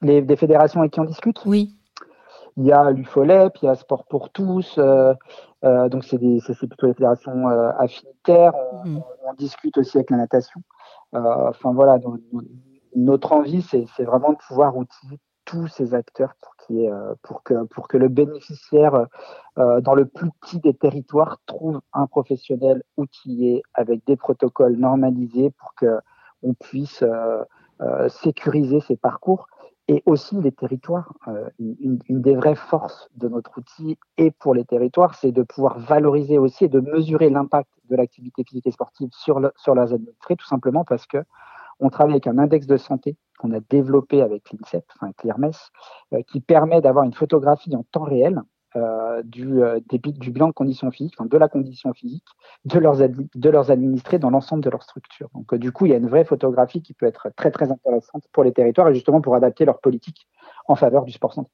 Les 0.00 0.20
des 0.20 0.36
fédérations 0.36 0.80
avec 0.80 0.92
qui 0.92 1.00
on 1.00 1.04
discute? 1.04 1.40
Oui. 1.46 1.76
Il 2.56 2.64
y 2.64 2.72
a 2.72 2.90
l'UFOLEP, 2.90 3.56
il 3.62 3.66
y 3.66 3.68
a 3.68 3.74
Sport 3.76 4.04
pour 4.06 4.30
tous. 4.30 4.78
donc 4.78 6.04
c'est 6.04 6.18
plutôt 6.18 6.86
les 6.86 6.94
fédérations 6.94 7.46
affinitaires. 7.78 8.52
On, 8.72 8.88
mmh. 8.88 9.02
on, 9.28 9.34
discute 9.34 9.78
aussi 9.78 9.96
avec 9.96 10.10
la 10.10 10.18
natation. 10.18 10.60
Enfin 11.12 11.72
voilà, 11.72 11.98
notre 12.94 13.32
envie, 13.32 13.62
c'est 13.62 14.04
vraiment 14.04 14.32
de 14.32 14.38
pouvoir 14.46 14.76
outiller 14.76 15.18
tous 15.44 15.66
ces 15.68 15.94
acteurs 15.94 16.34
pour, 16.40 16.52
euh, 16.70 17.14
que, 17.44 17.86
que 17.88 17.96
le 17.96 18.08
bénéficiaire, 18.08 19.06
euh, 19.58 19.80
dans 19.80 19.94
le 19.94 20.06
plus 20.06 20.30
petit 20.40 20.58
des 20.60 20.74
territoires, 20.74 21.38
trouve 21.46 21.80
un 21.92 22.06
professionnel 22.06 22.82
outillé 22.96 23.62
avec 23.74 24.04
des 24.06 24.16
protocoles 24.16 24.76
normalisés 24.76 25.50
pour 25.50 25.74
qu'on 25.74 26.54
puisse 26.54 27.02
euh, 27.02 28.08
sécuriser 28.08 28.80
ses 28.80 28.96
parcours. 28.96 29.48
Et 29.88 30.02
aussi 30.06 30.36
les 30.40 30.52
territoires. 30.52 31.12
Une, 31.58 31.98
des 32.08 32.36
vraies 32.36 32.54
forces 32.54 33.10
de 33.16 33.28
notre 33.28 33.58
outil 33.58 33.98
et 34.16 34.30
pour 34.30 34.54
les 34.54 34.64
territoires, 34.64 35.16
c'est 35.16 35.32
de 35.32 35.42
pouvoir 35.42 35.80
valoriser 35.80 36.38
aussi 36.38 36.66
et 36.66 36.68
de 36.68 36.78
mesurer 36.78 37.28
l'impact 37.30 37.68
de 37.90 37.96
l'activité 37.96 38.44
physique 38.44 38.68
et 38.68 38.70
sportive 38.70 39.10
sur, 39.10 39.40
le, 39.40 39.52
sur 39.56 39.74
leurs 39.74 39.92
administrés, 39.92 40.36
tout 40.36 40.46
simplement 40.46 40.84
parce 40.84 41.04
que 41.06 41.18
on 41.82 41.90
travaille 41.90 42.14
avec 42.14 42.26
un 42.26 42.38
index 42.38 42.66
de 42.66 42.76
santé 42.76 43.16
qu'on 43.38 43.52
a 43.52 43.60
développé 43.60 44.22
avec 44.22 44.50
l'INSEP, 44.52 44.84
enfin 44.96 45.12
l'IRMES, 45.24 45.50
euh, 46.12 46.22
qui 46.22 46.40
permet 46.40 46.80
d'avoir 46.80 47.04
une 47.04 47.12
photographie 47.12 47.74
en 47.74 47.82
temps 47.90 48.04
réel 48.04 48.40
euh, 48.76 49.22
du, 49.24 49.62
euh, 49.62 49.80
du 49.90 50.30
bilan 50.30 50.48
de 50.48 50.52
conditions 50.52 50.90
physiques, 50.90 51.14
de 51.20 51.36
la 51.36 51.48
condition 51.48 51.92
physique 51.92 52.24
de 52.64 52.78
leurs, 52.78 52.96
de 52.96 53.50
leurs 53.50 53.70
administrés 53.70 54.18
dans 54.18 54.30
l'ensemble 54.30 54.62
de 54.62 54.70
leur 54.70 54.82
structure. 54.82 55.28
Donc 55.34 55.54
du 55.56 55.72
coup, 55.72 55.86
il 55.86 55.90
y 55.90 55.94
a 55.94 55.98
une 55.98 56.08
vraie 56.08 56.24
photographie 56.24 56.80
qui 56.80 56.94
peut 56.94 57.06
être 57.06 57.30
très 57.36 57.50
très 57.50 57.70
intéressante 57.70 58.24
pour 58.32 58.44
les 58.44 58.52
territoires 58.52 58.88
et 58.88 58.94
justement 58.94 59.20
pour 59.20 59.34
adapter 59.34 59.64
leur 59.64 59.80
politique 59.80 60.26
en 60.68 60.76
faveur 60.76 61.04
du 61.04 61.12
sport 61.12 61.34
santé. 61.34 61.50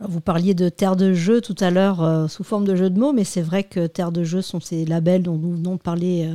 Vous 0.00 0.20
parliez 0.20 0.54
de 0.54 0.68
terre 0.68 0.94
de 0.94 1.12
jeu 1.12 1.40
tout 1.40 1.56
à 1.58 1.72
l'heure 1.72 2.04
euh, 2.04 2.28
sous 2.28 2.44
forme 2.44 2.64
de 2.64 2.76
jeu 2.76 2.88
de 2.88 3.00
mots, 3.00 3.12
mais 3.12 3.24
c'est 3.24 3.42
vrai 3.42 3.64
que 3.64 3.88
terre 3.88 4.12
de 4.12 4.22
jeu 4.22 4.42
sont 4.42 4.60
ces 4.60 4.84
labels 4.84 5.24
dont 5.24 5.36
nous 5.36 5.56
venons 5.56 5.74
de 5.74 5.80
parler 5.80 6.30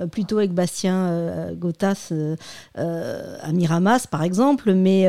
euh, 0.00 0.06
plutôt 0.06 0.38
avec 0.38 0.54
Bastien 0.54 0.96
euh, 1.08 1.54
Gotas 1.54 2.10
à 2.74 3.52
Miramas 3.52 4.06
par 4.10 4.22
exemple, 4.22 4.72
mais 4.72 5.08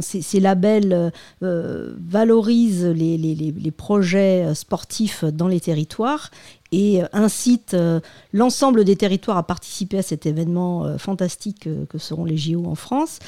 ces, 0.00 0.40
labels 0.40 1.12
valorisent 1.40 2.86
les, 2.86 3.70
projets 3.76 4.54
sportifs 4.54 5.24
dans 5.24 5.48
les 5.48 5.60
territoires 5.60 6.30
et 6.72 7.02
euh, 7.02 7.06
incite 7.12 7.74
euh, 7.74 8.00
l'ensemble 8.32 8.84
des 8.84 8.96
territoires 8.96 9.36
à 9.36 9.42
participer 9.44 9.98
à 9.98 10.02
cet 10.02 10.26
événement 10.26 10.84
euh, 10.84 10.96
fantastique 10.98 11.68
que 11.88 11.98
seront 11.98 12.24
les 12.24 12.36
JO 12.36 12.64
en 12.66 12.74
France. 12.74 13.18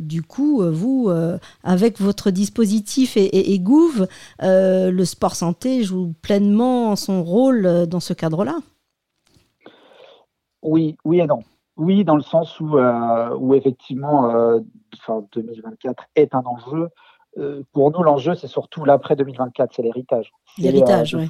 Du 0.00 0.22
coup, 0.22 0.62
vous, 0.62 1.10
avec 1.62 2.00
votre 2.00 2.30
dispositif 2.30 3.16
et, 3.16 3.52
et, 3.52 3.58
Gouv, 3.58 4.06
le 4.40 5.04
sport 5.04 5.34
santé 5.34 5.82
joue 5.84 6.14
pleinement 6.22 6.96
son 6.96 7.22
rôle 7.22 7.86
dans 7.86 8.00
ce 8.00 8.14
cadre-là. 8.14 8.56
Oui, 10.62 10.96
oui 11.04 11.20
et 11.20 11.26
non. 11.26 11.42
Oui, 11.76 12.04
dans 12.04 12.16
le 12.16 12.22
sens 12.22 12.58
où, 12.60 12.78
où 12.78 13.54
effectivement, 13.54 14.58
2024 15.32 16.04
est 16.16 16.34
un 16.34 16.42
enjeu. 16.44 16.88
Euh, 17.36 17.62
pour 17.72 17.90
nous, 17.90 18.02
l'enjeu, 18.02 18.34
c'est 18.34 18.46
surtout 18.46 18.84
l'après 18.84 19.16
2024, 19.16 19.72
c'est 19.74 19.82
l'héritage. 19.82 20.32
L'héritage, 20.56 21.14
euh, 21.14 21.24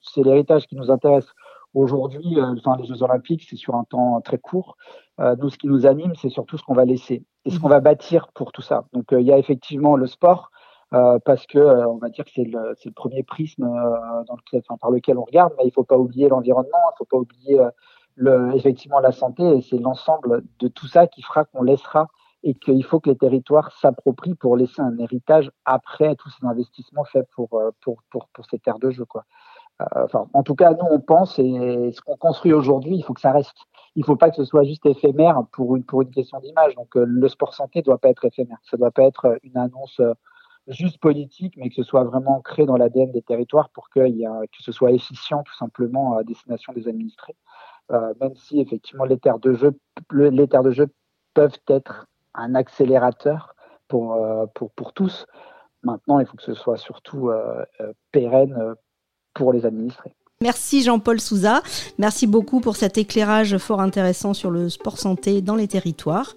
C'est 0.00 0.22
l'héritage 0.22 0.66
qui 0.66 0.76
nous 0.76 0.90
intéresse. 0.90 1.26
Aujourd'hui, 1.74 2.38
euh, 2.38 2.54
enfin, 2.58 2.76
les 2.80 2.86
Jeux 2.86 3.02
Olympiques, 3.02 3.46
c'est 3.48 3.56
sur 3.56 3.74
un 3.74 3.84
temps 3.84 4.20
très 4.20 4.38
court. 4.38 4.76
nous, 5.18 5.48
ce 5.48 5.56
qui 5.56 5.66
nous 5.66 5.86
anime, 5.86 6.14
c'est 6.16 6.28
surtout 6.28 6.58
ce 6.58 6.62
qu'on 6.62 6.74
va 6.74 6.84
laisser 6.84 7.24
et 7.44 7.50
ce 7.50 7.58
qu'on 7.58 7.68
mhm. 7.68 7.74
va 7.74 7.80
bâtir 7.80 8.28
pour 8.34 8.52
tout 8.52 8.62
ça. 8.62 8.86
Donc, 8.92 9.06
il 9.12 9.22
y 9.22 9.32
a 9.32 9.38
effectivement 9.38 9.96
le 9.96 10.06
sport, 10.06 10.50
parce 10.90 11.46
que 11.46 11.58
on 11.58 11.96
va 11.96 12.08
dire 12.08 12.24
que 12.24 12.30
c'est 12.34 12.44
le, 12.44 12.74
le, 12.84 12.90
premier 12.92 13.22
prisme 13.22 13.64
dans 13.64 14.36
lequel, 14.36 14.62
enfin, 14.68 14.76
par 14.78 14.90
lequel 14.90 15.16
on 15.18 15.24
regarde, 15.24 15.52
mais 15.56 15.64
il 15.64 15.68
ne 15.68 15.72
faut 15.72 15.84
pas 15.84 15.96
oublier 15.96 16.28
l'environnement, 16.28 16.78
il 16.90 16.94
ne 16.94 16.96
faut 16.98 17.04
pas 17.04 17.16
oublier 17.16 17.60
le, 18.14 18.54
effectivement 18.54 19.00
la 19.00 19.12
santé, 19.12 19.42
et 19.42 19.60
c'est 19.62 19.78
l'ensemble 19.78 20.42
de 20.58 20.68
tout 20.68 20.86
ça 20.86 21.06
qui 21.06 21.22
fera 21.22 21.44
qu'on 21.44 21.62
laissera 21.62 22.08
et 22.42 22.54
qu'il 22.54 22.84
faut 22.84 23.00
que 23.00 23.10
les 23.10 23.16
territoires 23.16 23.72
s'approprient 23.72 24.34
pour 24.34 24.56
laisser 24.56 24.80
un 24.80 24.96
héritage 24.98 25.50
après 25.64 26.14
tous 26.16 26.30
ces 26.30 26.46
investissements 26.46 27.04
faits 27.04 27.26
pour, 27.34 27.48
euh, 27.54 27.70
pour, 27.82 28.02
pour, 28.10 28.28
pour 28.28 28.46
ces 28.46 28.58
terres 28.58 28.78
de 28.78 28.90
jeu. 28.90 29.04
Quoi. 29.04 29.24
Euh, 29.80 30.04
enfin, 30.04 30.28
en 30.32 30.42
tout 30.42 30.54
cas, 30.54 30.70
nous, 30.72 30.86
on 30.90 31.00
pense, 31.00 31.38
et 31.38 31.90
ce 31.92 32.00
qu'on 32.00 32.16
construit 32.16 32.52
aujourd'hui, 32.52 32.96
il 32.96 33.02
faut 33.02 33.14
que 33.14 33.20
ça 33.20 33.32
reste. 33.32 33.56
Il 33.94 34.00
ne 34.00 34.04
faut 34.04 34.16
pas 34.16 34.30
que 34.30 34.36
ce 34.36 34.44
soit 34.44 34.64
juste 34.64 34.86
éphémère 34.86 35.42
pour 35.52 35.76
une, 35.76 35.84
pour 35.84 36.02
une 36.02 36.10
question 36.10 36.38
d'image. 36.40 36.74
Donc, 36.76 36.96
euh, 36.96 37.04
le 37.06 37.28
sport 37.28 37.54
santé 37.54 37.80
ne 37.80 37.84
doit 37.84 37.98
pas 37.98 38.10
être 38.10 38.24
éphémère. 38.24 38.58
Ça 38.62 38.76
ne 38.76 38.80
doit 38.80 38.90
pas 38.90 39.04
être 39.04 39.38
une 39.42 39.56
annonce 39.56 40.00
juste 40.68 40.98
politique, 40.98 41.54
mais 41.56 41.68
que 41.68 41.74
ce 41.76 41.82
soit 41.82 42.04
vraiment 42.04 42.36
ancré 42.38 42.66
dans 42.66 42.76
l'ADN 42.76 43.12
des 43.12 43.22
territoires 43.22 43.70
pour 43.70 43.88
que, 43.88 44.08
y 44.08 44.26
a, 44.26 44.40
que 44.42 44.62
ce 44.62 44.72
soit 44.72 44.92
efficient 44.92 45.42
tout 45.42 45.54
simplement 45.54 46.16
à 46.16 46.24
destination 46.24 46.72
des 46.72 46.88
administrés. 46.88 47.36
Même 47.90 48.34
si 48.34 48.60
effectivement 48.60 49.04
les 49.04 49.16
terres 49.16 49.38
de 49.38 49.52
jeu, 49.52 49.78
les 50.10 50.48
terres 50.48 50.64
de 50.64 50.72
jeu 50.72 50.88
peuvent 51.34 51.56
être 51.68 52.08
un 52.36 52.54
accélérateur 52.54 53.54
pour, 53.88 54.14
euh, 54.14 54.46
pour, 54.54 54.70
pour 54.72 54.92
tous. 54.92 55.26
Maintenant, 55.82 56.18
il 56.18 56.26
faut 56.26 56.36
que 56.36 56.42
ce 56.42 56.54
soit 56.54 56.76
surtout 56.76 57.28
euh, 57.30 57.64
euh, 57.80 57.92
pérenne 58.12 58.74
pour 59.34 59.52
les 59.52 59.66
administrés. 59.66 60.12
Merci 60.42 60.82
Jean-Paul 60.82 61.18
Souza. 61.18 61.62
Merci 61.98 62.26
beaucoup 62.26 62.60
pour 62.60 62.76
cet 62.76 62.98
éclairage 62.98 63.56
fort 63.56 63.80
intéressant 63.80 64.34
sur 64.34 64.50
le 64.50 64.68
sport 64.68 64.98
santé 64.98 65.40
dans 65.40 65.54
les 65.54 65.66
territoires. 65.66 66.34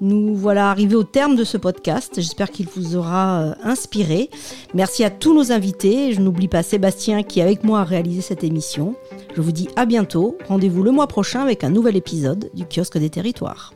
Nous 0.00 0.34
voilà 0.34 0.70
arrivés 0.70 0.96
au 0.96 1.04
terme 1.04 1.36
de 1.36 1.44
ce 1.44 1.58
podcast. 1.58 2.14
J'espère 2.16 2.50
qu'il 2.50 2.68
vous 2.68 2.96
aura 2.96 3.54
inspiré. 3.62 4.30
Merci 4.72 5.04
à 5.04 5.10
tous 5.10 5.34
nos 5.34 5.52
invités. 5.52 6.12
Je 6.12 6.22
n'oublie 6.22 6.48
pas 6.48 6.62
Sébastien 6.62 7.22
qui, 7.22 7.42
avec 7.42 7.64
moi, 7.64 7.80
a 7.80 7.84
réalisé 7.84 8.22
cette 8.22 8.44
émission. 8.44 8.96
Je 9.36 9.42
vous 9.42 9.52
dis 9.52 9.68
à 9.76 9.84
bientôt. 9.84 10.38
Rendez-vous 10.48 10.82
le 10.82 10.92
mois 10.92 11.06
prochain 11.06 11.42
avec 11.42 11.64
un 11.64 11.70
nouvel 11.70 11.96
épisode 11.96 12.50
du 12.54 12.64
kiosque 12.64 12.96
des 12.96 13.10
territoires. 13.10 13.74